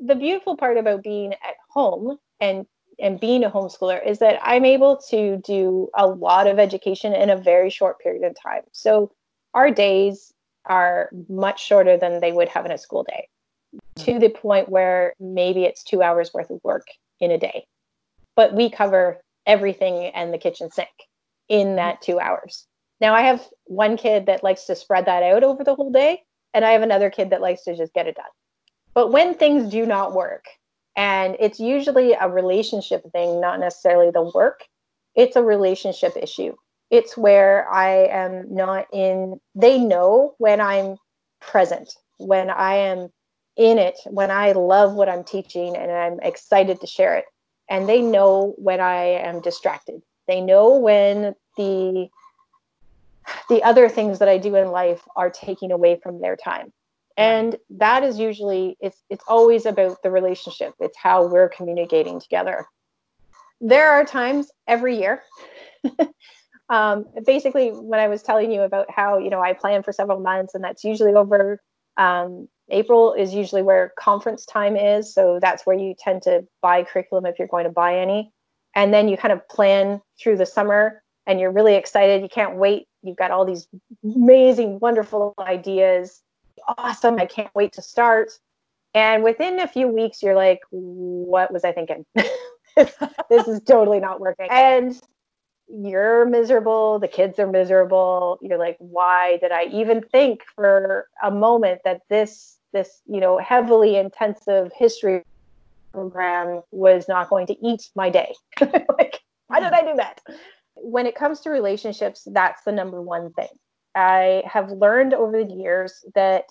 the 0.06 0.16
beautiful 0.16 0.58
part 0.58 0.78
about 0.78 1.03
being 1.03 1.34
at 1.34 1.56
home 1.70 2.18
and 2.39 2.66
and 2.99 3.20
being 3.20 3.43
a 3.43 3.49
homeschooler 3.49 4.06
is 4.06 4.20
that 4.20 4.39
I'm 4.41 4.64
able 4.64 4.97
to 5.10 5.38
do 5.45 5.89
a 5.95 6.08
lot 6.08 6.47
of 6.47 6.60
education 6.60 7.14
in 7.14 7.30
a 7.30 7.36
very 7.36 7.70
short 7.70 7.99
period 7.99 8.24
of 8.24 8.36
time. 8.41 8.62
So 8.72 9.12
our 9.53 9.70
days 9.72 10.34
are 10.66 11.10
much 11.28 11.66
shorter 11.66 11.97
than 11.97 12.22
they 12.22 12.32
would 12.32 12.49
have 12.49 12.66
in 12.66 12.72
a 12.72 12.78
school 12.78 13.03
day, 13.03 13.28
to 13.97 14.18
the 14.18 14.30
point 14.30 14.70
where 14.70 15.14
maybe 15.20 15.66
it's 15.66 15.84
two 15.84 16.01
hours 16.01 16.34
worth 16.34 16.49
of 16.49 16.62
work 16.64 16.88
in 17.20 17.32
a 17.32 17.38
day. 17.38 17.66
But 18.36 18.53
we 18.53 18.70
cover 18.70 19.22
everything 19.45 20.06
and 20.08 20.34
the 20.34 20.38
kitchen 20.38 20.72
sink 20.72 20.89
in 21.49 21.76
that 21.76 22.01
two 22.01 22.20
hours. 22.20 22.66
Now 23.01 23.14
I 23.14 23.22
have 23.22 23.45
one 23.66 23.97
kid 23.97 24.26
that 24.28 24.43
likes 24.43 24.66
to 24.66 24.76
spread 24.76 25.06
that 25.06 25.22
out 25.22 25.43
over 25.43 25.64
the 25.64 25.76
whole 25.76 25.91
day, 25.91 26.24
and 26.56 26.64
I 26.66 26.72
have 26.72 26.82
another 26.82 27.10
kid 27.12 27.30
that 27.30 27.41
likes 27.41 27.64
to 27.66 27.76
just 27.76 27.93
get 27.93 28.08
it 28.08 28.16
done. 28.16 28.26
But 28.95 29.12
when 29.12 29.36
things 29.36 29.70
do 29.70 29.86
not 29.86 30.16
work, 30.16 30.45
and 30.95 31.36
it's 31.39 31.60
usually 31.60 32.14
a 32.14 32.30
relationship 32.30 33.03
thing, 33.12 33.41
not 33.41 33.60
necessarily 33.60 34.10
the 34.10 34.32
work, 34.34 34.62
it's 35.16 35.36
a 35.36 35.43
relationship 35.43 36.14
issue. 36.16 36.56
It's 36.89 37.18
where 37.18 37.70
I 37.70 38.06
am 38.06 38.45
not 38.49 38.88
in, 38.93 39.39
they 39.53 39.78
know 39.78 40.36
when 40.38 40.62
I'm 40.62 40.95
present, 41.41 41.93
when 42.18 42.49
I 42.49 42.76
am 42.76 43.10
in 43.58 43.78
it, 43.78 43.99
when 44.06 44.32
I 44.32 44.53
love 44.53 44.93
what 44.93 45.10
I'm 45.10 45.26
teaching 45.26 45.76
and 45.76 45.91
I'm 45.91 46.20
excited 46.22 46.80
to 46.80 46.88
share 46.88 47.18
it. 47.18 47.26
And 47.70 47.89
they 47.89 47.99
know 47.99 48.56
when 48.58 48.80
I 48.80 49.03
am 49.03 49.41
distracted. 49.41 50.01
They 50.28 50.39
know 50.39 50.78
when 50.78 51.36
the 51.58 52.08
the 53.49 53.63
other 53.63 53.89
things 53.89 54.19
that 54.19 54.30
I 54.30 54.38
do 54.38 54.55
in 54.55 54.71
life 54.71 55.01
are 55.15 55.30
taking 55.30 55.71
away 55.71 55.99
from 56.01 56.21
their 56.21 56.36
time. 56.36 56.71
And 57.17 57.55
that 57.69 58.03
is 58.03 58.19
usually 58.19 58.78
it's 58.80 59.01
it's 59.09 59.23
always 59.28 59.65
about 59.65 60.03
the 60.03 60.11
relationship. 60.11 60.73
It's 60.80 60.97
how 60.97 61.26
we're 61.28 61.49
communicating 61.49 62.19
together. 62.19 62.65
There 63.61 63.91
are 63.91 64.03
times 64.03 64.51
every 64.67 64.99
year. 64.99 65.23
um, 66.69 67.05
basically, 67.26 67.69
when 67.69 68.01
I 68.01 68.09
was 68.09 68.21
telling 68.21 68.51
you 68.51 68.61
about 68.61 68.91
how 68.91 69.17
you 69.17 69.30
know 69.30 69.41
I 69.41 69.53
plan 69.53 69.82
for 69.82 69.93
several 69.93 70.19
months, 70.19 70.55
and 70.55 70.63
that's 70.63 70.84
usually 70.84 71.13
over. 71.13 71.61
Um, 71.97 72.49
April 72.69 73.13
is 73.13 73.34
usually 73.34 73.61
where 73.61 73.93
conference 73.97 74.45
time 74.45 74.76
is, 74.76 75.13
so 75.13 75.39
that's 75.39 75.65
where 75.65 75.78
you 75.78 75.93
tend 75.97 76.23
to 76.23 76.45
buy 76.61 76.84
curriculum 76.84 77.26
if 77.26 77.38
you're 77.38 77.47
going 77.47 77.65
to 77.65 77.69
buy 77.69 77.97
any, 77.97 78.34
and 78.76 78.93
then 78.93 79.07
you 79.07 79.15
kind 79.15 79.32
of 79.32 79.47
plan 79.47 80.01
through 80.19 80.36
the 80.36 80.45
summer, 80.45 81.01
and 81.28 81.39
you're 81.39 81.51
really 81.51 81.76
excited. 81.76 82.21
You 82.21 82.28
can't 82.28 82.57
wait 82.57 82.88
You've 83.06 83.18
got 83.18 83.32
all 83.32 83.45
these 83.45 83.68
amazing, 84.03 84.80
wonderful 84.80 85.34
ideas. 85.39 86.22
Awesome. 86.78 87.20
I 87.20 87.26
can't 87.26 87.53
wait 87.53 87.74
to 87.74 87.82
start. 87.82 88.32
And 88.93 89.24
within 89.24 89.60
a 89.60 89.68
few 89.68 89.88
weeks, 89.88 90.24
you're 90.24 90.36
like, 90.36 90.62
what 90.72 91.51
was 91.51 91.66
I 91.66 91.74
thinking? 91.74 92.06
this 92.76 93.47
is 93.47 93.62
totally 93.62 93.99
not 93.99 94.20
working. 94.20 94.47
And 94.49 94.99
you're 95.68 96.26
miserable. 96.26 96.99
The 96.99 97.08
kids 97.08 97.39
are 97.39 97.47
miserable. 97.47 98.39
You're 98.41 98.58
like, 98.58 98.78
why 98.80 99.38
did 99.41 99.51
I 99.51 99.66
even 99.66 100.01
think 100.01 100.43
for 100.56 101.10
a 101.24 101.32
moment 101.32 101.82
that 101.84 102.01
this, 102.10 102.58
this, 102.72 103.01
you 103.06 103.20
know, 103.20 103.38
heavily 103.38 103.97
intensive 103.97 104.72
history 104.76 105.24
program 105.91 106.62
was 106.72 107.08
not 107.08 107.30
going 107.30 107.47
to 107.47 107.68
eat 107.68 107.89
my 107.95 108.10
day? 108.10 108.34
like, 108.62 109.22
why 109.47 109.60
did 109.60 109.74
I 109.74 109.82
do 109.82 109.95
that? 109.97 110.22
When 110.76 111.05
it 111.05 111.15
comes 111.15 111.39
to 111.41 111.49
relationships, 111.49 112.28
that's 112.32 112.63
the 112.63 112.71
number 112.71 113.01
one 113.01 113.32
thing. 113.34 113.49
I 113.95 114.43
have 114.45 114.71
learned 114.71 115.13
over 115.13 115.43
the 115.43 115.53
years 115.53 116.03
that 116.15 116.45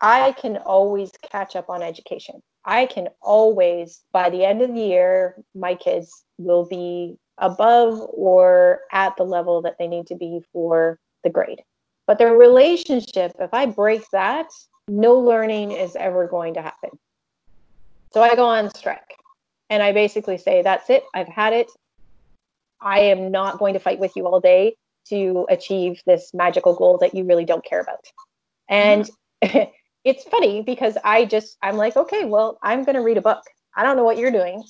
I 0.00 0.32
can 0.32 0.56
always 0.58 1.10
catch 1.30 1.56
up 1.56 1.68
on 1.68 1.82
education. 1.82 2.42
I 2.64 2.86
can 2.86 3.08
always, 3.22 4.02
by 4.12 4.30
the 4.30 4.44
end 4.44 4.62
of 4.62 4.74
the 4.74 4.80
year, 4.80 5.36
my 5.54 5.74
kids 5.74 6.24
will 6.38 6.66
be 6.66 7.16
above 7.38 8.00
or 8.12 8.80
at 8.92 9.16
the 9.16 9.24
level 9.24 9.62
that 9.62 9.76
they 9.78 9.86
need 9.86 10.06
to 10.08 10.16
be 10.16 10.40
for 10.52 10.98
the 11.24 11.30
grade. 11.30 11.62
But 12.06 12.18
their 12.18 12.34
relationship, 12.34 13.32
if 13.38 13.52
I 13.52 13.66
break 13.66 14.02
that, 14.10 14.50
no 14.88 15.14
learning 15.14 15.72
is 15.72 15.94
ever 15.96 16.26
going 16.26 16.54
to 16.54 16.62
happen. 16.62 16.90
So 18.12 18.22
I 18.22 18.34
go 18.34 18.46
on 18.46 18.70
strike 18.74 19.16
and 19.70 19.82
I 19.82 19.92
basically 19.92 20.38
say, 20.38 20.62
that's 20.62 20.90
it. 20.90 21.04
I've 21.14 21.28
had 21.28 21.52
it. 21.52 21.70
I 22.80 23.00
am 23.00 23.30
not 23.30 23.58
going 23.58 23.74
to 23.74 23.80
fight 23.80 23.98
with 23.98 24.16
you 24.16 24.26
all 24.26 24.40
day 24.40 24.76
to 25.08 25.46
achieve 25.48 26.00
this 26.06 26.30
magical 26.34 26.74
goal 26.74 26.98
that 26.98 27.14
you 27.14 27.24
really 27.24 27.44
don't 27.44 27.64
care 27.64 27.80
about. 27.80 28.04
And 28.68 29.08
mm-hmm. 29.42 29.70
it's 30.04 30.24
funny 30.24 30.62
because 30.62 30.96
I 31.04 31.24
just, 31.24 31.56
I'm 31.62 31.76
like, 31.76 31.96
okay, 31.96 32.24
well, 32.24 32.58
I'm 32.62 32.84
going 32.84 32.96
to 32.96 33.02
read 33.02 33.16
a 33.16 33.22
book. 33.22 33.42
I 33.76 33.82
don't 33.82 33.96
know 33.96 34.04
what 34.04 34.18
you're 34.18 34.30
doing, 34.30 34.62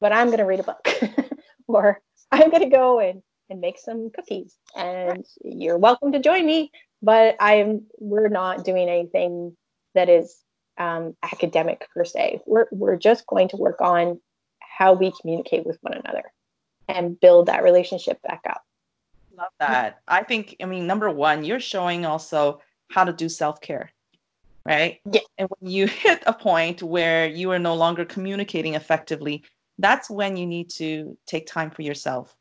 but 0.00 0.12
I'm 0.12 0.28
going 0.28 0.38
to 0.38 0.44
read 0.44 0.60
a 0.60 0.64
book. 0.64 0.88
or 1.68 2.00
I'm 2.32 2.50
going 2.50 2.62
to 2.62 2.68
go 2.68 3.00
and, 3.00 3.22
and 3.50 3.60
make 3.60 3.78
some 3.78 4.10
cookies. 4.10 4.56
And 4.76 5.24
you're 5.44 5.78
welcome 5.78 6.12
to 6.12 6.20
join 6.20 6.46
me. 6.46 6.70
But 7.02 7.36
I'm, 7.38 7.82
we're 7.98 8.28
not 8.28 8.64
doing 8.64 8.88
anything 8.88 9.54
that 9.94 10.08
is 10.08 10.38
um, 10.78 11.14
academic 11.22 11.86
per 11.94 12.04
se. 12.04 12.40
We're, 12.46 12.66
we're 12.72 12.96
just 12.96 13.26
going 13.26 13.48
to 13.48 13.56
work 13.56 13.80
on 13.80 14.20
how 14.60 14.94
we 14.94 15.12
communicate 15.20 15.66
with 15.66 15.78
one 15.82 15.94
another 15.94 16.24
and 16.88 17.18
build 17.18 17.46
that 17.46 17.62
relationship 17.62 18.20
back 18.22 18.42
up. 18.48 18.62
Love 19.36 19.50
that. 19.58 20.00
I 20.06 20.22
think, 20.22 20.56
I 20.60 20.64
mean, 20.66 20.86
number 20.86 21.10
one, 21.10 21.44
you're 21.44 21.60
showing 21.60 22.06
also 22.06 22.60
how 22.90 23.04
to 23.04 23.12
do 23.12 23.28
self 23.28 23.60
care, 23.60 23.90
right? 24.64 25.00
Yeah. 25.10 25.20
And 25.38 25.48
when 25.58 25.70
you 25.70 25.86
hit 26.04 26.22
a 26.26 26.32
point 26.32 26.82
where 26.82 27.26
you 27.26 27.50
are 27.50 27.58
no 27.58 27.74
longer 27.74 28.04
communicating 28.04 28.74
effectively, 28.74 29.42
that's 29.78 30.08
when 30.08 30.36
you 30.36 30.46
need 30.46 30.70
to 30.70 31.16
take 31.26 31.46
time 31.46 31.70
for 31.70 31.82
yourself. 31.82 32.36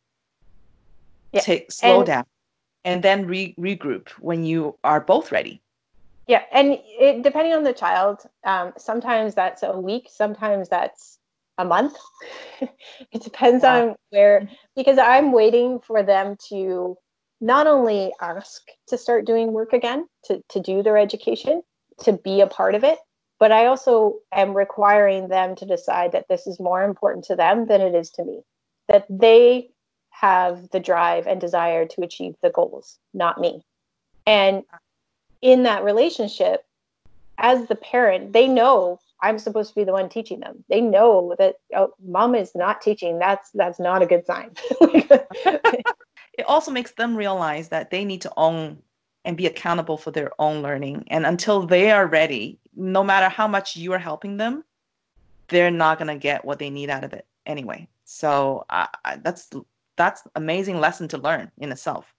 Yeah. 1.32 1.41
Take 1.41 1.72
slow 1.72 2.00
and, 2.00 2.06
down 2.06 2.26
and 2.86 3.04
then 3.04 3.26
re- 3.28 3.56
regroup 3.58 4.10
when 4.20 4.44
you 4.44 4.78
are 4.84 5.00
both 5.00 5.32
ready. 5.32 5.62
Yeah, 6.28 6.44
and 6.52 6.80
it, 6.82 7.22
depending 7.22 7.54
on 7.54 7.64
the 7.64 7.74
child, 7.74 8.22
um, 8.46 8.74
sometimes 8.78 9.36
that's 9.36 9.64
a 9.64 9.78
week, 9.78 10.08
sometimes 10.10 10.70
that's 10.70 11.20
a 11.64 11.66
month. 11.66 11.97
it 12.61 13.24
depends 13.24 13.64
yeah. 13.64 13.82
on 13.82 13.95
where, 14.09 14.41
mm-hmm. 14.41 14.53
because 14.76 14.97
I'm 14.97 15.32
waiting 15.32 15.80
for 15.80 16.03
them 16.03 16.38
to 16.49 16.95
not 17.41 17.68
only 17.68 18.11
ask 18.22 18.61
to 18.88 18.97
start 18.97 19.26
doing 19.26 19.51
work 19.51 19.74
again, 19.74 20.07
to, 20.26 20.41
to 20.49 20.59
do 20.59 20.84
their 20.84 20.97
education, 20.97 21.64
to 22.03 22.14
be 22.14 22.41
a 22.41 22.47
part 22.47 22.76
of 22.76 22.84
it, 22.84 22.99
but 23.39 23.51
I 23.51 23.66
also 23.66 24.16
am 24.32 24.55
requiring 24.55 25.28
them 25.28 25.55
to 25.55 25.66
decide 25.66 26.11
that 26.14 26.28
this 26.30 26.47
is 26.47 26.59
more 26.59 26.84
important 26.84 27.26
to 27.26 27.36
them 27.36 27.68
than 27.68 27.82
it 27.82 27.95
is 27.95 28.09
to 28.11 28.24
me, 28.24 28.41
that 28.88 29.05
they 29.09 29.70
have 30.11 30.70
the 30.70 30.80
drive 30.80 31.28
and 31.28 31.41
desire 31.41 31.86
to 31.86 32.03
achieve 32.03 32.36
the 32.41 32.49
goals, 32.49 32.99
not 33.14 33.41
me. 33.41 33.61
And 34.26 34.64
in 35.41 35.64
that 35.64 35.84
relationship, 35.84 36.64
as 37.38 37.68
the 37.68 37.76
parent, 37.76 38.32
they 38.32 38.47
know 38.47 38.99
I'm 39.24 39.40
supposed 39.40 39.70
to 39.70 39.76
be 39.76 39.86
the 39.86 39.94
one 39.94 40.10
teaching 40.10 40.42
them. 40.42 40.66
They 40.70 40.82
know 40.82 41.34
that 41.40 41.56
oh, 41.76 41.94
mom 42.06 42.36
is 42.36 42.52
not 42.54 42.82
teaching. 42.82 43.20
That's 43.20 43.50
that's 43.52 43.80
not 43.80 44.02
a 44.02 44.06
good 44.06 44.26
sign. 44.26 44.52
it 44.82 46.46
also 46.46 46.72
makes 46.72 46.92
them 46.92 47.16
realize 47.16 47.70
that 47.70 47.90
they 47.90 48.04
need 48.04 48.22
to 48.22 48.34
own 48.36 48.80
and 49.24 49.38
be 49.38 49.48
accountable 49.48 49.98
for 49.98 50.12
their 50.12 50.30
own 50.40 50.62
learning. 50.62 51.06
And 51.08 51.26
until 51.26 51.66
they 51.66 51.90
are 51.92 52.06
ready, 52.06 52.60
no 52.76 53.02
matter 53.02 53.30
how 53.30 53.48
much 53.48 53.78
you 53.78 53.94
are 53.94 54.00
helping 54.00 54.36
them, 54.36 54.66
they're 55.48 55.72
not 55.72 55.98
going 55.98 56.10
to 56.10 56.18
get 56.18 56.44
what 56.44 56.60
they 56.60 56.70
need 56.70 56.90
out 56.90 57.06
of 57.06 57.14
it 57.14 57.26
anyway. 57.46 57.88
So 58.04 58.66
uh, 58.70 58.88
that's 59.22 59.50
that's 59.96 60.24
amazing 60.36 60.82
lesson 60.82 61.08
to 61.10 61.18
learn 61.18 61.50
in 61.60 61.72
itself. 61.72 62.14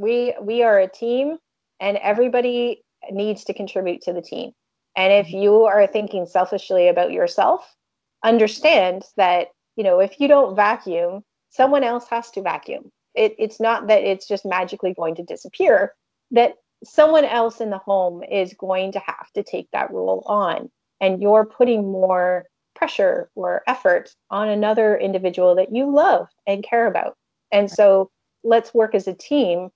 We 0.00 0.34
we 0.40 0.64
are 0.64 0.80
a 0.80 0.88
team, 0.88 1.38
and 1.78 1.96
everybody 1.98 2.82
needs 3.12 3.44
to 3.44 3.54
contribute 3.54 4.00
to 4.02 4.12
the 4.12 4.22
team. 4.22 4.52
And 4.96 5.12
if 5.12 5.32
you 5.32 5.62
are 5.62 5.86
thinking 5.86 6.26
selfishly 6.26 6.88
about 6.88 7.12
yourself, 7.12 7.74
understand 8.22 9.04
that, 9.16 9.48
you 9.76 9.84
know, 9.84 10.00
if 10.00 10.20
you 10.20 10.28
don't 10.28 10.54
vacuum, 10.54 11.22
someone 11.50 11.84
else 11.84 12.06
has 12.08 12.30
to 12.32 12.42
vacuum. 12.42 12.90
It, 13.14 13.34
it's 13.38 13.60
not 13.60 13.88
that 13.88 14.02
it's 14.02 14.26
just 14.26 14.44
magically 14.44 14.94
going 14.94 15.14
to 15.16 15.22
disappear, 15.22 15.94
that 16.30 16.54
someone 16.84 17.24
else 17.24 17.60
in 17.60 17.70
the 17.70 17.78
home 17.78 18.22
is 18.24 18.54
going 18.54 18.92
to 18.92 18.98
have 19.00 19.30
to 19.34 19.42
take 19.42 19.68
that 19.72 19.90
role 19.90 20.22
on. 20.26 20.70
And 21.00 21.20
you're 21.20 21.44
putting 21.44 21.82
more 21.82 22.44
pressure 22.74 23.30
or 23.34 23.62
effort 23.66 24.14
on 24.30 24.48
another 24.48 24.96
individual 24.96 25.54
that 25.56 25.74
you 25.74 25.92
love 25.92 26.28
and 26.46 26.64
care 26.64 26.86
about. 26.86 27.16
And 27.50 27.70
so 27.70 28.10
let's 28.44 28.74
work 28.74 28.94
as 28.94 29.06
a 29.06 29.14
team. 29.14 29.70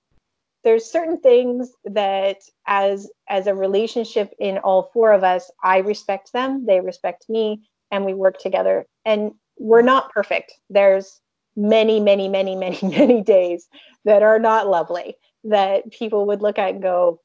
There's 0.67 0.83
certain 0.83 1.17
things 1.21 1.71
that 1.85 2.41
as 2.67 3.09
as 3.29 3.47
a 3.47 3.55
relationship 3.55 4.33
in 4.37 4.57
all 4.57 4.89
four 4.91 5.13
of 5.13 5.23
us, 5.23 5.49
I 5.63 5.77
respect 5.77 6.33
them, 6.33 6.65
they 6.65 6.81
respect 6.81 7.29
me, 7.29 7.69
and 7.89 8.03
we 8.03 8.13
work 8.13 8.37
together. 8.37 8.85
And 9.05 9.31
we're 9.57 9.81
not 9.81 10.11
perfect. 10.11 10.51
There's 10.69 11.21
many, 11.55 12.01
many, 12.01 12.27
many, 12.27 12.57
many, 12.57 12.79
many 12.83 13.21
days 13.21 13.69
that 14.03 14.23
are 14.23 14.39
not 14.39 14.67
lovely 14.67 15.15
that 15.45 15.89
people 15.89 16.27
would 16.27 16.41
look 16.41 16.59
at 16.59 16.71
and 16.71 16.81
go, 16.81 17.21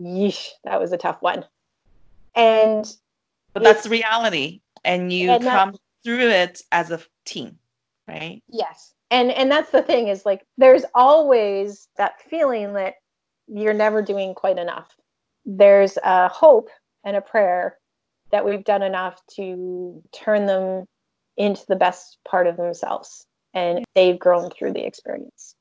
yeesh, 0.00 0.48
that 0.64 0.80
was 0.80 0.90
a 0.90 0.96
tough 0.96 1.20
one. 1.20 1.44
And 2.34 2.90
but 3.52 3.62
that's 3.62 3.82
the 3.84 3.90
reality. 3.90 4.62
And 4.86 5.12
you 5.12 5.32
and 5.32 5.44
come 5.44 5.76
through 6.02 6.30
it 6.30 6.62
as 6.72 6.90
a 6.90 7.00
team, 7.26 7.58
right? 8.08 8.42
Yes. 8.48 8.94
And 9.10 9.30
and 9.30 9.50
that's 9.50 9.70
the 9.70 9.82
thing 9.82 10.08
is 10.08 10.26
like 10.26 10.44
there's 10.58 10.84
always 10.94 11.88
that 11.96 12.20
feeling 12.22 12.72
that 12.74 12.94
you're 13.46 13.74
never 13.74 14.02
doing 14.02 14.34
quite 14.34 14.58
enough. 14.58 14.96
There's 15.44 15.96
a 16.02 16.28
hope 16.28 16.70
and 17.04 17.16
a 17.16 17.20
prayer 17.20 17.78
that 18.32 18.44
we've 18.44 18.64
done 18.64 18.82
enough 18.82 19.20
to 19.36 20.02
turn 20.12 20.46
them 20.46 20.84
into 21.36 21.64
the 21.68 21.76
best 21.76 22.18
part 22.28 22.46
of 22.46 22.56
themselves 22.56 23.26
and 23.54 23.84
they've 23.94 24.18
grown 24.18 24.50
through 24.50 24.72
the 24.72 24.84
experience. 24.84 25.54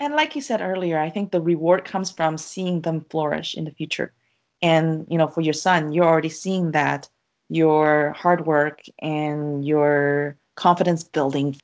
And 0.00 0.14
like 0.14 0.34
you 0.34 0.42
said 0.42 0.60
earlier, 0.60 0.98
I 0.98 1.10
think 1.10 1.30
the 1.30 1.40
reward 1.40 1.84
comes 1.84 2.10
from 2.10 2.36
seeing 2.36 2.80
them 2.80 3.06
flourish 3.08 3.54
in 3.54 3.64
the 3.64 3.70
future. 3.70 4.12
And, 4.60 5.06
you 5.08 5.16
know, 5.16 5.28
for 5.28 5.42
your 5.42 5.54
son, 5.54 5.92
you're 5.92 6.04
already 6.04 6.28
seeing 6.28 6.72
that 6.72 7.08
your 7.48 8.12
hard 8.12 8.46
work 8.46 8.80
and 9.00 9.64
your 9.64 10.36
confidence 10.56 11.04
building 11.04 11.56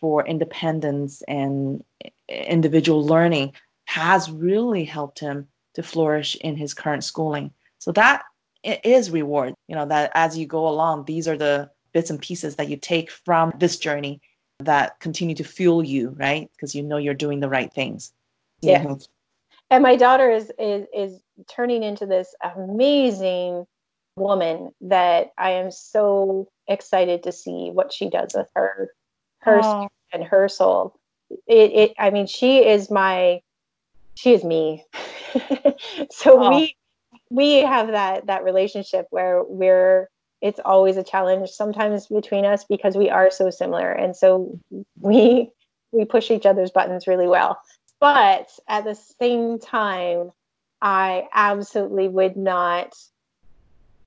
for 0.00 0.26
independence 0.26 1.22
and 1.28 1.84
individual 2.28 3.04
learning 3.04 3.52
has 3.84 4.30
really 4.30 4.84
helped 4.84 5.18
him 5.18 5.48
to 5.74 5.82
flourish 5.82 6.36
in 6.36 6.56
his 6.56 6.74
current 6.74 7.04
schooling. 7.04 7.50
So 7.78 7.92
that 7.92 8.24
is 8.62 9.10
reward, 9.10 9.54
you 9.68 9.74
know, 9.74 9.86
that 9.86 10.10
as 10.14 10.36
you 10.36 10.46
go 10.46 10.68
along, 10.68 11.04
these 11.04 11.26
are 11.26 11.36
the 11.36 11.70
bits 11.92 12.10
and 12.10 12.20
pieces 12.20 12.56
that 12.56 12.68
you 12.68 12.76
take 12.76 13.10
from 13.10 13.52
this 13.58 13.78
journey 13.78 14.20
that 14.60 15.00
continue 15.00 15.34
to 15.34 15.44
fuel 15.44 15.82
you, 15.82 16.10
right? 16.10 16.50
Because 16.52 16.74
you 16.74 16.82
know 16.82 16.98
you're 16.98 17.14
doing 17.14 17.40
the 17.40 17.48
right 17.48 17.72
things. 17.72 18.12
Yeah. 18.60 18.84
Mm-hmm. 18.84 18.94
And 19.70 19.82
my 19.82 19.96
daughter 19.96 20.30
is 20.30 20.52
is 20.58 20.86
is 20.94 21.20
turning 21.48 21.82
into 21.82 22.04
this 22.04 22.34
amazing 22.56 23.66
woman 24.16 24.70
that 24.82 25.28
I 25.38 25.50
am 25.52 25.70
so 25.70 26.48
excited 26.66 27.22
to 27.22 27.32
see 27.32 27.70
what 27.72 27.92
she 27.92 28.10
does 28.10 28.34
with 28.34 28.48
her 28.54 28.90
her 29.40 29.60
oh. 29.62 29.88
and 30.12 30.24
her 30.24 30.48
soul. 30.48 30.96
It, 31.46 31.72
it 31.72 31.92
I 31.98 32.10
mean 32.10 32.26
she 32.26 32.66
is 32.66 32.90
my 32.90 33.40
she 34.14 34.32
is 34.32 34.44
me. 34.44 34.84
so 36.10 36.42
oh. 36.42 36.56
we 36.56 36.76
we 37.30 37.56
have 37.56 37.88
that 37.88 38.26
that 38.26 38.44
relationship 38.44 39.06
where 39.10 39.42
we're 39.44 40.08
it's 40.40 40.60
always 40.64 40.96
a 40.96 41.02
challenge 41.02 41.50
sometimes 41.50 42.06
between 42.06 42.44
us 42.44 42.64
because 42.64 42.96
we 42.96 43.08
are 43.08 43.30
so 43.30 43.50
similar 43.50 43.90
and 43.90 44.16
so 44.16 44.58
we 45.00 45.50
we 45.92 46.04
push 46.04 46.30
each 46.30 46.46
other's 46.46 46.70
buttons 46.70 47.06
really 47.06 47.28
well 47.28 47.60
but 48.00 48.50
at 48.68 48.84
the 48.84 48.94
same 48.94 49.58
time 49.58 50.30
i 50.82 51.26
absolutely 51.34 52.08
would 52.08 52.36
not 52.36 52.94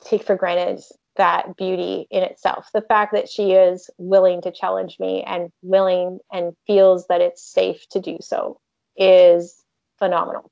take 0.03 0.23
for 0.23 0.35
granted 0.35 0.81
that 1.15 1.55
beauty 1.57 2.07
in 2.09 2.23
itself 2.23 2.69
the 2.73 2.81
fact 2.81 3.13
that 3.13 3.29
she 3.29 3.51
is 3.51 3.89
willing 3.97 4.41
to 4.41 4.51
challenge 4.51 4.97
me 4.99 5.23
and 5.23 5.51
willing 5.61 6.19
and 6.31 6.55
feels 6.65 7.07
that 7.07 7.21
it's 7.21 7.43
safe 7.43 7.87
to 7.89 7.99
do 7.99 8.17
so 8.21 8.59
is 8.97 9.63
phenomenal 9.99 10.49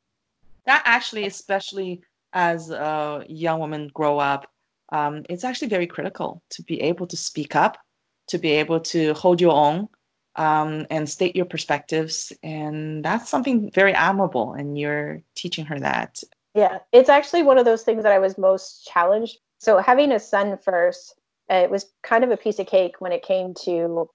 that 0.65 0.81
actually 0.85 1.25
especially 1.25 2.01
as 2.33 2.69
a 2.69 3.25
young 3.27 3.59
woman 3.59 3.89
grow 3.93 4.19
up 4.19 4.51
um, 4.91 5.23
it's 5.29 5.43
actually 5.43 5.69
very 5.69 5.87
critical 5.87 6.43
to 6.51 6.63
be 6.63 6.81
able 6.81 7.07
to 7.07 7.17
speak 7.17 7.55
up, 7.55 7.77
to 8.27 8.37
be 8.37 8.51
able 8.51 8.79
to 8.81 9.13
hold 9.13 9.39
your 9.39 9.53
own 9.53 9.87
um, 10.35 10.85
and 10.89 11.09
state 11.09 11.35
your 11.35 11.45
perspectives. 11.45 12.33
And 12.43 13.03
that's 13.03 13.29
something 13.29 13.71
very 13.71 13.93
admirable. 13.93 14.53
And 14.53 14.77
you're 14.77 15.21
teaching 15.35 15.65
her 15.65 15.79
that. 15.79 16.21
Yeah, 16.53 16.79
it's 16.91 17.09
actually 17.09 17.43
one 17.43 17.57
of 17.57 17.65
those 17.65 17.83
things 17.83 18.03
that 18.03 18.11
I 18.11 18.19
was 18.19 18.37
most 18.37 18.85
challenged. 18.85 19.37
So, 19.61 19.77
having 19.77 20.11
a 20.11 20.19
son 20.19 20.57
first, 20.57 21.13
it 21.47 21.69
was 21.69 21.85
kind 22.01 22.23
of 22.23 22.31
a 22.31 22.37
piece 22.37 22.57
of 22.57 22.65
cake 22.65 22.95
when 22.97 23.11
it 23.11 23.21
came 23.21 23.53
to 23.65 24.09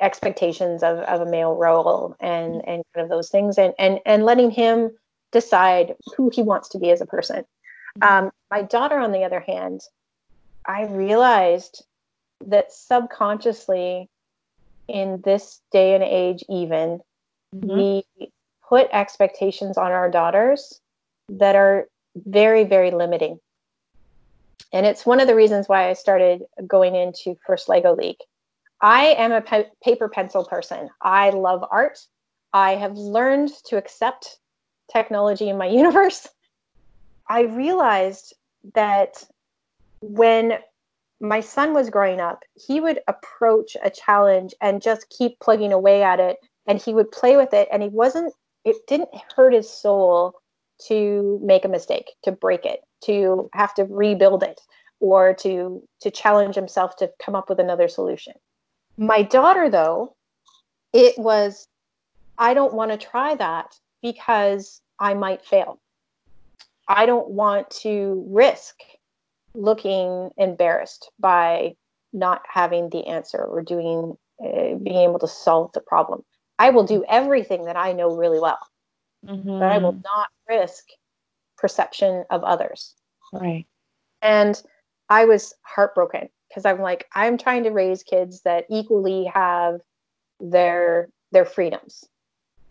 expectations 0.00 0.84
of, 0.84 0.98
of 0.98 1.20
a 1.20 1.30
male 1.30 1.56
role 1.56 2.14
and 2.20 2.62
and 2.68 2.84
kind 2.94 3.02
of 3.02 3.08
those 3.08 3.28
things 3.28 3.58
and 3.58 3.74
and 3.80 3.98
and 4.06 4.24
letting 4.24 4.52
him 4.52 4.92
decide 5.32 5.96
who 6.16 6.30
he 6.32 6.40
wants 6.40 6.68
to 6.68 6.78
be 6.78 6.90
as 6.90 7.00
a 7.00 7.06
person 7.06 7.44
mm-hmm. 7.98 8.26
um, 8.26 8.32
my 8.48 8.62
daughter 8.62 8.96
on 8.96 9.10
the 9.10 9.24
other 9.24 9.40
hand 9.40 9.80
I 10.66 10.84
realized 10.84 11.84
that 12.46 12.72
subconsciously 12.72 14.08
in 14.86 15.20
this 15.24 15.60
day 15.72 15.96
and 15.96 16.04
age 16.04 16.44
even 16.48 17.00
mm-hmm. 17.52 17.76
we 17.76 18.04
put 18.68 18.88
expectations 18.92 19.76
on 19.76 19.90
our 19.90 20.08
daughters 20.08 20.80
that 21.28 21.56
are 21.56 21.88
very 22.14 22.62
very 22.62 22.92
limiting 22.92 23.40
and 24.72 24.86
it's 24.86 25.04
one 25.04 25.20
of 25.20 25.26
the 25.26 25.34
reasons 25.34 25.68
why 25.68 25.88
i 25.88 25.92
started 25.92 26.42
going 26.66 26.94
into 26.94 27.36
first 27.46 27.68
lego 27.68 27.94
league. 27.94 28.18
I 28.80 29.14
am 29.18 29.30
a 29.32 29.40
pe- 29.40 29.70
paper 29.82 30.08
pencil 30.08 30.44
person. 30.44 30.88
I 31.00 31.30
love 31.30 31.64
art. 31.70 31.98
I 32.52 32.72
have 32.72 32.96
learned 32.96 33.50
to 33.66 33.76
accept 33.76 34.38
technology 34.92 35.48
in 35.48 35.56
my 35.56 35.66
universe. 35.80 36.28
I 37.28 37.42
realized 37.42 38.34
that 38.74 39.24
when 40.00 40.58
my 41.20 41.40
son 41.40 41.72
was 41.72 41.88
growing 41.88 42.20
up, 42.20 42.42
he 42.54 42.80
would 42.80 43.00
approach 43.06 43.76
a 43.82 43.90
challenge 43.90 44.54
and 44.60 44.82
just 44.82 45.08
keep 45.08 45.38
plugging 45.38 45.72
away 45.72 46.02
at 46.02 46.18
it 46.18 46.38
and 46.66 46.80
he 46.80 46.92
would 46.92 47.10
play 47.12 47.36
with 47.36 47.54
it 47.54 47.68
and 47.72 47.82
he 47.82 47.88
wasn't 47.88 48.32
it 48.64 48.76
didn't 48.86 49.08
hurt 49.34 49.52
his 49.52 49.68
soul 49.68 50.34
to 50.88 51.40
make 51.42 51.64
a 51.64 51.68
mistake, 51.68 52.12
to 52.24 52.32
break 52.32 52.64
it, 52.64 52.80
to 53.04 53.48
have 53.54 53.74
to 53.74 53.84
rebuild 53.84 54.42
it 54.42 54.60
or 55.00 55.34
to 55.34 55.82
to 56.00 56.10
challenge 56.10 56.54
himself 56.54 56.96
to 56.96 57.10
come 57.22 57.34
up 57.34 57.48
with 57.48 57.58
another 57.58 57.88
solution. 57.88 58.34
My 58.96 59.22
daughter 59.22 59.68
though, 59.68 60.16
it 60.92 61.18
was 61.18 61.66
I 62.38 62.54
don't 62.54 62.74
want 62.74 62.90
to 62.92 62.96
try 62.96 63.34
that 63.34 63.74
because 64.02 64.80
I 64.98 65.14
might 65.14 65.44
fail. 65.44 65.80
I 66.88 67.06
don't 67.06 67.30
want 67.30 67.70
to 67.82 68.24
risk 68.28 68.76
looking 69.54 70.30
embarrassed 70.36 71.10
by 71.18 71.76
not 72.12 72.42
having 72.48 72.90
the 72.90 73.06
answer 73.06 73.42
or 73.42 73.62
doing 73.62 74.16
uh, 74.44 74.74
being 74.82 75.08
able 75.08 75.18
to 75.18 75.28
solve 75.28 75.72
the 75.72 75.80
problem. 75.80 76.24
I 76.58 76.70
will 76.70 76.84
do 76.84 77.04
everything 77.08 77.64
that 77.64 77.76
I 77.76 77.92
know 77.92 78.14
really 78.14 78.40
well, 78.40 78.58
mm-hmm. 79.24 79.58
but 79.58 79.70
I 79.70 79.78
will 79.78 79.92
mm-hmm. 79.92 80.02
not 80.02 80.28
risk 80.48 80.84
perception 81.56 82.24
of 82.30 82.42
others. 82.44 82.94
Right. 83.32 83.66
And 84.20 84.60
I 85.08 85.24
was 85.24 85.54
heartbroken 85.62 86.28
because 86.48 86.64
I'm 86.64 86.80
like, 86.80 87.06
I'm 87.14 87.38
trying 87.38 87.64
to 87.64 87.70
raise 87.70 88.02
kids 88.02 88.42
that 88.42 88.66
equally 88.70 89.24
have 89.32 89.80
their 90.40 91.08
their 91.32 91.44
freedoms. 91.44 92.04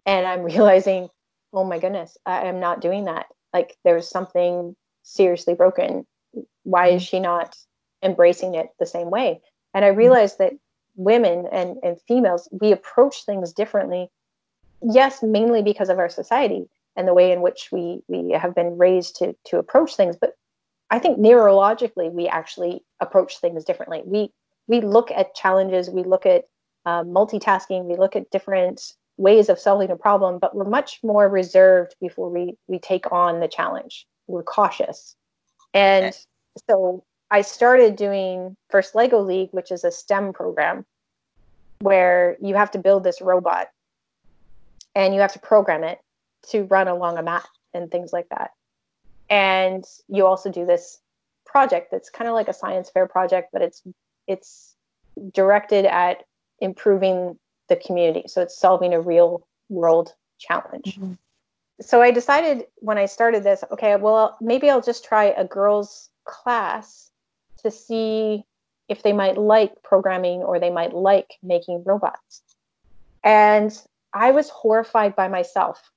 And 0.06 0.28
I'm 0.28 0.44
realizing, 0.44 1.10
oh 1.54 1.64
my 1.64 1.80
goodness, 1.80 2.18
I 2.26 2.48
am 2.48 2.60
not 2.60 2.82
doing 2.82 3.06
that. 3.06 3.28
Like 3.54 3.76
there's 3.84 4.08
something 4.08 4.76
seriously 5.04 5.54
broken 5.54 6.06
why 6.64 6.88
is 6.88 7.04
she 7.04 7.20
not 7.20 7.56
embracing 8.04 8.56
it 8.56 8.68
the 8.80 8.86
same 8.86 9.10
way 9.10 9.40
and 9.74 9.86
i 9.86 9.90
mm-hmm. 9.90 10.00
realized 10.00 10.38
that 10.38 10.54
women 10.96 11.48
and, 11.52 11.78
and 11.84 11.98
females 12.08 12.50
we 12.52 12.72
approach 12.72 13.26
things 13.26 13.54
differently 13.54 14.10
yes 14.82 15.22
mainly 15.22 15.62
because 15.62 15.90
of 15.90 16.00
our 16.00 16.10
society 16.10 16.66
and 16.96 17.08
the 17.08 17.14
way 17.14 17.32
in 17.32 17.42
which 17.42 17.70
we 17.72 18.02
we 18.08 18.32
have 18.32 18.56
been 18.56 18.78
raised 18.78 19.16
to 19.16 19.36
to 19.46 19.58
approach 19.58 19.96
things 19.96 20.16
but 20.20 20.34
i 20.90 21.00
think 21.00 21.18
neurologically 21.18 22.12
we 22.12 22.28
actually 22.28 22.84
approach 23.02 23.40
things 23.40 23.66
differently. 23.66 24.04
We 24.06 24.32
we 24.68 24.80
look 24.80 25.12
at 25.12 25.36
challenges 25.36 25.90
we 25.90 26.04
look 26.04 26.26
at 26.26 26.46
uh, 26.86 27.04
multitasking 27.04 27.86
we 27.86 27.98
look 27.98 28.16
at 28.16 28.30
different 28.30 28.94
ways 29.18 29.50
of 29.50 29.60
solving 29.60 29.92
a 29.92 29.96
problem 29.96 30.40
but 30.40 30.56
we're 30.56 30.64
much 30.64 31.00
more 31.04 31.28
reserved 31.28 31.96
before 32.00 32.30
we 32.30 32.56
we 32.68 32.80
take 32.80 33.12
on 33.12 33.40
the 33.40 33.48
challenge. 33.48 34.08
We're 34.28 34.44
cautious. 34.44 35.16
And 35.74 36.16
so 36.70 37.04
I 37.30 37.42
started 37.42 37.96
doing 37.96 38.56
First 38.70 38.94
Lego 38.94 39.20
League, 39.22 39.50
which 39.52 39.72
is 39.72 39.84
a 39.84 39.92
STEM 39.92 40.34
program 40.34 40.86
where 41.80 42.38
you 42.42 42.56
have 42.56 42.72
to 42.72 42.80
build 42.80 43.04
this 43.04 43.22
robot 43.22 43.68
and 44.96 45.14
you 45.14 45.22
have 45.22 45.34
to 45.34 45.40
program 45.40 45.84
it 45.84 46.00
to 46.50 46.64
run 46.64 46.88
along 46.88 47.18
a 47.18 47.24
mat 47.24 47.48
and 47.74 47.90
things 47.90 48.12
like 48.12 48.28
that. 48.30 48.52
And 49.30 49.86
you 50.08 50.26
also 50.26 50.52
do 50.52 50.66
this 50.66 51.00
project 51.46 51.92
that's 51.92 52.10
kind 52.10 52.28
of 52.28 52.34
like 52.34 52.48
a 52.48 52.54
science 52.54 52.90
fair 52.90 53.08
project, 53.08 53.50
but 53.54 53.62
it's 53.62 53.84
it's 54.28 54.76
directed 55.34 55.86
at 55.86 56.24
improving 56.60 57.38
the 57.70 57.76
community. 57.76 58.24
So 58.28 58.42
it's 58.42 58.58
solving 58.58 58.94
a 58.94 59.02
real 59.02 59.46
world 59.70 60.14
challenge. 60.40 60.96
Mm-hmm. 60.96 61.14
So 61.82 62.02
I 62.02 62.12
decided 62.12 62.66
when 62.76 62.98
I 62.98 63.06
started 63.08 63.44
this, 63.44 63.64
okay, 63.72 63.96
well, 63.96 64.38
maybe 64.40 64.70
I'll 64.70 64.82
just 64.82 65.04
try 65.04 65.26
a 65.26 65.46
girls' 65.46 66.10
class 66.26 67.10
to 67.64 67.72
see 67.72 68.44
if 68.88 69.04
they 69.04 69.14
might 69.14 69.38
like 69.38 69.82
programming 69.84 70.42
or 70.44 70.60
they 70.60 70.70
might 70.70 70.94
like 70.94 71.36
making 71.42 71.84
robots. 71.86 72.44
And 73.24 73.72
I 74.14 74.32
was 74.32 74.50
horrified 74.50 75.16
by 75.16 75.28
myself 75.28 75.92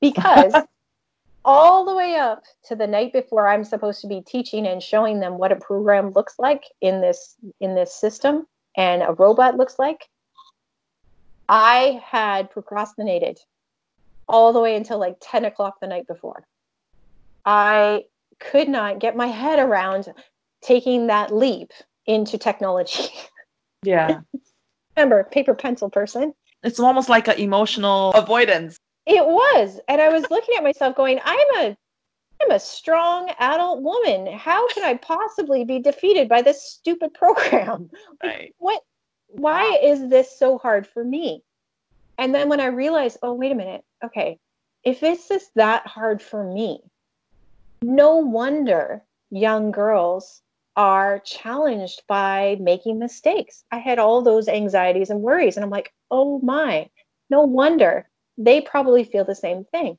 because 0.00 0.54
all 1.44 1.84
the 1.84 1.94
way 1.94 2.16
up 2.16 2.42
to 2.64 2.76
the 2.76 2.86
night 2.86 3.12
before 3.12 3.48
I'm 3.48 3.64
supposed 3.64 4.00
to 4.02 4.06
be 4.06 4.22
teaching 4.22 4.66
and 4.66 4.82
showing 4.82 5.20
them 5.20 5.38
what 5.38 5.52
a 5.52 5.56
program 5.56 6.10
looks 6.10 6.34
like 6.38 6.64
in 6.80 7.00
this 7.00 7.36
in 7.60 7.74
this 7.74 7.94
system 7.94 8.46
and 8.76 9.02
a 9.02 9.12
robot 9.12 9.56
looks 9.56 9.78
like, 9.78 10.08
I 11.48 12.00
had 12.04 12.50
procrastinated 12.50 13.40
all 14.28 14.52
the 14.52 14.60
way 14.60 14.76
until 14.76 14.98
like 14.98 15.16
10 15.20 15.44
o'clock 15.44 15.80
the 15.80 15.88
night 15.88 16.06
before. 16.06 16.46
I 17.44 18.04
could 18.38 18.68
not 18.68 19.00
get 19.00 19.16
my 19.16 19.26
head 19.26 19.58
around 19.58 20.06
taking 20.62 21.08
that 21.08 21.34
leap 21.34 21.72
into 22.06 22.38
technology. 22.38 23.08
Yeah. 23.82 24.20
Remember, 24.96 25.24
paper 25.24 25.54
pencil 25.54 25.90
person. 25.90 26.34
It's 26.62 26.80
almost 26.80 27.08
like 27.08 27.28
an 27.28 27.38
emotional 27.38 28.12
avoidance. 28.12 28.78
It 29.06 29.24
was. 29.24 29.80
And 29.88 30.00
I 30.00 30.08
was 30.08 30.24
looking 30.30 30.56
at 30.56 30.62
myself 30.62 30.94
going, 30.96 31.20
I'm 31.24 31.56
a 31.58 31.76
I'm 32.42 32.50
a 32.52 32.60
strong 32.60 33.30
adult 33.38 33.82
woman. 33.82 34.26
How 34.32 34.66
can 34.68 34.82
I 34.82 34.94
possibly 34.94 35.64
be 35.64 35.78
defeated 35.78 36.28
by 36.28 36.42
this 36.42 36.62
stupid 36.62 37.12
program? 37.14 37.90
Right. 38.22 38.54
What 38.58 38.82
why 39.28 39.78
is 39.82 40.08
this 40.08 40.38
so 40.38 40.58
hard 40.58 40.86
for 40.86 41.04
me? 41.04 41.42
And 42.18 42.34
then 42.34 42.48
when 42.48 42.60
I 42.60 42.66
realized, 42.66 43.18
oh, 43.22 43.32
wait 43.32 43.52
a 43.52 43.54
minute, 43.54 43.82
okay, 44.04 44.38
if 44.84 45.00
this 45.00 45.30
is 45.30 45.50
that 45.54 45.86
hard 45.86 46.20
for 46.20 46.44
me, 46.44 46.80
no 47.82 48.16
wonder 48.16 49.02
young 49.30 49.70
girls 49.70 50.42
are 50.76 51.20
challenged 51.20 52.02
by 52.08 52.56
making 52.60 52.98
mistakes. 52.98 53.64
I 53.70 53.78
had 53.78 53.98
all 53.98 54.22
those 54.22 54.48
anxieties 54.48 55.10
and 55.10 55.20
worries, 55.20 55.56
and 55.56 55.64
I'm 55.64 55.70
like, 55.70 55.92
oh 56.10 56.40
my, 56.40 56.88
no 57.28 57.42
wonder 57.42 58.08
they 58.38 58.60
probably 58.60 59.04
feel 59.04 59.24
the 59.24 59.34
same 59.34 59.64
thing. 59.64 59.98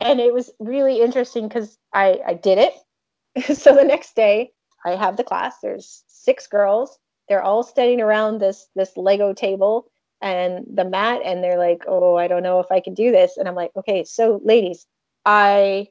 And 0.00 0.20
it 0.20 0.34
was 0.34 0.50
really 0.58 1.00
interesting 1.00 1.48
because 1.48 1.78
I, 1.92 2.20
I 2.26 2.34
did 2.34 2.58
it. 2.58 3.56
so 3.58 3.74
the 3.74 3.84
next 3.84 4.14
day, 4.14 4.52
I 4.84 4.90
have 4.90 5.16
the 5.16 5.24
class. 5.24 5.56
There's 5.62 6.04
six 6.06 6.46
girls. 6.46 6.98
They're 7.28 7.42
all 7.42 7.62
standing 7.62 8.00
around 8.00 8.40
this 8.40 8.66
this 8.74 8.96
Lego 8.96 9.32
table 9.32 9.86
and 10.20 10.66
the 10.72 10.84
mat, 10.84 11.22
and 11.24 11.42
they're 11.42 11.58
like, 11.58 11.84
"Oh, 11.86 12.16
I 12.16 12.28
don't 12.28 12.42
know 12.42 12.60
if 12.60 12.66
I 12.70 12.80
can 12.80 12.94
do 12.94 13.10
this." 13.10 13.36
And 13.36 13.48
I'm 13.48 13.54
like, 13.54 13.70
"Okay, 13.76 14.04
so 14.04 14.40
ladies, 14.44 14.86
I 15.24 15.88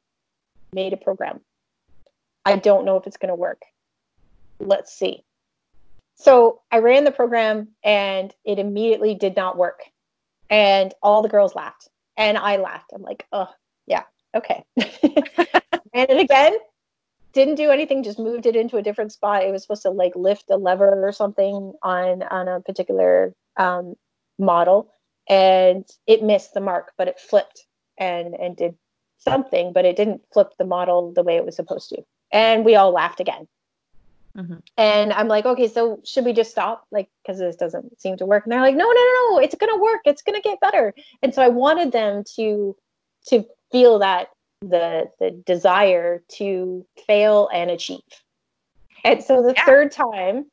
made 0.73 0.93
a 0.93 0.97
program. 0.97 1.39
I 2.45 2.57
don't 2.57 2.85
know 2.85 2.97
if 2.97 3.07
it's 3.07 3.17
going 3.17 3.29
to 3.29 3.35
work. 3.35 3.61
Let's 4.61 4.93
see. 4.93 5.23
So 6.15 6.61
I 6.71 6.79
ran 6.79 7.03
the 7.03 7.11
program 7.11 7.69
and 7.83 8.33
it 8.45 8.59
immediately 8.59 9.15
did 9.15 9.35
not 9.35 9.57
work. 9.57 9.81
And 10.49 10.93
all 11.01 11.21
the 11.21 11.29
girls 11.29 11.55
laughed 11.55 11.89
and 12.17 12.37
I 12.37 12.57
laughed. 12.57 12.91
I'm 12.93 13.01
like, 13.01 13.25
oh, 13.31 13.49
yeah, 13.87 14.03
okay. 14.35 14.63
ran 14.77 16.09
it 16.09 16.19
again. 16.19 16.57
Didn't 17.33 17.55
do 17.55 17.71
anything, 17.71 18.03
just 18.03 18.19
moved 18.19 18.45
it 18.45 18.57
into 18.57 18.77
a 18.77 18.81
different 18.81 19.13
spot. 19.13 19.43
It 19.43 19.51
was 19.51 19.63
supposed 19.63 19.83
to 19.83 19.89
like 19.89 20.15
lift 20.15 20.45
a 20.51 20.57
lever 20.57 21.07
or 21.07 21.13
something 21.13 21.73
on 21.81 22.23
on 22.23 22.49
a 22.49 22.59
particular 22.59 23.33
um, 23.55 23.95
model, 24.37 24.91
and 25.29 25.85
it 26.07 26.23
missed 26.23 26.53
the 26.53 26.59
mark, 26.59 26.91
but 26.97 27.07
it 27.07 27.21
flipped 27.21 27.65
and 27.97 28.35
and 28.35 28.57
did 28.57 28.75
something, 29.17 29.71
but 29.71 29.85
it 29.85 29.95
didn't 29.95 30.23
flip 30.33 30.51
the 30.59 30.65
model 30.65 31.13
the 31.13 31.23
way 31.23 31.37
it 31.37 31.45
was 31.45 31.55
supposed 31.55 31.87
to. 31.89 32.03
And 32.33 32.65
we 32.65 32.75
all 32.75 32.91
laughed 32.91 33.21
again. 33.21 33.47
Mm-hmm. 34.37 34.55
And 34.77 35.11
I'm 35.13 35.27
like, 35.27 35.45
okay, 35.45 35.67
so 35.67 35.99
should 36.05 36.25
we 36.25 36.33
just 36.33 36.51
stop? 36.51 36.85
Like, 36.91 37.09
because 37.21 37.39
this 37.39 37.55
doesn't 37.55 37.99
seem 37.99 38.17
to 38.17 38.25
work. 38.25 38.45
And 38.45 38.51
they're 38.51 38.61
like, 38.61 38.75
no, 38.75 38.85
no, 38.85 38.93
no, 38.93 39.29
no, 39.31 39.39
it's 39.39 39.55
gonna 39.55 39.77
work. 39.77 40.01
It's 40.05 40.21
gonna 40.21 40.41
get 40.41 40.59
better. 40.59 40.93
And 41.21 41.33
so 41.33 41.41
I 41.41 41.49
wanted 41.49 41.91
them 41.91 42.23
to 42.35 42.75
to 43.27 43.45
feel 43.71 43.99
that 43.99 44.29
the 44.61 45.09
the 45.19 45.31
desire 45.31 46.23
to 46.37 46.85
fail 47.07 47.49
and 47.53 47.69
achieve. 47.71 47.99
And 49.03 49.23
so 49.23 49.41
the 49.41 49.53
yeah. 49.55 49.65
third 49.65 49.91
time, 49.91 50.45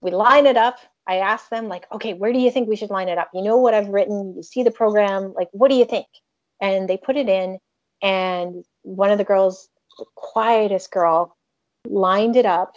we 0.00 0.10
line 0.10 0.46
it 0.46 0.56
up. 0.56 0.78
I 1.08 1.16
asked 1.18 1.50
them, 1.50 1.68
like, 1.68 1.86
okay, 1.92 2.14
where 2.14 2.32
do 2.32 2.38
you 2.38 2.50
think 2.50 2.68
we 2.68 2.76
should 2.76 2.90
line 2.90 3.08
it 3.08 3.18
up? 3.18 3.30
You 3.32 3.42
know 3.42 3.56
what 3.56 3.74
I've 3.74 3.88
written. 3.88 4.34
You 4.36 4.42
see 4.42 4.62
the 4.62 4.70
program. 4.70 5.34
Like, 5.34 5.48
what 5.52 5.68
do 5.68 5.76
you 5.76 5.84
think? 5.84 6.06
And 6.60 6.88
they 6.88 6.96
put 6.96 7.16
it 7.16 7.28
in, 7.28 7.58
and 8.02 8.64
one 8.82 9.10
of 9.10 9.18
the 9.18 9.24
girls, 9.24 9.68
the 9.98 10.06
quietest 10.14 10.90
girl, 10.90 11.36
lined 11.86 12.36
it 12.36 12.46
up 12.46 12.76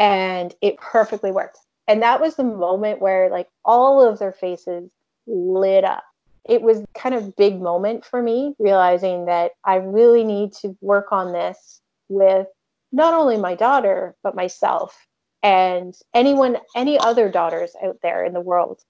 and 0.00 0.54
it 0.62 0.78
perfectly 0.78 1.30
worked. 1.30 1.58
And 1.86 2.02
that 2.02 2.20
was 2.20 2.34
the 2.34 2.42
moment 2.42 3.00
where 3.00 3.30
like 3.30 3.48
all 3.64 4.02
of 4.02 4.18
their 4.18 4.32
faces 4.32 4.90
lit 5.26 5.84
up. 5.84 6.02
It 6.48 6.62
was 6.62 6.82
kind 6.94 7.14
of 7.14 7.36
big 7.36 7.60
moment 7.60 8.04
for 8.04 8.22
me 8.22 8.54
realizing 8.58 9.26
that 9.26 9.52
I 9.64 9.76
really 9.76 10.24
need 10.24 10.54
to 10.54 10.76
work 10.80 11.12
on 11.12 11.32
this 11.32 11.82
with 12.08 12.46
not 12.90 13.14
only 13.14 13.36
my 13.36 13.54
daughter 13.54 14.16
but 14.22 14.34
myself 14.34 15.06
and 15.42 15.94
anyone 16.14 16.56
any 16.74 16.98
other 16.98 17.28
daughters 17.30 17.72
out 17.84 17.98
there 18.02 18.24
in 18.24 18.32
the 18.32 18.40
world. 18.40 18.82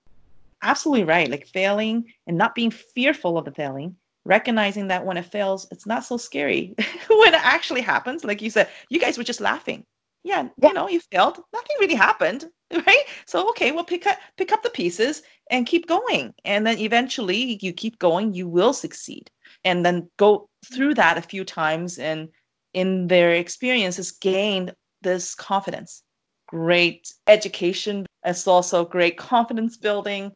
Absolutely 0.63 1.05
right. 1.05 1.29
Like 1.29 1.47
failing 1.47 2.05
and 2.27 2.39
not 2.39 2.55
being 2.55 2.71
fearful 2.71 3.37
of 3.37 3.45
the 3.45 3.53
failing 3.53 3.97
recognizing 4.27 4.89
that 4.89 5.05
when 5.05 5.17
it 5.17 5.25
fails, 5.25 5.67
it's 5.73 5.87
not 5.87 6.05
so 6.05 6.17
scary. 6.17 6.75
when 7.09 7.35
it 7.35 7.41
actually 7.43 7.81
happens, 7.81 8.23
like 8.23 8.43
you 8.43 8.51
said, 8.51 8.69
you 8.91 9.01
guys 9.01 9.17
were 9.17 9.25
just 9.25 9.41
laughing. 9.41 9.85
Yeah, 10.23 10.49
yeah, 10.59 10.69
you 10.69 10.75
know, 10.75 10.89
you 10.89 11.01
failed. 11.01 11.41
Nothing 11.53 11.77
really 11.81 11.95
happened, 11.95 12.47
right? 12.87 13.05
So 13.27 13.49
okay, 13.51 13.73
well 13.73 13.85
pick 13.85 14.07
up 14.07 14.19
pick 14.37 14.53
up 14.53 14.63
the 14.63 14.71
pieces 14.71 15.23
and 15.51 15.67
keep 15.67 15.87
going. 15.87 16.35
And 16.45 16.67
then 16.67 16.79
eventually 16.79 17.59
you 17.63 17.73
keep 17.73 17.99
going, 17.99 18.35
you 18.35 18.49
will 18.49 18.73
succeed. 18.73 19.31
And 19.65 19.85
then 19.85 20.11
go 20.17 20.49
through 20.73 20.95
that 20.95 21.19
a 21.19 21.23
few 21.23 21.45
times 21.45 21.99
and 21.99 22.29
in 22.75 23.09
their 23.09 23.33
experiences 23.33 24.13
gained 24.13 24.75
this 25.03 25.35
confidence. 25.35 26.03
Great 26.47 27.13
education. 27.27 28.07
It's 28.25 28.47
also 28.47 28.85
great 28.85 29.17
confidence 29.17 29.77
building 29.77 30.33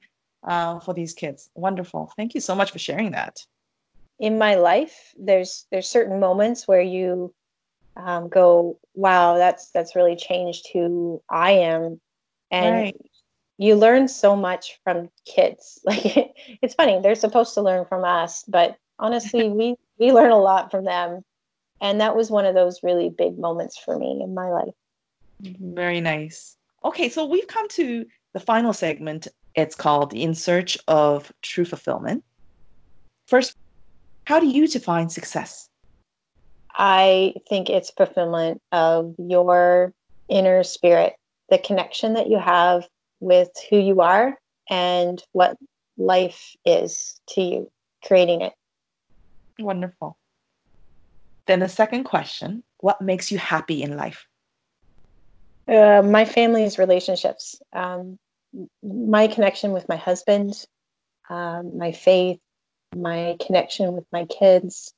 uh, 0.46 0.80
for 0.80 0.94
these 0.94 1.12
kids. 1.12 1.50
Wonderful. 1.54 2.12
Thank 2.16 2.34
you 2.34 2.40
so 2.40 2.54
much 2.54 2.70
for 2.70 2.78
sharing 2.78 3.12
that 3.12 3.36
in 4.18 4.38
my 4.38 4.54
life 4.54 5.12
there's 5.18 5.66
there's 5.70 5.88
certain 5.88 6.20
moments 6.20 6.68
where 6.68 6.80
you 6.80 7.34
um, 7.96 8.28
go 8.28 8.78
wow 8.94 9.36
that's 9.36 9.70
that's 9.70 9.96
really 9.96 10.16
changed 10.16 10.68
who 10.72 11.22
i 11.30 11.52
am. 11.52 12.00
And 12.50 12.74
right. 12.74 12.96
you 13.58 13.74
learn 13.74 14.06
so 14.06 14.36
much 14.36 14.78
from 14.84 15.08
kids. 15.24 15.80
Like 15.86 16.34
it's 16.62 16.74
funny 16.74 17.00
they're 17.00 17.14
supposed 17.14 17.54
to 17.54 17.62
learn 17.62 17.84
from 17.86 18.04
us 18.04 18.44
but 18.48 18.76
honestly 18.98 19.48
we 19.58 19.76
we 19.98 20.12
learn 20.12 20.30
a 20.30 20.38
lot 20.38 20.70
from 20.70 20.84
them. 20.84 21.24
And 21.80 22.00
that 22.00 22.16
was 22.16 22.30
one 22.30 22.46
of 22.46 22.54
those 22.54 22.82
really 22.82 23.10
big 23.10 23.38
moments 23.38 23.76
for 23.76 23.98
me 23.98 24.20
in 24.22 24.34
my 24.34 24.48
life. 24.48 24.74
Very 25.40 26.00
nice. 26.00 26.56
Okay 26.84 27.08
so 27.08 27.24
we've 27.24 27.46
come 27.46 27.68
to 27.70 28.04
the 28.32 28.40
final 28.40 28.72
segment. 28.72 29.28
It's 29.54 29.76
called 29.76 30.12
in 30.12 30.34
search 30.34 30.76
of 30.88 31.32
true 31.42 31.64
fulfillment. 31.64 32.24
First 33.26 33.56
how 34.26 34.40
do 34.40 34.46
you 34.46 34.66
define 34.66 35.10
success? 35.10 35.68
I 36.74 37.34
think 37.48 37.70
it's 37.70 37.90
fulfillment 37.90 38.60
of 38.72 39.14
your 39.18 39.92
inner 40.28 40.62
spirit, 40.64 41.14
the 41.50 41.58
connection 41.58 42.14
that 42.14 42.28
you 42.28 42.38
have 42.38 42.88
with 43.20 43.50
who 43.70 43.78
you 43.78 44.00
are 44.00 44.38
and 44.68 45.22
what 45.32 45.56
life 45.96 46.56
is 46.64 47.20
to 47.28 47.42
you, 47.42 47.70
creating 48.04 48.40
it. 48.40 48.52
Wonderful. 49.58 50.16
Then 51.46 51.60
the 51.60 51.68
second 51.68 52.04
question 52.04 52.62
what 52.80 53.00
makes 53.00 53.32
you 53.32 53.38
happy 53.38 53.82
in 53.82 53.96
life? 53.96 54.26
Uh, 55.66 56.02
my 56.02 56.26
family's 56.26 56.78
relationships, 56.78 57.58
um, 57.72 58.18
my 58.82 59.26
connection 59.26 59.72
with 59.72 59.88
my 59.88 59.96
husband, 59.96 60.52
um, 61.30 61.78
my 61.78 61.92
faith, 61.92 62.38
my 62.94 63.36
connection 63.40 63.94
with 63.94 64.04
my 64.12 64.26
kids 64.26 64.92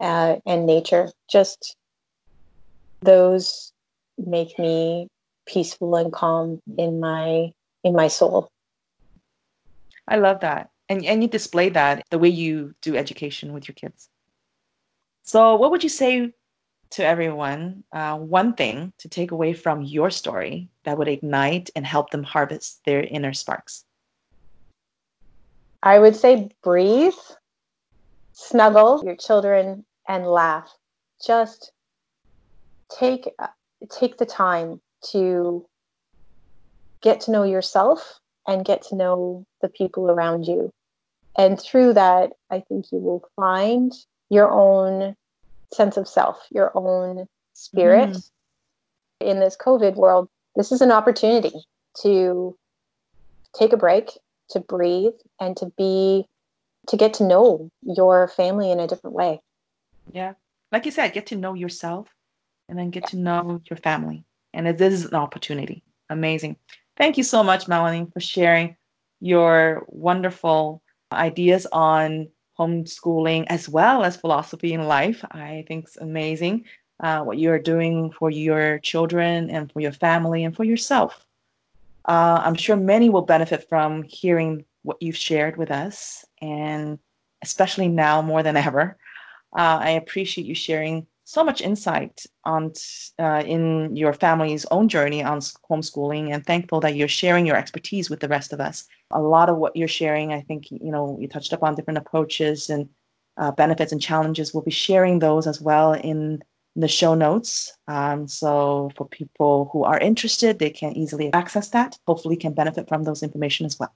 uh, 0.00 0.36
and 0.46 0.66
nature. 0.66 1.10
Just 1.30 1.76
those 3.02 3.72
make 4.18 4.58
me 4.58 5.08
peaceful 5.46 5.96
and 5.96 6.12
calm 6.12 6.60
in 6.78 7.00
my 7.00 7.50
in 7.82 7.94
my 7.94 8.08
soul. 8.08 8.48
I 10.08 10.16
love 10.16 10.40
that. 10.40 10.70
And 10.88 11.04
and 11.04 11.22
you 11.22 11.28
display 11.28 11.70
that 11.70 12.02
the 12.10 12.18
way 12.18 12.28
you 12.28 12.74
do 12.82 12.96
education 12.96 13.52
with 13.52 13.68
your 13.68 13.74
kids. 13.74 14.08
So 15.22 15.56
what 15.56 15.70
would 15.70 15.82
you 15.82 15.88
say 15.88 16.32
to 16.90 17.04
everyone 17.04 17.84
uh, 17.92 18.16
one 18.16 18.54
thing 18.54 18.92
to 18.98 19.08
take 19.08 19.30
away 19.30 19.52
from 19.52 19.82
your 19.82 20.10
story 20.10 20.68
that 20.84 20.98
would 20.98 21.08
ignite 21.08 21.70
and 21.74 21.86
help 21.86 22.10
them 22.10 22.22
harvest 22.22 22.80
their 22.84 23.02
inner 23.02 23.32
sparks? 23.32 23.84
I 25.82 25.98
would 25.98 26.16
say 26.16 26.50
breathe, 26.62 27.12
snuggle 28.34 29.02
your 29.04 29.16
children, 29.16 29.84
and 30.06 30.26
laugh. 30.26 30.70
Just 31.24 31.72
take 32.90 33.30
take 33.90 34.18
the 34.18 34.26
time 34.26 34.80
to 35.12 35.64
get 37.00 37.20
to 37.20 37.30
know 37.30 37.44
yourself 37.44 38.20
and 38.46 38.64
get 38.64 38.82
to 38.82 38.96
know 38.96 39.46
the 39.62 39.68
people 39.68 40.10
around 40.10 40.44
you. 40.46 40.70
And 41.36 41.60
through 41.60 41.94
that, 41.94 42.32
I 42.50 42.60
think 42.60 42.92
you 42.92 42.98
will 42.98 43.28
find 43.36 43.92
your 44.30 44.50
own 44.50 45.16
sense 45.72 45.96
of 45.96 46.06
self, 46.06 46.46
your 46.50 46.70
own 46.74 47.26
spirit. 47.52 48.10
Mm. 48.10 48.30
In 49.20 49.40
this 49.40 49.56
COVID 49.56 49.94
world, 49.96 50.28
this 50.56 50.70
is 50.72 50.80
an 50.80 50.92
opportunity 50.92 51.52
to 52.02 52.56
take 53.58 53.72
a 53.72 53.76
break, 53.76 54.10
to 54.50 54.60
breathe, 54.60 55.14
and 55.40 55.56
to 55.56 55.72
be, 55.78 56.26
to 56.88 56.96
get 56.96 57.14
to 57.14 57.24
know 57.24 57.70
your 57.82 58.28
family 58.28 58.70
in 58.70 58.80
a 58.80 58.86
different 58.86 59.14
way. 59.14 59.40
Yeah. 60.12 60.34
Like 60.72 60.84
you 60.86 60.90
said, 60.90 61.12
get 61.12 61.26
to 61.26 61.36
know 61.36 61.54
yourself 61.54 62.08
and 62.68 62.78
then 62.78 62.90
get 62.90 63.06
to 63.08 63.16
know 63.16 63.60
your 63.68 63.76
family. 63.76 64.24
And 64.52 64.66
this 64.78 64.94
is 64.94 65.06
an 65.06 65.14
opportunity. 65.14 65.82
Amazing. 66.10 66.56
Thank 66.96 67.16
you 67.16 67.24
so 67.24 67.42
much, 67.42 67.66
Melanie, 67.66 68.06
for 68.12 68.20
sharing 68.20 68.76
your 69.20 69.84
wonderful 69.88 70.82
ideas 71.12 71.66
on 71.72 72.28
homeschooling 72.58 73.46
as 73.48 73.68
well 73.68 74.04
as 74.04 74.16
philosophy 74.16 74.72
in 74.72 74.86
life. 74.86 75.24
I 75.30 75.64
think 75.66 75.86
it's 75.86 75.96
amazing 75.96 76.64
uh, 77.00 77.20
what 77.22 77.38
you 77.38 77.50
are 77.50 77.58
doing 77.58 78.12
for 78.12 78.30
your 78.30 78.78
children 78.78 79.50
and 79.50 79.72
for 79.72 79.80
your 79.80 79.92
family 79.92 80.44
and 80.44 80.54
for 80.54 80.64
yourself. 80.64 81.26
Uh, 82.06 82.40
I'm 82.44 82.54
sure 82.54 82.76
many 82.76 83.10
will 83.10 83.22
benefit 83.22 83.68
from 83.68 84.02
hearing 84.02 84.64
what 84.84 85.02
you've 85.02 85.16
shared 85.16 85.56
with 85.56 85.70
us, 85.70 86.24
and 86.40 86.98
especially 87.42 87.88
now 87.88 88.22
more 88.22 88.42
than 88.42 88.56
ever. 88.56 88.96
Uh, 89.56 89.78
I 89.80 89.90
appreciate 89.90 90.46
you 90.46 90.54
sharing 90.54 91.06
so 91.24 91.42
much 91.42 91.62
insight 91.62 92.26
on 92.44 92.72
uh, 93.18 93.42
in 93.46 93.96
your 93.96 94.12
family's 94.12 94.66
own 94.70 94.88
journey 94.88 95.22
on 95.22 95.40
homeschooling 95.40 96.32
and 96.32 96.44
thankful 96.44 96.80
that 96.80 96.94
you're 96.96 97.08
sharing 97.08 97.46
your 97.46 97.56
expertise 97.56 98.10
with 98.10 98.20
the 98.20 98.28
rest 98.28 98.52
of 98.52 98.60
us. 98.60 98.86
A 99.10 99.20
lot 99.20 99.48
of 99.48 99.56
what 99.56 99.74
you're 99.74 99.88
sharing 99.88 100.32
i 100.32 100.40
think 100.42 100.70
you 100.70 100.92
know 100.92 101.16
you 101.20 101.28
touched 101.28 101.52
upon 101.52 101.74
different 101.74 101.98
approaches 101.98 102.68
and 102.68 102.88
uh, 103.36 103.50
benefits 103.52 103.90
and 103.90 104.00
challenges. 104.00 104.52
We'll 104.52 104.62
be 104.62 104.70
sharing 104.70 105.18
those 105.18 105.46
as 105.46 105.60
well 105.60 105.94
in 105.94 106.42
the 106.76 106.88
show 106.88 107.14
notes. 107.14 107.72
Um, 107.88 108.28
so 108.28 108.90
for 108.96 109.08
people 109.08 109.70
who 109.72 109.84
are 109.84 109.98
interested 109.98 110.58
they 110.58 110.70
can 110.70 110.92
easily 110.92 111.32
access 111.32 111.68
that 111.70 111.98
hopefully 112.06 112.36
can 112.36 112.52
benefit 112.52 112.86
from 112.88 113.04
those 113.04 113.22
information 113.22 113.64
as 113.64 113.78
well 113.78 113.94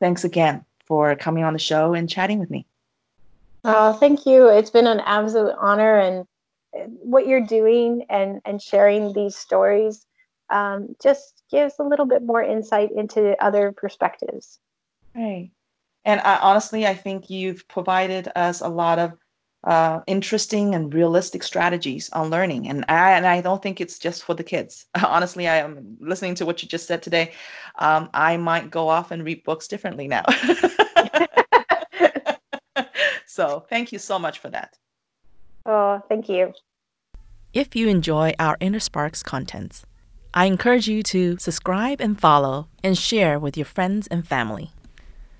thanks 0.00 0.24
again 0.24 0.64
for 0.86 1.14
coming 1.16 1.44
on 1.44 1.52
the 1.52 1.58
show 1.58 1.94
and 1.94 2.08
chatting 2.08 2.38
with 2.38 2.50
me 2.50 2.66
Oh, 3.64 3.94
thank 3.94 4.26
you. 4.26 4.48
It's 4.48 4.70
been 4.70 4.86
an 4.86 5.00
absolute 5.00 5.54
honor 5.58 5.98
and 5.98 6.26
what 7.02 7.26
you're 7.26 7.40
doing 7.40 8.04
and 8.10 8.40
and 8.44 8.60
sharing 8.60 9.12
these 9.12 9.36
stories 9.36 10.06
um, 10.50 10.94
just 11.02 11.42
gives 11.50 11.74
a 11.78 11.82
little 11.82 12.04
bit 12.04 12.22
more 12.22 12.42
insight 12.42 12.90
into 12.94 13.34
other 13.42 13.72
perspectives. 13.72 14.58
Right. 15.14 15.50
And 16.04 16.20
I, 16.20 16.36
honestly, 16.38 16.86
I 16.86 16.94
think 16.94 17.30
you've 17.30 17.66
provided 17.68 18.30
us 18.36 18.60
a 18.60 18.68
lot 18.68 18.98
of 18.98 19.12
uh, 19.64 20.00
interesting 20.06 20.74
and 20.74 20.92
realistic 20.92 21.42
strategies 21.42 22.10
on 22.10 22.30
learning. 22.30 22.68
And 22.68 22.84
I, 22.88 23.12
and 23.12 23.26
I 23.26 23.40
don't 23.40 23.62
think 23.62 23.80
it's 23.80 23.98
just 23.98 24.22
for 24.22 24.34
the 24.34 24.44
kids. 24.44 24.86
Honestly, 25.04 25.48
I 25.48 25.56
am 25.56 25.96
listening 26.00 26.34
to 26.36 26.46
what 26.46 26.62
you 26.62 26.68
just 26.68 26.86
said 26.86 27.02
today. 27.02 27.32
Um, 27.78 28.10
I 28.14 28.36
might 28.36 28.70
go 28.70 28.88
off 28.88 29.10
and 29.10 29.24
read 29.24 29.42
books 29.44 29.66
differently 29.66 30.06
now. 30.06 30.24
so 33.26 33.64
thank 33.70 33.90
you 33.92 33.98
so 33.98 34.18
much 34.18 34.38
for 34.38 34.50
that. 34.50 34.76
Oh, 35.66 36.02
thank 36.08 36.28
you. 36.28 36.52
If 37.54 37.74
you 37.74 37.88
enjoy 37.88 38.34
our 38.38 38.56
Inner 38.60 38.80
Sparks 38.80 39.22
contents, 39.22 39.86
I 40.34 40.46
encourage 40.46 40.88
you 40.88 41.02
to 41.04 41.38
subscribe 41.38 42.00
and 42.00 42.20
follow 42.20 42.68
and 42.82 42.98
share 42.98 43.38
with 43.38 43.56
your 43.56 43.64
friends 43.64 44.08
and 44.08 44.26
family. 44.26 44.72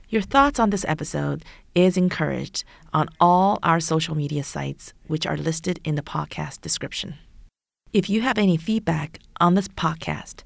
Your 0.09 0.23
thoughts 0.23 0.61
on 0.61 0.71
this 0.71 0.85
episode 0.87 1.45
is 1.75 1.97
encouraged 1.97 2.65
on 2.93 3.09
all 3.21 3.59
our 3.63 3.81
social 3.81 4.15
media 4.15 4.45
sites, 4.45 4.93
which 5.07 5.27
are 5.27 5.37
listed 5.37 5.81
in 5.85 5.95
the 5.95 6.03
podcast 6.03 6.61
description. 6.61 7.15
If 7.93 8.11
you 8.11 8.23
have 8.23 8.39
any 8.39 8.57
feedback 8.57 9.19
on 9.41 9.55
this 9.55 9.69
podcast, 9.69 10.43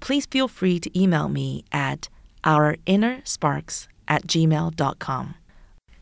please 0.00 0.26
feel 0.26 0.48
free 0.48 0.78
to 0.80 0.98
email 0.98 1.28
me 1.28 1.64
at 1.72 2.08
ourinnersparks 2.44 3.88
at 4.08 4.26
gmail.com. 4.26 5.34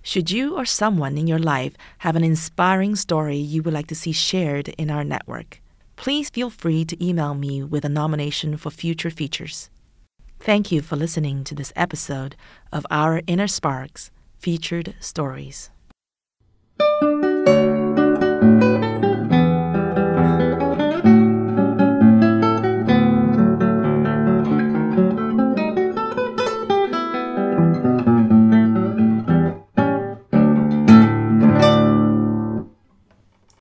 Should 0.03 0.31
you 0.31 0.57
or 0.57 0.64
someone 0.64 1.18
in 1.18 1.26
your 1.26 1.39
life 1.39 1.74
have 1.99 2.16
an 2.16 2.24
inspiring 2.24 2.97
story 2.97 3.37
you 3.37 3.62
would 3.62 3.74
like 3.74 3.87
to 3.89 3.95
see 3.95 4.12
shared 4.12 4.68
in 4.78 4.91
our 4.91 5.05
network, 5.05 5.61
please 5.97 6.31
feel 6.31 6.49
free 6.49 6.85
to 6.87 7.05
email 7.07 7.35
me 7.35 7.62
with 7.62 7.85
a 7.85 7.91
nomination 7.91 8.57
for 8.57 8.70
future 8.70 9.11
features. 9.11 9.68
Thank 10.39 10.72
you 10.72 10.81
for 10.81 10.97
listening 10.97 11.45
to 11.45 11.55
this 11.55 11.72
episode 11.76 12.35
of 12.72 12.87
Our 12.91 13.20
Inner 13.26 13.47
Sparks 13.47 14.11
featured 14.41 14.95
stories. 15.01 15.70